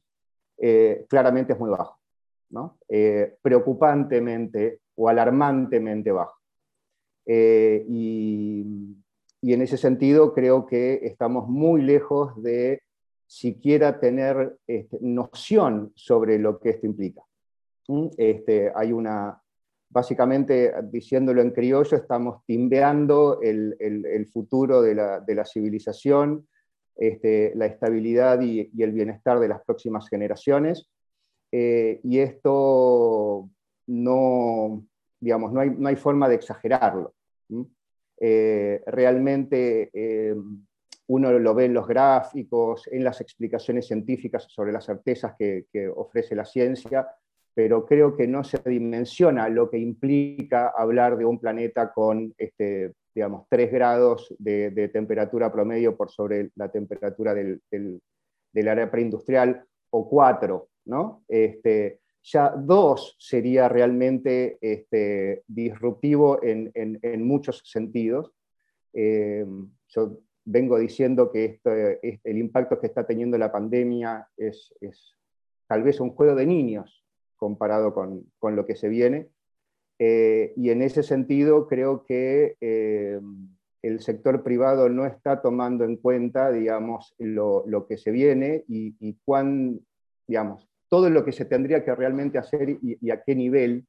eh, 0.60 1.06
claramente 1.10 1.54
es 1.54 1.60
muy 1.60 1.70
bajo, 1.70 2.00
¿no? 2.50 2.78
preocupantemente 3.42 4.80
o 4.96 5.10
alarmantemente 5.10 6.12
bajo. 6.12 6.38
y 7.26 9.54
en 9.54 9.62
ese 9.62 9.78
sentido 9.78 10.34
creo 10.34 10.66
que 10.66 11.00
estamos 11.04 11.48
muy 11.48 11.82
lejos 11.82 12.42
de 12.42 12.82
siquiera 13.28 14.00
tener 14.00 14.58
este, 14.66 14.98
noción 15.02 15.92
sobre 15.96 16.40
lo 16.40 16.60
que 16.60 16.70
esto 16.72 16.88
implica. 16.88 17.22
¿Mm? 17.88 18.08
Este, 18.18 18.72
hay 18.74 18.94
una, 18.94 19.42
básicamente 19.90 20.74
diciéndolo 20.84 21.42
en 21.42 21.52
criollo, 21.52 21.98
estamos 21.98 22.44
timbeando 22.46 23.40
el, 23.42 24.28
futuro 24.32 24.82
de 24.82 24.96
la, 24.96 25.46
civilización, 25.46 26.48
este, 26.96 27.54
la 27.56 27.68
estabilidad 27.68 28.42
y, 28.42 28.72
el 28.82 28.92
bienestar 28.92 29.40
de 29.40 29.50
las 29.50 29.64
próximas 29.64 30.08
generaciones. 30.10 30.90
Eh, 31.52 32.00
y 32.04 32.20
esto 32.20 33.50
no, 33.88 34.84
digamos, 35.20 35.54
no 35.54 35.88
hay, 35.88 35.96
forma 35.96 36.28
de 36.30 36.36
exagerarlo. 36.36 37.14
Eh, 38.20 38.82
realmente 38.88 39.90
eh, 39.94 40.36
uno 41.08 41.32
lo 41.40 41.56
ve 41.56 41.66
en 41.66 41.74
los 41.74 41.88
gráficos, 41.88 42.88
en 42.92 43.04
las 43.04 43.22
explicaciones 43.22 43.88
científicas 43.88 44.46
sobre 44.50 44.74
las 44.74 44.86
certezas 44.86 45.36
que, 45.38 45.66
ofrece 45.96 46.36
la 46.36 46.46
ciencia, 46.46 47.08
pero 47.54 47.86
creo 47.86 48.16
que 48.16 48.28
no 48.28 48.44
se 48.44 48.58
dimensiona 48.66 49.50
lo 49.50 49.70
que 49.70 49.78
implica 49.78 50.74
hablar 50.76 51.18
de 51.18 51.26
un 51.26 51.40
planeta 51.40 51.92
con, 51.92 52.34
este, 52.38 52.94
digamos, 53.16 53.48
3 53.50 53.72
grados 53.72 54.36
de, 54.38 54.90
temperatura 54.90 55.52
promedio 55.52 55.96
por 55.96 56.12
sobre 56.12 56.52
la 56.56 56.70
temperatura 56.70 57.34
del, 57.34 57.62
área 58.68 58.92
preindustrial, 58.92 59.64
o 59.90 60.10
4, 60.10 60.68
¿no? 60.86 61.24
Este, 61.30 62.02
ya 62.22 62.50
dos 62.50 63.16
sería 63.18 63.70
realmente 63.70 64.58
este, 64.60 65.44
disruptivo 65.48 66.44
en, 66.44 67.24
muchos 67.26 67.62
sentidos. 67.64 68.34
Eh, 68.94 69.46
yo 69.88 70.20
vengo 70.48 70.80
diciendo 70.80 71.30
que 71.30 71.60
el 72.24 72.38
impacto 72.38 72.80
que 72.80 72.88
está 72.88 73.06
teniendo 73.06 73.38
la 73.38 73.52
pandemia 73.52 74.28
es, 74.38 74.74
tal 75.68 75.84
vez 75.84 76.00
un 76.00 76.12
juego 76.12 76.36
de 76.36 76.46
niños 76.46 77.04
comparado 77.36 77.94
con, 77.94 78.26
lo 78.42 78.66
que 78.66 78.76
se 78.76 78.88
viene. 78.88 79.28
Eh, 80.00 80.54
y 80.56 80.70
en 80.70 80.84
ese 80.84 81.04
sentido 81.04 81.68
creo 81.68 82.06
que 82.06 82.56
eh, 82.62 83.20
el 83.82 84.00
sector 84.00 84.42
privado 84.42 84.90
no 84.90 85.06
está 85.06 85.42
tomando 85.42 85.84
en 85.84 85.98
cuenta, 85.98 86.52
digamos, 86.52 87.14
lo, 87.18 87.86
que 87.88 87.98
se 87.98 88.12
viene 88.12 88.64
y, 88.70 89.18
cuán, 89.26 89.82
digamos, 90.28 90.66
todo 90.88 91.10
lo 91.10 91.26
que 91.26 91.34
se 91.34 91.44
tendría 91.44 91.84
que 91.84 91.94
realmente 91.94 92.38
hacer 92.38 92.78
y, 92.82 93.12
a 93.12 93.22
qué 93.22 93.36
nivel 93.36 93.86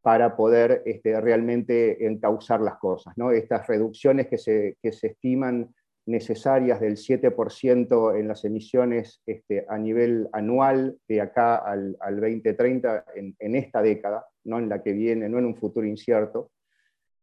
para 0.00 0.36
poder 0.36 0.82
este, 0.86 1.20
realmente 1.20 2.06
encauzar 2.06 2.60
las 2.60 2.78
cosas. 2.78 3.18
¿no? 3.18 3.32
Estas 3.32 3.66
reducciones 3.66 4.28
que 4.28 4.38
se, 4.38 4.76
se 4.80 5.06
estiman 5.08 5.74
necesarias 6.08 6.80
del 6.80 6.96
7% 6.96 8.18
en 8.18 8.28
las 8.28 8.44
emisiones 8.44 9.20
este, 9.26 9.66
a 9.68 9.76
nivel 9.76 10.28
anual 10.32 10.96
de 11.06 11.20
acá 11.20 11.56
al, 11.56 11.96
2030 12.00 13.04
en, 13.14 13.54
esta 13.54 13.82
década, 13.82 14.26
no 14.44 14.58
en 14.58 14.70
la 14.70 14.82
que 14.82 14.92
viene, 14.92 15.28
no 15.28 15.38
en 15.38 15.44
un 15.44 15.56
futuro 15.56 15.86
incierto, 15.86 16.50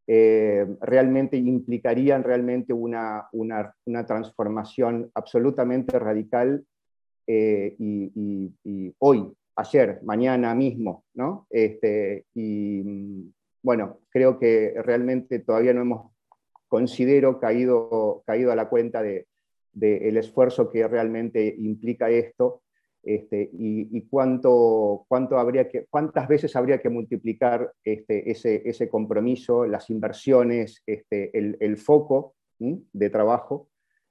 eh, 0.06 0.64
realmente 0.80 1.36
implicarían 1.36 2.22
realmente 2.22 2.72
una, 2.72 3.26
una, 3.32 3.74
una 3.86 4.06
transformación 4.06 5.10
absolutamente 5.14 5.98
radical 5.98 6.64
eh, 7.26 7.74
y, 7.78 8.94
hoy, 9.00 9.32
ayer, 9.56 9.98
mañana 10.04 10.54
mismo, 10.54 11.04
¿no? 11.14 11.48
Este, 11.50 12.26
y 12.34 13.32
bueno, 13.62 13.98
creo 14.10 14.38
que 14.38 14.74
realmente 14.84 15.40
todavía 15.40 15.74
no 15.74 15.80
hemos, 15.80 16.12
considero, 16.68 17.38
caído, 17.40 18.22
caído 18.26 18.52
a 18.52 18.56
la 18.56 18.68
cuenta 18.68 19.02
del 19.02 19.26
de, 19.72 20.08
el 20.08 20.16
esfuerzo 20.16 20.70
que 20.70 20.86
realmente 20.88 21.54
implica 21.58 22.10
esto 22.10 22.62
este, 23.02 23.50
y, 23.52 24.02
cuánto, 24.10 25.04
cuánto 25.06 25.38
habría 25.38 25.68
que, 25.68 25.86
cuántas 25.88 26.26
veces 26.26 26.56
habría 26.56 26.80
que 26.80 26.88
multiplicar 26.88 27.72
este, 27.84 28.28
ese, 28.30 28.62
ese, 28.68 28.88
compromiso, 28.88 29.64
las 29.64 29.90
inversiones, 29.90 30.82
este, 30.86 31.36
el, 31.38 31.56
el, 31.60 31.76
foco 31.76 32.34
de 32.58 33.10
trabajo 33.10 33.68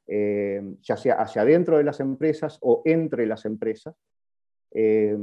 eh, 0.08 0.62
ya 0.82 0.98
sea 0.98 1.16
hacia 1.16 1.42
adentro 1.42 1.78
de 1.78 1.84
las 1.84 2.00
empresas 2.00 2.60
o 2.62 2.84
entre 2.86 3.26
las 3.26 3.46
empresas, 3.46 3.96
eh, 4.72 5.18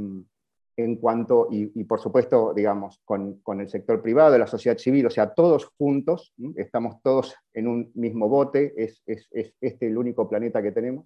en 0.75 0.95
cuanto, 0.95 1.47
y, 1.51 1.83
por 1.83 1.99
supuesto, 1.99 2.53
digamos, 2.53 2.99
con, 3.05 3.41
el 3.59 3.69
sector 3.69 4.01
privado, 4.01 4.37
la 4.37 4.47
sociedad 4.47 4.77
civil, 4.77 5.05
o 5.05 5.09
sea, 5.09 5.33
todos 5.33 5.65
juntos, 5.77 6.33
estamos 6.55 7.01
todos 7.01 7.35
en 7.53 7.67
un 7.67 7.91
mismo 7.93 8.27
bote, 8.27 8.73
es, 8.75 9.01
este 9.05 9.87
el 9.87 9.97
único 9.97 10.27
planeta 10.27 10.61
que 10.63 10.71
tenemos, 10.71 11.05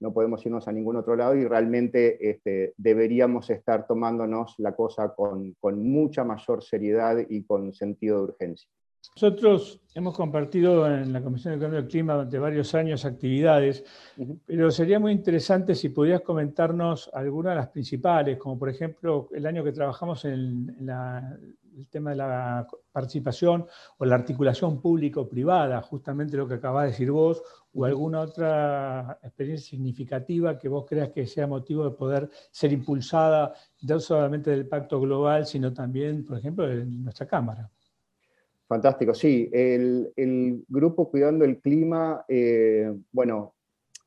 no 0.00 0.12
podemos 0.12 0.44
irnos 0.44 0.66
a 0.66 0.72
ningún 0.72 0.96
otro 0.96 1.14
lado 1.14 1.34
y 1.36 1.46
realmente 1.46 2.30
este, 2.30 2.74
deberíamos 2.76 3.48
estar 3.50 3.86
tomándonos 3.86 4.56
la 4.58 4.74
cosa 4.74 5.14
con, 5.14 5.54
con 5.60 5.80
mucha 5.82 6.24
mayor 6.24 6.62
seriedad 6.62 7.18
y 7.28 7.44
con 7.44 7.72
sentido 7.72 8.18
de 8.18 8.22
urgencia. 8.24 8.68
Nosotros 9.16 9.80
hemos 9.94 10.16
compartido 10.16 10.86
en 10.86 11.12
la 11.12 11.22
Comisión 11.22 11.54
de 11.54 11.60
Cambio 11.60 11.80
del 11.80 11.90
Clima 11.90 12.14
durante 12.14 12.38
varios 12.38 12.74
años 12.74 13.04
actividades, 13.04 13.84
pero 14.46 14.70
sería 14.70 14.98
muy 14.98 15.12
interesante 15.12 15.74
si 15.74 15.90
pudieras 15.90 16.22
comentarnos 16.22 17.10
algunas 17.12 17.52
de 17.52 17.56
las 17.56 17.68
principales, 17.68 18.38
como 18.38 18.58
por 18.58 18.68
ejemplo 18.68 19.28
el 19.32 19.44
año 19.44 19.64
que 19.64 19.72
trabajamos 19.72 20.24
en, 20.24 20.76
el 21.76 21.88
tema 21.88 22.10
de 22.10 22.16
la 22.16 22.66
participación 22.90 23.66
o 23.98 24.04
la 24.04 24.14
articulación 24.14 24.80
público-privada, 24.80 25.82
justamente 25.82 26.36
lo 26.36 26.46
que 26.46 26.54
acabas 26.54 26.84
de 26.84 26.90
decir 26.92 27.10
vos, 27.10 27.42
o 27.74 27.84
alguna 27.84 28.20
otra 28.20 29.18
experiencia 29.22 29.70
significativa 29.70 30.58
que 30.58 30.68
vos 30.68 30.86
creas 30.88 31.10
que 31.10 31.26
sea 31.26 31.46
motivo 31.46 31.84
de 31.84 31.90
poder 31.90 32.30
ser 32.50 32.72
impulsada 32.72 33.52
no 33.82 34.00
solamente 34.00 34.50
del 34.50 34.68
Pacto 34.68 35.00
Global, 35.00 35.44
sino 35.44 35.72
también, 35.72 36.24
por 36.24 36.38
ejemplo, 36.38 36.66
de 36.66 36.84
nuestra 36.84 37.26
Cámara. 37.26 37.70
Fantástico, 38.72 39.12
sí. 39.12 39.50
El, 39.52 40.64
grupo 40.66 41.10
Cuidando 41.10 41.44
el 41.44 41.60
Clima, 41.60 42.24
eh, 42.26 42.90
bueno, 43.12 43.54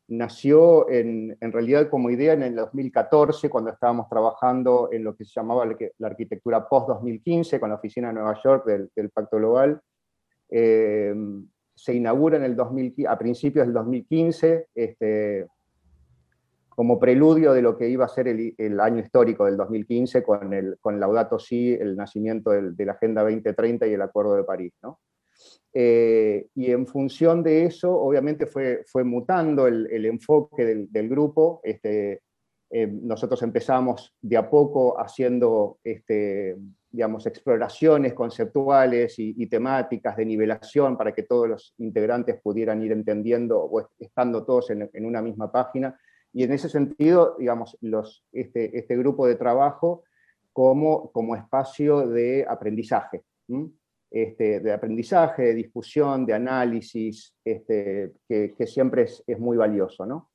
nació 0.07 0.89
en, 0.89 1.37
realidad 1.39 1.87
como 1.87 2.09
idea 2.09 2.33
en 2.33 2.41
el 2.41 2.55
2014, 2.55 3.47
cuando 3.47 3.69
estábamos 3.69 4.09
trabajando 4.09 4.89
en 4.91 5.03
lo 5.03 5.15
que 5.15 5.23
se 5.23 5.33
llamaba 5.35 5.67
la 5.67 6.07
arquitectura 6.07 6.67
post-2015 6.67 7.59
con 7.59 7.69
la 7.69 7.75
oficina 7.75 8.07
de 8.07 8.15
Nueva 8.15 8.39
York 8.43 8.65
del, 8.65 9.09
Pacto 9.11 9.37
Global. 9.37 9.79
Eh, 10.49 11.13
se 11.75 11.93
inaugura 11.93 12.37
en 12.37 12.45
el 12.45 12.55
2000, 12.55 13.05
a 13.07 13.19
principios 13.19 13.67
del 13.67 13.73
2015, 13.75 14.69
este, 14.73 15.45
como 16.75 16.99
preludio 16.99 17.53
de 17.53 17.61
lo 17.61 17.77
que 17.77 17.89
iba 17.89 18.05
a 18.05 18.09
ser 18.09 18.27
el, 18.27 18.79
año 18.79 18.99
histórico 18.99 19.45
del 19.45 19.57
2015 19.57 20.23
con, 20.23 20.53
el, 20.53 20.77
con 20.79 20.99
Laudato 20.99 21.39
Si, 21.39 21.73
el 21.73 21.95
nacimiento 21.95 22.51
de 22.51 22.85
la 22.85 22.91
Agenda 22.91 23.23
2030 23.23 23.87
y 23.87 23.93
el 23.93 24.01
Acuerdo 24.01 24.35
de 24.35 24.43
París. 24.43 24.73
¿no? 24.83 24.99
Eh, 25.73 26.47
y 26.55 26.71
en 26.71 26.85
función 26.85 27.43
de 27.43 27.65
eso, 27.65 27.97
obviamente 27.97 28.45
fue, 28.45 28.83
fue 28.85 29.03
mutando 29.03 29.67
el, 29.67 30.05
enfoque 30.05 30.87
del, 30.89 31.09
grupo. 31.09 31.61
Este, 31.63 32.21
eh, 32.69 32.87
nosotros 32.87 33.41
empezamos 33.43 34.13
de 34.21 34.37
a 34.37 34.49
poco 34.49 34.99
haciendo 34.99 35.79
este, 35.83 36.57
digamos, 36.89 37.25
exploraciones 37.25 38.13
conceptuales 38.13 39.15
y, 39.17 39.47
temáticas 39.47 40.15
de 40.15 40.25
nivelación 40.25 40.97
para 40.97 41.13
que 41.13 41.23
todos 41.23 41.47
los 41.47 41.73
integrantes 41.77 42.39
pudieran 42.41 42.81
ir 42.81 42.91
entendiendo 42.91 43.61
o 43.61 43.89
estando 43.99 44.45
todos 44.45 44.69
en, 44.71 44.89
en 44.91 45.05
una 45.05 45.21
misma 45.21 45.51
página 45.51 45.97
y 46.35 46.43
en 46.43 46.51
ese 46.51 46.67
sentido, 46.67 47.37
digamos, 47.39 47.77
este, 48.33 48.77
este 48.77 48.97
grupo 48.97 49.25
de 49.25 49.35
trabajo 49.35 50.03
como, 50.51 51.09
como 51.13 51.33
espacio 51.33 52.05
de 52.09 52.45
aprendizaje, 52.45 53.23
este, 54.11 54.59
de 54.59 54.73
aprendizaje, 54.73 55.43
de 55.43 55.53
discusión, 55.53 56.25
de 56.25 56.33
análisis, 56.33 57.33
este, 57.45 58.11
que, 58.27 58.67
siempre 58.67 59.03
es, 59.03 59.39
muy 59.39 59.55
valioso. 59.55 60.05
¿no? 60.05 60.29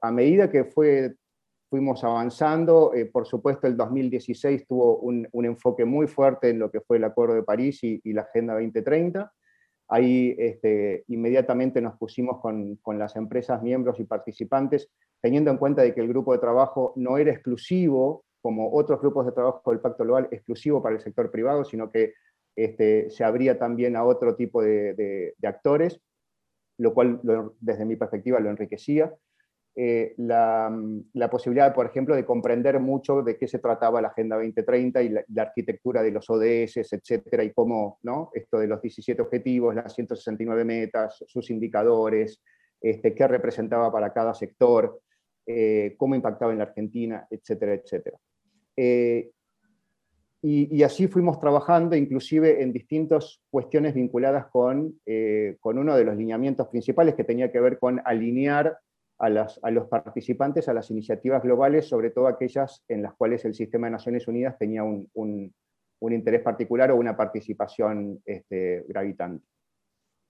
a 0.00 0.10
medida 0.10 0.50
que 0.50 0.64
fue, 0.64 1.14
fuimos 1.68 2.02
avanzando, 2.02 2.92
por 3.12 3.26
supuesto 3.26 3.66
el 3.66 3.76
2016 3.76 4.66
tuvo 4.66 4.96
un, 5.00 5.28
enfoque 5.44 5.84
muy 5.84 6.06
fuerte 6.06 6.48
en 6.48 6.58
lo 6.58 6.70
que 6.70 6.80
fue 6.80 6.96
el 6.96 7.04
Acuerdo 7.04 7.34
de 7.34 7.42
París 7.42 7.80
y 7.82 8.12
la 8.14 8.22
Agenda 8.22 8.54
2030, 8.54 9.30
Ahí 9.88 10.34
este, 10.38 11.04
inmediatamente 11.08 11.80
nos 11.80 11.96
pusimos 11.96 12.40
con, 12.40 12.98
las 12.98 13.16
empresas, 13.16 13.62
miembros 13.62 14.00
y 14.00 14.04
participantes, 14.04 14.90
teniendo 15.20 15.50
en 15.50 15.58
cuenta 15.58 15.82
de 15.82 15.94
que 15.94 16.00
el 16.00 16.08
grupo 16.08 16.32
de 16.32 16.38
trabajo 16.38 16.92
no 16.96 17.18
era 17.18 17.30
exclusivo, 17.30 18.24
como 18.42 18.72
otros 18.72 19.00
grupos 19.00 19.26
de 19.26 19.32
trabajo 19.32 19.70
del 19.70 19.80
Pacto 19.80 20.04
Global, 20.04 20.28
exclusivo 20.30 20.82
para 20.82 20.96
el 20.96 21.00
sector 21.00 21.30
privado, 21.30 21.64
sino 21.64 21.90
que 21.90 22.14
este, 22.56 23.10
se 23.10 23.24
abría 23.24 23.58
también 23.58 23.96
a 23.96 24.04
otro 24.04 24.34
tipo 24.34 24.62
de, 24.62 25.34
actores, 25.42 26.00
lo 26.78 26.94
cual 26.94 27.20
desde 27.60 27.84
mi 27.84 27.96
perspectiva 27.96 28.40
lo 28.40 28.50
enriquecía. 28.50 29.12
Eh, 29.78 30.14
la, 30.16 30.72
posibilidad, 31.30 31.74
por 31.74 31.84
ejemplo, 31.84 32.16
de 32.16 32.24
comprender 32.24 32.80
mucho 32.80 33.20
de 33.20 33.36
qué 33.36 33.46
se 33.46 33.58
trataba 33.58 34.00
la 34.00 34.08
Agenda 34.08 34.36
2030 34.36 35.02
y 35.02 35.10
la, 35.10 35.42
arquitectura 35.42 36.02
de 36.02 36.12
los 36.12 36.30
ODS, 36.30 36.78
etcétera, 36.92 37.44
y 37.44 37.52
cómo 37.52 37.98
¿no? 38.02 38.30
esto 38.32 38.58
de 38.58 38.68
los 38.68 38.80
17 38.80 39.20
objetivos, 39.20 39.74
las 39.74 39.94
169 39.94 40.64
metas, 40.64 41.22
sus 41.26 41.50
indicadores, 41.50 42.42
este, 42.80 43.14
qué 43.14 43.28
representaba 43.28 43.92
para 43.92 44.14
cada 44.14 44.32
sector, 44.32 44.98
eh, 45.44 45.94
cómo 45.98 46.14
impactaba 46.14 46.52
en 46.52 46.58
la 46.58 46.64
Argentina, 46.64 47.26
etcétera, 47.28 47.74
etcétera. 47.74 48.16
Eh, 48.78 49.30
y, 50.40 50.82
así 50.84 51.08
fuimos 51.08 51.38
trabajando, 51.38 51.96
inclusive 51.96 52.62
en 52.62 52.72
distintas 52.72 53.42
cuestiones 53.50 53.94
vinculadas 53.94 54.46
con, 54.46 55.00
con 55.58 55.76
uno 55.76 55.96
de 55.96 56.04
los 56.04 56.16
lineamientos 56.16 56.68
principales 56.68 57.16
que 57.16 57.24
tenía 57.24 57.50
que 57.50 57.58
ver 57.58 57.80
con 57.80 58.00
alinear 58.04 58.78
a, 59.18 59.30
los 59.70 59.88
participantes 59.88 60.68
a 60.68 60.74
las 60.74 60.90
iniciativas 60.90 61.42
globales, 61.42 61.88
sobre 61.88 62.10
todo 62.10 62.26
aquellas 62.26 62.84
en 62.88 63.02
las 63.02 63.14
cuales 63.14 63.44
el 63.44 63.54
sistema 63.54 63.86
de 63.86 63.92
Naciones 63.92 64.28
Unidas 64.28 64.58
tenía 64.58 64.84
un, 64.84 65.54
interés 66.00 66.42
particular 66.42 66.90
o 66.90 66.96
una 66.96 67.16
participación 67.16 68.20
este, 68.24 68.84
gravitante. 68.88 69.44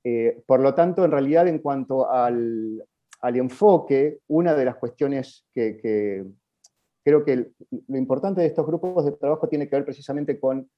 Eh, 0.05 0.43
por 0.47 0.61
lo 0.61 0.74
tanto, 0.74 1.05
en 1.05 1.11
realidad, 1.11 1.49
en 1.49 1.59
cuanto 1.59 2.09
al, 2.11 2.84
enfoque, 3.22 4.20
una 4.28 4.55
de 4.55 4.64
las 4.64 4.76
cuestiones 4.76 5.45
que, 5.53 6.24
creo 7.05 7.24
que 7.24 7.51
lo 7.89 7.99
importante 7.99 8.41
de 8.41 8.47
estos 8.47 8.66
grupos 8.66 9.05
de 9.05 9.12
trabajo 9.12 9.49
tiene 9.49 9.68
que 9.68 9.76
ver 9.76 9.84
precisamente 9.84 10.39
con 10.39 10.68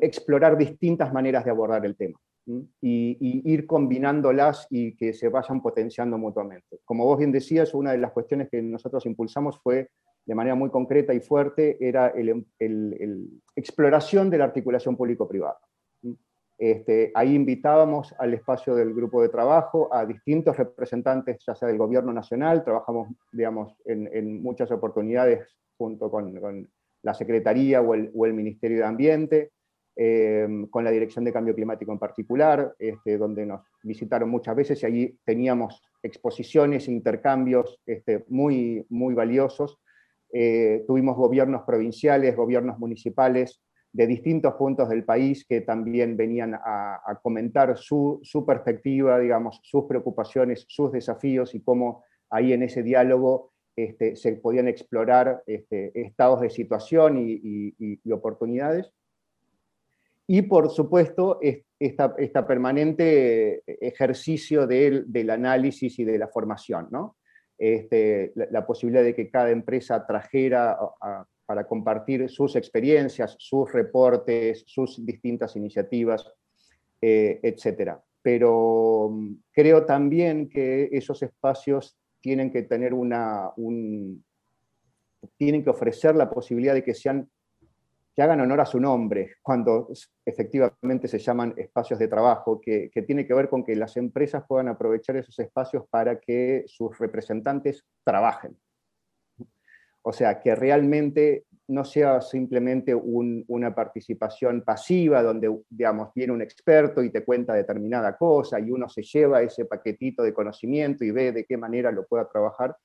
explorar 0.00 0.56
distintas 0.56 1.12
maneras 1.12 1.44
de 1.44 1.50
abordar 1.50 1.84
el 1.84 1.96
tema 1.96 2.18
y, 2.46 3.52
ir 3.52 3.66
combinándolas 3.66 4.66
y 4.70 4.96
que 4.96 5.12
se 5.12 5.28
vayan 5.28 5.60
potenciando 5.62 6.18
mutuamente. 6.18 6.80
Como 6.84 7.04
vos 7.04 7.18
bien 7.18 7.32
decías, 7.32 7.74
una 7.74 7.92
de 7.92 7.98
las 7.98 8.12
cuestiones 8.12 8.48
que 8.50 8.62
nosotros 8.62 9.06
impulsamos 9.06 9.58
fue 9.62 9.90
de 10.26 10.34
manera 10.34 10.54
muy 10.54 10.70
concreta 10.70 11.14
y 11.14 11.20
fuerte, 11.20 11.76
era 11.80 12.08
el, 12.08 12.44
exploración 13.56 14.30
de 14.30 14.38
la 14.38 14.44
articulación 14.44 14.96
público-privada. 14.96 15.58
Este, 16.58 17.10
ahí 17.14 17.34
invitábamos 17.34 18.14
al 18.18 18.34
espacio 18.34 18.74
del 18.74 18.92
grupo 18.92 19.22
de 19.22 19.30
trabajo 19.30 19.92
a 19.92 20.04
distintos 20.04 20.58
representantes, 20.58 21.42
ya 21.46 21.54
sea 21.54 21.68
del 21.68 21.78
gobierno 21.78 22.12
nacional, 22.12 22.62
trabajamos 22.62 23.08
digamos, 23.32 23.74
en, 23.86 24.42
muchas 24.42 24.70
oportunidades 24.70 25.56
junto 25.78 26.10
con, 26.10 26.68
la 27.02 27.14
Secretaría 27.14 27.80
o 27.80 27.94
el 27.94 28.34
Ministerio 28.34 28.76
de 28.76 28.84
Ambiente, 28.84 29.52
Em, 29.96 30.66
con 30.68 30.84
la 30.84 30.90
Dirección 30.92 31.24
de 31.24 31.32
Cambio 31.32 31.54
Climático 31.54 31.92
en 31.92 31.98
particular, 31.98 32.74
este, 32.78 33.18
donde 33.18 33.44
nos 33.44 33.62
visitaron 33.82 34.30
muchas 34.30 34.54
veces 34.54 34.82
y 34.82 34.86
allí 34.86 35.18
teníamos 35.24 35.82
exposiciones, 36.02 36.88
intercambios 36.88 37.80
este, 37.84 38.24
muy, 38.28 38.86
muy 38.88 39.14
valiosos. 39.14 39.78
Eh, 40.32 40.84
tuvimos 40.86 41.16
gobiernos 41.16 41.62
provinciales, 41.66 42.36
gobiernos 42.36 42.78
municipales 42.78 43.60
de 43.92 44.06
distintos 44.06 44.54
puntos 44.54 44.88
del 44.88 45.04
país 45.04 45.44
que 45.44 45.60
también 45.62 46.16
venían 46.16 46.54
a, 46.54 47.18
comentar 47.20 47.76
su, 47.76 48.22
perspectiva, 48.46 49.18
digamos, 49.18 49.60
sus 49.64 49.84
preocupaciones, 49.86 50.64
sus 50.68 50.92
desafíos 50.92 51.54
y 51.56 51.60
cómo 51.60 52.04
ahí 52.30 52.52
en 52.52 52.62
ese 52.62 52.84
diálogo 52.84 53.52
este, 53.74 54.14
se 54.14 54.32
podían 54.36 54.68
explorar 54.68 55.42
estados 55.46 56.40
de 56.42 56.50
situación 56.50 57.16
y 57.18 58.12
oportunidades 58.12 58.92
y 60.32 60.42
por 60.42 60.70
supuesto 60.70 61.40
esta, 61.80 62.14
esta 62.16 62.46
permanente 62.46 63.64
ejercicio 63.66 64.64
del, 64.64 65.10
del, 65.10 65.28
análisis 65.28 65.98
y 65.98 66.04
de 66.04 66.18
la 66.18 66.28
formación, 66.28 66.86
¿no? 66.92 67.16
Este, 67.58 68.32
la, 68.36 68.64
posibilidad 68.64 69.02
de 69.02 69.12
que 69.12 69.28
cada 69.28 69.50
empresa 69.50 70.06
trajera 70.06 70.78
para 71.46 71.66
compartir 71.66 72.28
sus 72.28 72.54
experiencias, 72.54 73.34
sus 73.40 73.72
reportes, 73.72 74.62
sus 74.68 75.04
distintas 75.04 75.56
iniciativas, 75.56 76.32
eh, 77.02 77.40
etc. 77.42 77.94
Pero 78.22 79.08
mm, 79.10 79.34
creo 79.50 79.84
también 79.84 80.48
que 80.48 80.90
esos 80.92 81.24
espacios 81.24 81.98
tienen 82.20 82.52
que 82.52 82.62
tener 82.62 82.94
una, 82.94 83.50
un, 83.56 84.24
tienen 85.36 85.64
que 85.64 85.70
ofrecer 85.70 86.14
la 86.14 86.30
posibilidad 86.30 86.74
de 86.74 86.84
que 86.84 86.94
sean 86.94 87.28
que 88.14 88.22
hagan 88.22 88.40
honor 88.40 88.60
a 88.60 88.66
su 88.66 88.80
nombre 88.80 89.36
cuando 89.42 89.88
efectivamente 90.24 91.08
se 91.08 91.18
llaman 91.18 91.54
espacios 91.56 91.98
de 91.98 92.08
trabajo, 92.08 92.60
que, 92.60 92.90
tiene 93.06 93.26
que 93.26 93.34
ver 93.34 93.48
con 93.48 93.64
que 93.64 93.76
las 93.76 93.96
empresas 93.96 94.44
puedan 94.46 94.68
aprovechar 94.68 95.16
esos 95.16 95.38
espacios 95.38 95.84
para 95.88 96.18
que 96.18 96.64
sus 96.66 96.98
representantes 96.98 97.84
trabajen. 98.04 98.56
O 100.02 100.12
sea, 100.12 100.40
que 100.40 100.54
realmente 100.54 101.44
no 101.68 101.84
sea 101.84 102.20
simplemente 102.20 102.94
una 102.94 103.74
participación 103.74 104.62
pasiva 104.62 105.22
donde, 105.22 105.54
digamos, 105.68 106.12
viene 106.14 106.32
un 106.32 106.42
experto 106.42 107.02
y 107.02 107.10
te 107.10 107.24
cuenta 107.24 107.54
determinada 107.54 108.16
cosa 108.16 108.58
y 108.58 108.70
uno 108.70 108.88
se 108.88 109.02
lleva 109.02 109.42
ese 109.42 109.66
paquetito 109.66 110.22
de 110.22 110.34
conocimiento 110.34 111.04
y 111.04 111.12
ve 111.12 111.32
de 111.32 111.44
qué 111.44 111.56
manera 111.56 111.92
lo 111.92 112.06
pueda 112.06 112.28
trabajar 112.28 112.76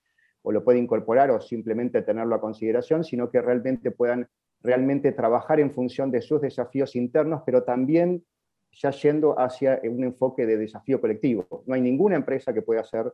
o 0.43 0.51
lo 0.51 0.63
puede 0.63 0.77
incorporar 0.77 1.31
o 1.31 1.41
simplemente 1.41 2.03
tenerlo 2.03 2.35
a 2.35 2.41
consideración, 2.41 3.03
sino 3.03 3.31
que 3.31 3.41
realmente 3.41 3.89
puedan 3.89 4.27
realmente 4.65 5.11
trabajar 5.11 5.59
en 5.59 5.71
función 5.71 6.11
de 6.11 6.21
sus 6.21 6.41
desafíos 6.41 6.95
internos, 6.95 7.43
pero 7.45 7.63
también 7.63 8.23
ya 8.71 8.91
yendo 8.91 9.39
hacia 9.39 9.79
un 9.83 10.03
enfoque 10.03 10.45
de 10.45 10.57
desafío 10.57 10.99
colectivo. 10.99 11.63
No 11.65 11.75
hay 11.75 11.81
ninguna 11.81 12.15
empresa 12.15 12.53
que 12.53 12.61
pueda 12.61 12.81
hacer, 12.81 13.11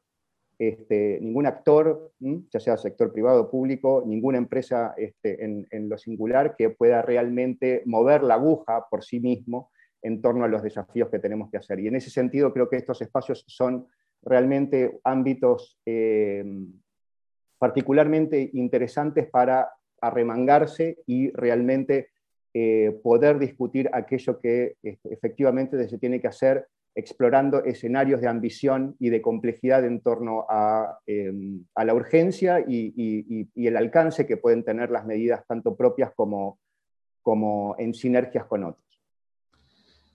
este, 0.58 1.20
ningún 1.22 1.45
actor, 1.45 2.12
ya 2.20 2.60
sea 2.60 2.78
sector 2.78 3.12
privado 3.12 3.43
o 3.43 3.52
público, 3.52 4.04
ninguna 4.06 4.38
empresa 4.38 4.93
este, 4.97 5.43
en, 5.43 5.89
lo 5.89 5.97
singular 5.97 6.56
que 6.56 6.70
pueda 6.70 7.02
realmente 7.02 7.84
mover 7.86 8.24
la 8.24 8.36
aguja 8.36 8.86
por 8.89 9.04
sí 9.04 9.20
mismo 9.20 9.72
en 10.02 10.22
torno 10.22 10.45
a 10.45 10.47
los 10.47 10.64
desafíos 10.64 11.10
que 11.10 11.20
tenemos 11.20 11.52
que 11.52 11.58
hacer. 11.58 11.80
Y 11.80 11.88
en 11.88 11.95
ese 11.95 12.10
sentido 12.10 12.54
creo 12.54 12.70
que 12.70 12.78
estos 12.78 13.02
espacios 13.02 13.43
son 13.47 13.88
realmente 14.24 14.99
ámbitos 15.04 15.80
eh, 15.86 16.43
particularmente 17.60 18.49
interesantes 18.54 19.30
para 19.30 19.70
arremangarse 20.02 20.97
y 21.06 21.32
realmente 21.32 22.10
eh, 22.54 22.99
poder 23.02 23.39
discutir 23.39 23.89
aquello 23.93 24.39
que 24.39 24.76
este, 24.84 25.14
efectivamente 25.14 25.88
se 25.88 25.97
tiene 25.97 26.20
que 26.20 26.28
hacer 26.28 26.68
explorando 26.93 27.64
escenarios 27.64 28.20
de 28.20 28.28
ambición 28.28 28.95
y 28.99 29.10
de 29.10 29.22
complejidad 29.22 29.86
en 29.86 30.02
torno 30.02 30.45
a, 30.49 30.99
em, 31.06 31.64
la 31.76 31.93
urgencia 31.93 32.60
y, 32.68 33.47
el 33.56 33.78
alcance 33.78 34.26
que 34.26 34.36
pueden 34.36 34.64
tener 34.64 34.91
las 34.91 35.06
medidas 35.06 35.45
tanto 35.47 35.76
propias 35.76 36.12
como, 36.14 36.60
como 37.22 37.76
en 37.78 37.93
sinergias 37.93 38.45
con 38.45 38.66
otros. 38.66 38.86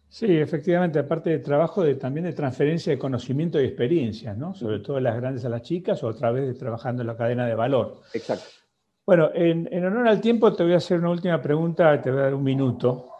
Sí, 0.08 0.36
efectivamente, 0.36 0.98
aparte 0.98 1.30
de 1.30 1.38
trabajo 1.38 1.82
de, 1.82 1.94
también 1.94 2.24
de 2.26 2.32
transferencia 2.32 2.92
de 2.92 2.98
conocimiento 2.98 3.60
y 3.60 3.64
experiencia, 3.64 4.34
¿no? 4.34 4.54
sobre 4.54 4.80
todo 4.80 4.96
de 4.96 5.02
las 5.02 5.16
grandes 5.16 5.44
a 5.44 5.48
las 5.48 5.62
chicas 5.62 6.02
o 6.04 6.08
a 6.08 6.14
través 6.14 6.46
de 6.46 6.54
trabajando 6.54 7.02
en 7.02 7.08
la 7.08 7.16
cadena 7.16 7.46
de 7.46 7.54
valor. 7.54 8.02
Exacto. 8.12 8.46
Bueno, 9.06 9.30
en, 9.32 9.84
honor 9.84 10.08
al 10.08 10.20
tiempo 10.20 10.52
te 10.52 10.64
voy 10.64 10.72
a 10.72 10.78
hacer 10.78 10.98
una 10.98 11.10
última 11.10 11.40
pregunta, 11.40 12.02
te 12.02 12.10
voy 12.10 12.18
a 12.18 12.22
dar 12.24 12.34
un 12.34 12.42
minuto, 12.42 13.10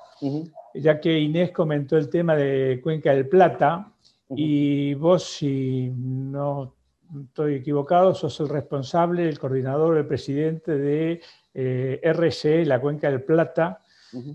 ya 0.74 1.00
que 1.00 1.16
Inés 1.16 1.52
comentó 1.52 1.96
el 1.96 2.10
tema 2.10 2.34
de 2.34 2.80
Cuenca 2.82 3.12
del 3.12 3.28
Plata 3.28 3.92
y 4.30 4.94
vos, 4.94 5.22
si 5.22 5.88
no 5.96 6.74
estoy 7.22 7.54
equivocado, 7.54 8.16
sos 8.16 8.40
el 8.40 8.48
responsable, 8.48 9.28
el 9.28 9.38
coordinador, 9.38 9.96
el 9.96 10.06
presidente 10.06 10.76
de 10.76 11.20
eh, 11.54 12.00
RCE, 12.02 12.66
la 12.66 12.80
Cuenca 12.80 13.08
del 13.08 13.22
Plata, 13.22 13.80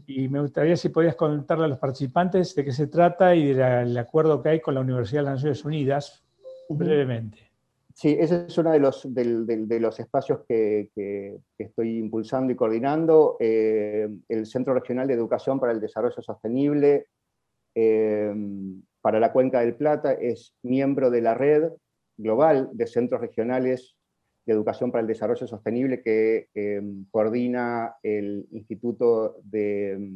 y 0.07 0.29
me 0.29 0.39
gustaría 0.39 0.77
si 0.77 0.87
podías 0.87 1.15
contarle 1.15 1.65
a 1.65 1.67
los 1.67 1.79
participantes 1.79 2.55
de 2.55 2.63
qué 2.63 2.71
se 2.71 2.87
trata 2.87 3.35
y 3.35 3.53
del 3.53 3.97
acuerdo 3.97 4.41
que 4.41 4.49
hay 4.49 4.59
con 4.61 4.75
la 4.75 4.81
Universidad 4.81 5.21
de 5.21 5.25
las 5.25 5.35
Naciones 5.35 5.65
Unidas, 5.65 6.23
brevemente. 6.69 7.50
Sí, 8.01 8.17
ese 8.19 8.45
es 8.47 8.57
uno 8.57 8.71
de 8.71 8.79
los, 8.79 9.03
de, 9.13 9.79
los 9.79 9.99
espacios 9.99 10.39
que, 10.49 10.89
estoy 11.55 11.99
impulsando 11.99 12.51
y 12.51 12.55
coordinando. 12.55 13.37
Eh, 13.39 14.09
el 14.27 14.47
Centro 14.47 14.73
Regional 14.73 15.07
de 15.07 15.13
Educación 15.13 15.59
para 15.59 15.71
el 15.71 15.79
Desarrollo 15.79 16.19
Sostenible 16.19 17.05
eh, 17.75 18.33
para 19.01 19.19
la 19.19 19.31
Cuenca 19.31 19.59
del 19.59 19.75
Plata 19.75 20.13
es 20.13 20.55
miembro 20.63 21.11
de 21.11 21.21
la 21.21 21.35
red 21.35 21.73
global 22.17 22.71
de 22.73 22.87
centros 22.87 23.21
regionales 23.21 23.95
de 24.47 24.53
Educación 24.53 24.91
para 24.91 25.03
el 25.03 25.07
Desarrollo 25.07 25.45
Sostenible 25.45 26.01
que 26.01 26.47
em, 26.55 27.05
coordina 27.11 27.97
el 28.01 28.47
Instituto 28.49 29.37
de 29.43 30.11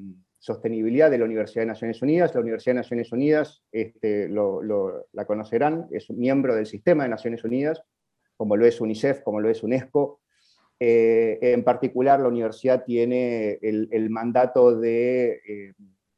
Sostenibilidad 0.46 1.10
de 1.10 1.18
la 1.18 1.26
Universidad 1.26 1.64
de 1.64 1.70
Naciones 1.70 2.04
Unidas. 2.04 2.36
La 2.36 2.42
Universidad 2.42 2.76
de 2.76 2.82
Naciones 2.82 3.12
Unidas, 3.12 3.64
este, 3.72 4.30
la 4.30 5.26
conocerán, 5.26 5.88
es 5.90 6.08
miembro 6.12 6.54
del 6.54 6.68
sistema 6.68 7.02
de 7.02 7.10
Naciones 7.10 7.44
Unidas, 7.44 7.82
como 8.38 8.56
lo 8.56 8.68
es 8.68 8.80
UNICEF, 8.80 9.22
como 9.24 9.42
lo 9.42 9.50
es 9.50 9.64
UNESCO. 9.64 10.22
Eh, 10.80 11.40
en 11.42 11.64
particular, 11.64 12.20
la 12.20 12.28
universidad 12.28 12.86
tiene 12.86 13.58
el, 13.60 14.10
mandato 14.12 14.78
de, 14.78 15.42
eh, 15.48 15.74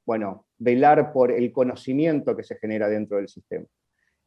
bueno, 0.06 0.46
velar 0.58 1.14
por 1.14 1.32
el 1.32 1.54
conocimiento 1.54 2.36
que 2.36 2.44
se 2.44 2.58
genera 2.58 2.90
dentro 2.90 3.16
del 3.16 3.30
sistema. 3.30 3.66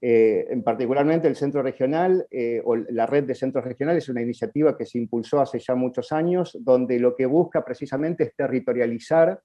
Eh, 0.02 0.46
en 0.48 0.62
particularmente 0.62 1.28
el 1.28 1.36
centro 1.36 1.62
regional 1.62 2.26
eh, 2.30 2.62
o 2.64 2.74
la 2.74 3.04
red 3.04 3.24
de 3.24 3.34
centros 3.34 3.62
regionales 3.62 4.04
es 4.04 4.08
una 4.08 4.22
iniciativa 4.22 4.74
que 4.74 4.86
se 4.86 4.96
impulsó 4.96 5.42
hace 5.42 5.58
ya 5.58 5.74
muchos 5.74 6.10
años, 6.10 6.56
donde 6.58 6.98
lo 6.98 7.14
que 7.14 7.26
busca 7.26 7.62
precisamente 7.62 8.24
es 8.24 8.34
territorializar 8.34 9.38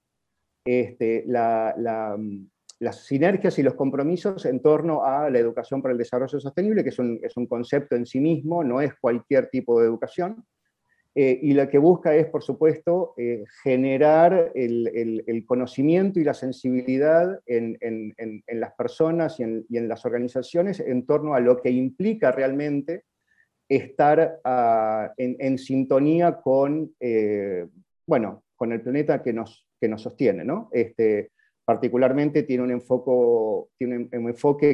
este, 0.66 1.24
las 1.26 3.06
sinergias 3.06 3.58
y 3.58 3.62
los 3.62 3.74
compromisos 3.74 4.44
en 4.44 4.60
torno 4.60 5.04
a 5.04 5.30
la 5.30 5.38
educación 5.38 5.80
para 5.80 5.92
el 5.92 5.98
desarrollo 5.98 6.38
sostenible, 6.38 6.82
que 6.82 6.90
es 6.90 6.98
un, 6.98 7.18
es 7.22 7.36
un 7.36 7.46
concepto 7.46 7.96
en 7.96 8.04
sí 8.04 8.20
mismo, 8.20 8.62
no 8.62 8.80
es 8.80 8.92
cualquier 9.00 9.48
tipo 9.48 9.80
de 9.80 9.86
educación, 9.86 10.44
eh, 11.18 11.38
y 11.40 11.54
lo 11.54 11.66
que 11.70 11.78
busca 11.78 12.14
es, 12.14 12.26
por 12.26 12.42
supuesto, 12.42 13.14
eh, 13.16 13.44
generar 13.62 14.52
el, 14.54 15.44
conocimiento 15.46 16.20
y 16.20 16.24
la 16.24 16.34
sensibilidad 16.34 17.40
en, 17.46 18.14
las 18.48 18.74
personas 18.74 19.40
y, 19.40 19.44
en, 19.44 19.88
las 19.88 20.04
organizaciones 20.04 20.78
en 20.78 21.06
torno 21.06 21.32
a 21.32 21.40
lo 21.40 21.56
que 21.62 21.70
implica 21.70 22.32
realmente 22.32 23.04
estar 23.66 24.40
ah, 24.44 25.10
en, 25.16 25.56
sintonía 25.56 26.38
con, 26.42 26.94
eh, 27.00 27.66
bueno, 28.06 28.44
con 28.54 28.72
el 28.72 28.82
planeta 28.82 29.22
que 29.22 29.32
nos, 29.32 29.65
que 29.80 29.88
nos 29.88 30.02
sostiene. 30.02 30.44
¿no? 30.44 30.68
Este, 30.72 31.32
particularmente 31.64 32.44
tiene 32.44 32.62
un, 32.62 32.70
enfoque, 32.70 33.68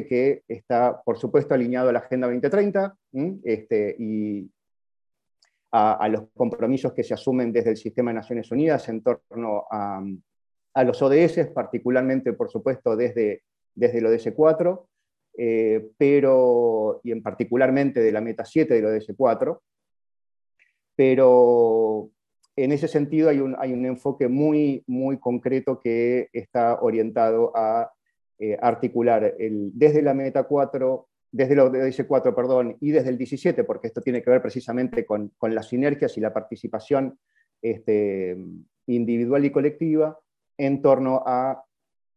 que 0.07 0.43
está, 0.47 1.01
por 1.03 1.17
supuesto, 1.17 1.53
alineado 1.53 1.89
a 1.89 1.93
la 1.93 1.99
Agenda 1.99 2.27
2030 2.27 2.95
este, 3.43 3.95
y, 3.97 4.49
a, 5.73 6.07
los 6.07 6.25
compromisos 6.35 6.93
que 6.93 7.03
se 7.03 7.15
asumen 7.15 7.51
desde 7.51 7.71
el 7.71 7.77
sistema 7.77 8.11
de 8.11 8.15
Naciones 8.15 8.51
Unidas 8.51 8.87
en 8.89 9.01
torno 9.01 9.65
a, 9.71 10.03
los 10.83 11.01
ODS, 11.01 11.47
particularmente, 11.53 12.33
por 12.33 12.49
supuesto, 12.49 12.95
desde, 12.95 13.43
desde 13.73 13.97
el 13.97 14.05
ODS 14.05 14.33
4, 14.35 14.87
eh, 15.37 15.89
pero, 15.97 17.01
y 17.03 17.11
en 17.11 17.23
particularmente 17.23 18.01
de 18.01 18.11
la 18.11 18.21
meta 18.21 18.45
7 18.45 18.73
del 18.73 18.85
ODS 18.85 19.13
4, 19.17 19.63
pero 20.95 22.09
en 22.55 22.71
ese 22.71 22.87
sentido 22.87 23.29
hay 23.29 23.39
un, 23.39 23.55
hay 23.57 23.73
un 23.73 23.85
enfoque 23.85 24.27
muy, 24.27 24.83
muy 24.87 25.19
concreto 25.19 25.79
que 25.79 26.29
está 26.33 26.81
orientado 26.81 27.51
a 27.55 27.91
eh, 28.39 28.57
articular 28.61 29.35
el, 29.39 29.71
desde 29.73 30.01
la 30.01 30.13
meta 30.13 30.43
4 30.43 31.07
desde 31.33 31.53
el 31.53 31.61
ODS 31.61 32.05
4, 32.07 32.35
perdón, 32.35 32.77
y 32.79 32.91
desde 32.91 33.09
el 33.09 33.17
17, 33.17 33.63
porque 33.63 33.87
esto 33.87 34.01
tiene 34.01 34.21
que 34.21 34.29
ver 34.29 34.41
precisamente 34.41 35.03
con, 35.03 35.33
las 35.41 35.67
sinergias 35.67 36.15
y 36.15 36.21
la 36.21 36.31
participación 36.31 37.17
este, 37.59 38.37
individual 38.85 39.43
y 39.43 39.51
colectiva 39.51 40.19
en 40.59 40.83
torno 40.83 41.23
a 41.25 41.63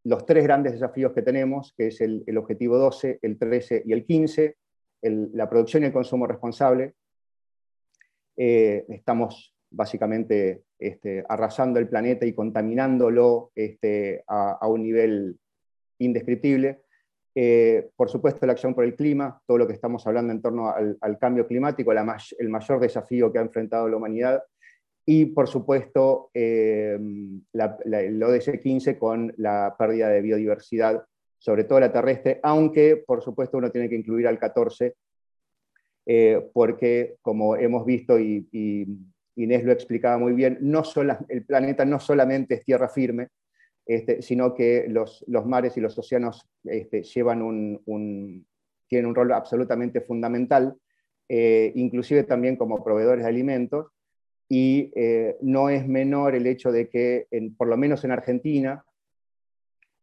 los 0.04 0.26
tres 0.26 0.44
grandes 0.44 0.74
desafíos 0.74 1.12
que 1.12 1.22
tenemos, 1.22 1.72
que 1.78 1.86
es 1.86 2.02
el, 2.02 2.36
objetivo 2.36 2.76
12, 2.76 3.18
el 3.22 3.38
13 3.38 3.84
y 3.86 3.94
el 3.94 4.04
15, 4.04 4.56
la 5.00 5.48
producción 5.48 5.82
y 5.82 5.86
el 5.86 5.92
consumo 5.94 6.26
responsable. 6.26 6.92
Eh, 8.36 8.84
estamos 8.90 9.55
básicamente 9.70 10.62
este, 10.78 11.24
arrasando 11.28 11.78
el 11.78 11.88
planeta 11.88 12.26
y 12.26 12.32
contaminándolo 12.32 13.50
este, 13.54 14.24
a 14.26 14.66
un 14.68 14.82
nivel 14.82 15.38
indescriptible. 15.98 16.82
Eh, 17.38 17.90
por 17.96 18.08
supuesto, 18.08 18.46
la 18.46 18.52
acción 18.52 18.74
por 18.74 18.84
el 18.84 18.96
clima, 18.96 19.42
todo 19.46 19.58
lo 19.58 19.66
que 19.66 19.74
estamos 19.74 20.06
hablando 20.06 20.32
en 20.32 20.40
torno 20.40 20.70
al, 20.70 21.18
cambio 21.18 21.46
climático, 21.46 21.92
el 21.92 22.48
mayor 22.48 22.80
desafío 22.80 23.30
que 23.30 23.38
ha 23.38 23.42
enfrentado 23.42 23.88
la 23.90 23.98
humanidad, 23.98 24.42
y 25.04 25.26
por 25.26 25.46
supuesto 25.46 26.30
eh, 26.32 26.98
el 26.98 28.22
ODS 28.22 28.58
15 28.58 28.98
con 28.98 29.34
la 29.36 29.76
pérdida 29.78 30.08
de 30.08 30.22
biodiversidad, 30.22 31.04
sobre 31.38 31.64
todo 31.64 31.78
la 31.78 31.92
terrestre, 31.92 32.40
aunque 32.42 33.04
por 33.06 33.22
supuesto 33.22 33.58
uno 33.58 33.70
tiene 33.70 33.90
que 33.90 33.96
incluir 33.96 34.26
al 34.26 34.38
14, 34.38 34.94
eh, 36.06 36.50
porque 36.54 37.16
como 37.20 37.54
hemos 37.54 37.84
visto 37.84 38.18
y, 38.18 38.86
Inés 39.36 39.64
lo 39.64 39.72
explicaba 39.72 40.18
muy 40.18 40.32
bien, 40.32 40.58
no 40.60 40.82
el 41.28 41.44
planeta 41.44 41.84
no 41.84 42.00
solamente 42.00 42.54
es 42.54 42.64
tierra 42.64 42.88
firme, 42.88 43.28
este, 43.84 44.22
sino 44.22 44.54
que 44.54 44.86
los, 44.88 45.24
mares 45.44 45.76
y 45.76 45.80
los 45.80 45.96
océanos 45.96 46.48
este, 46.64 47.02
tienen 47.02 47.46
un 47.46 49.14
rol 49.14 49.32
absolutamente 49.32 50.00
fundamental, 50.00 50.74
eh, 51.28 51.72
inclusive 51.74 52.24
también 52.24 52.56
como 52.56 52.82
proveedores 52.82 53.24
de 53.24 53.30
alimentos, 53.30 53.86
y 54.48 54.92
eh, 54.94 55.36
no 55.40 55.68
es 55.68 55.86
menor 55.86 56.34
el 56.34 56.46
hecho 56.46 56.72
de 56.72 56.88
que, 56.88 57.26
por 57.56 57.68
lo 57.68 57.76
menos 57.76 58.04
en 58.04 58.12
Argentina, 58.12 58.84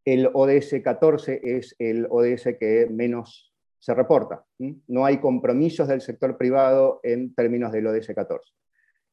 el 0.06 0.30
ODS 0.34 0.82
14 0.84 1.40
es 1.44 1.76
el 1.80 2.08
ODS 2.10 2.56
que 2.60 2.88
menos 2.90 3.54
se 3.80 3.94
reporta. 3.94 4.46
No 4.88 5.06
hay 5.06 5.18
compromisos 5.20 5.88
del 5.88 6.02
sector 6.02 6.38
privado 6.38 7.00
en 7.04 7.34
términos 7.34 7.72
del 7.72 7.88
ODS 7.88 8.14
14. 8.14 8.54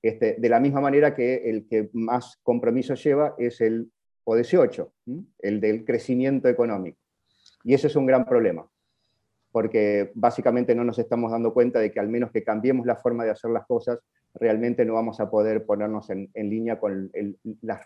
Este, 0.03 0.37
de 0.39 0.49
la 0.49 0.61
misma 0.61 0.81
manera 0.81 1.15
que 1.15 1.51
el 1.51 1.69
que 1.69 1.91
más 1.93 2.39
compromisos 2.43 3.03
lleva 3.05 3.35
es 3.39 3.61
el 3.61 3.91
o 4.25 4.35
18, 4.35 4.93
el 5.41 5.61
del 5.61 5.85
crecimiento 5.85 6.49
económico. 6.49 6.99
Y 7.65 7.75
ese 7.75 7.89
es 7.89 7.97
un 7.97 8.07
gran 8.07 8.25
problema, 8.25 8.67
porque 9.51 10.11
básicamente 10.15 10.75
no 10.75 10.85
nos 10.85 10.99
estamos 10.99 11.33
dando 11.33 11.53
cuenta 11.53 11.81
de 11.81 11.91
que 11.91 12.01
al 12.01 12.09
menos 12.09 12.31
que 12.31 12.45
cambiemos 12.45 12.87
la 12.87 12.97
forma 12.97 13.25
de 13.25 13.31
hacer 13.31 13.51
las 13.51 13.67
cosas, 13.67 13.99
realmente 14.35 14.85
no 14.85 14.95
vamos 14.95 15.21
a 15.21 15.31
poder 15.31 15.65
ponernos 15.67 16.09
en, 16.11 16.31
línea 16.35 16.79
con 16.79 17.11
las 17.63 17.83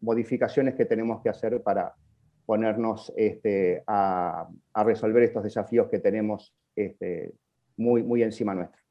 modificaciones 0.00 0.74
que 0.74 0.86
tenemos 0.86 1.22
que 1.22 1.28
hacer 1.28 1.62
para 1.62 1.94
ponernos 2.46 3.12
este, 3.16 3.82
a, 3.86 4.48
resolver 4.84 5.22
estos 5.22 5.44
desafíos 5.44 5.88
que 5.90 5.98
tenemos 5.98 6.54
este, 6.74 7.34
muy, 7.76 8.02
muy 8.02 8.22
encima 8.22 8.54
nuestro. 8.54 8.83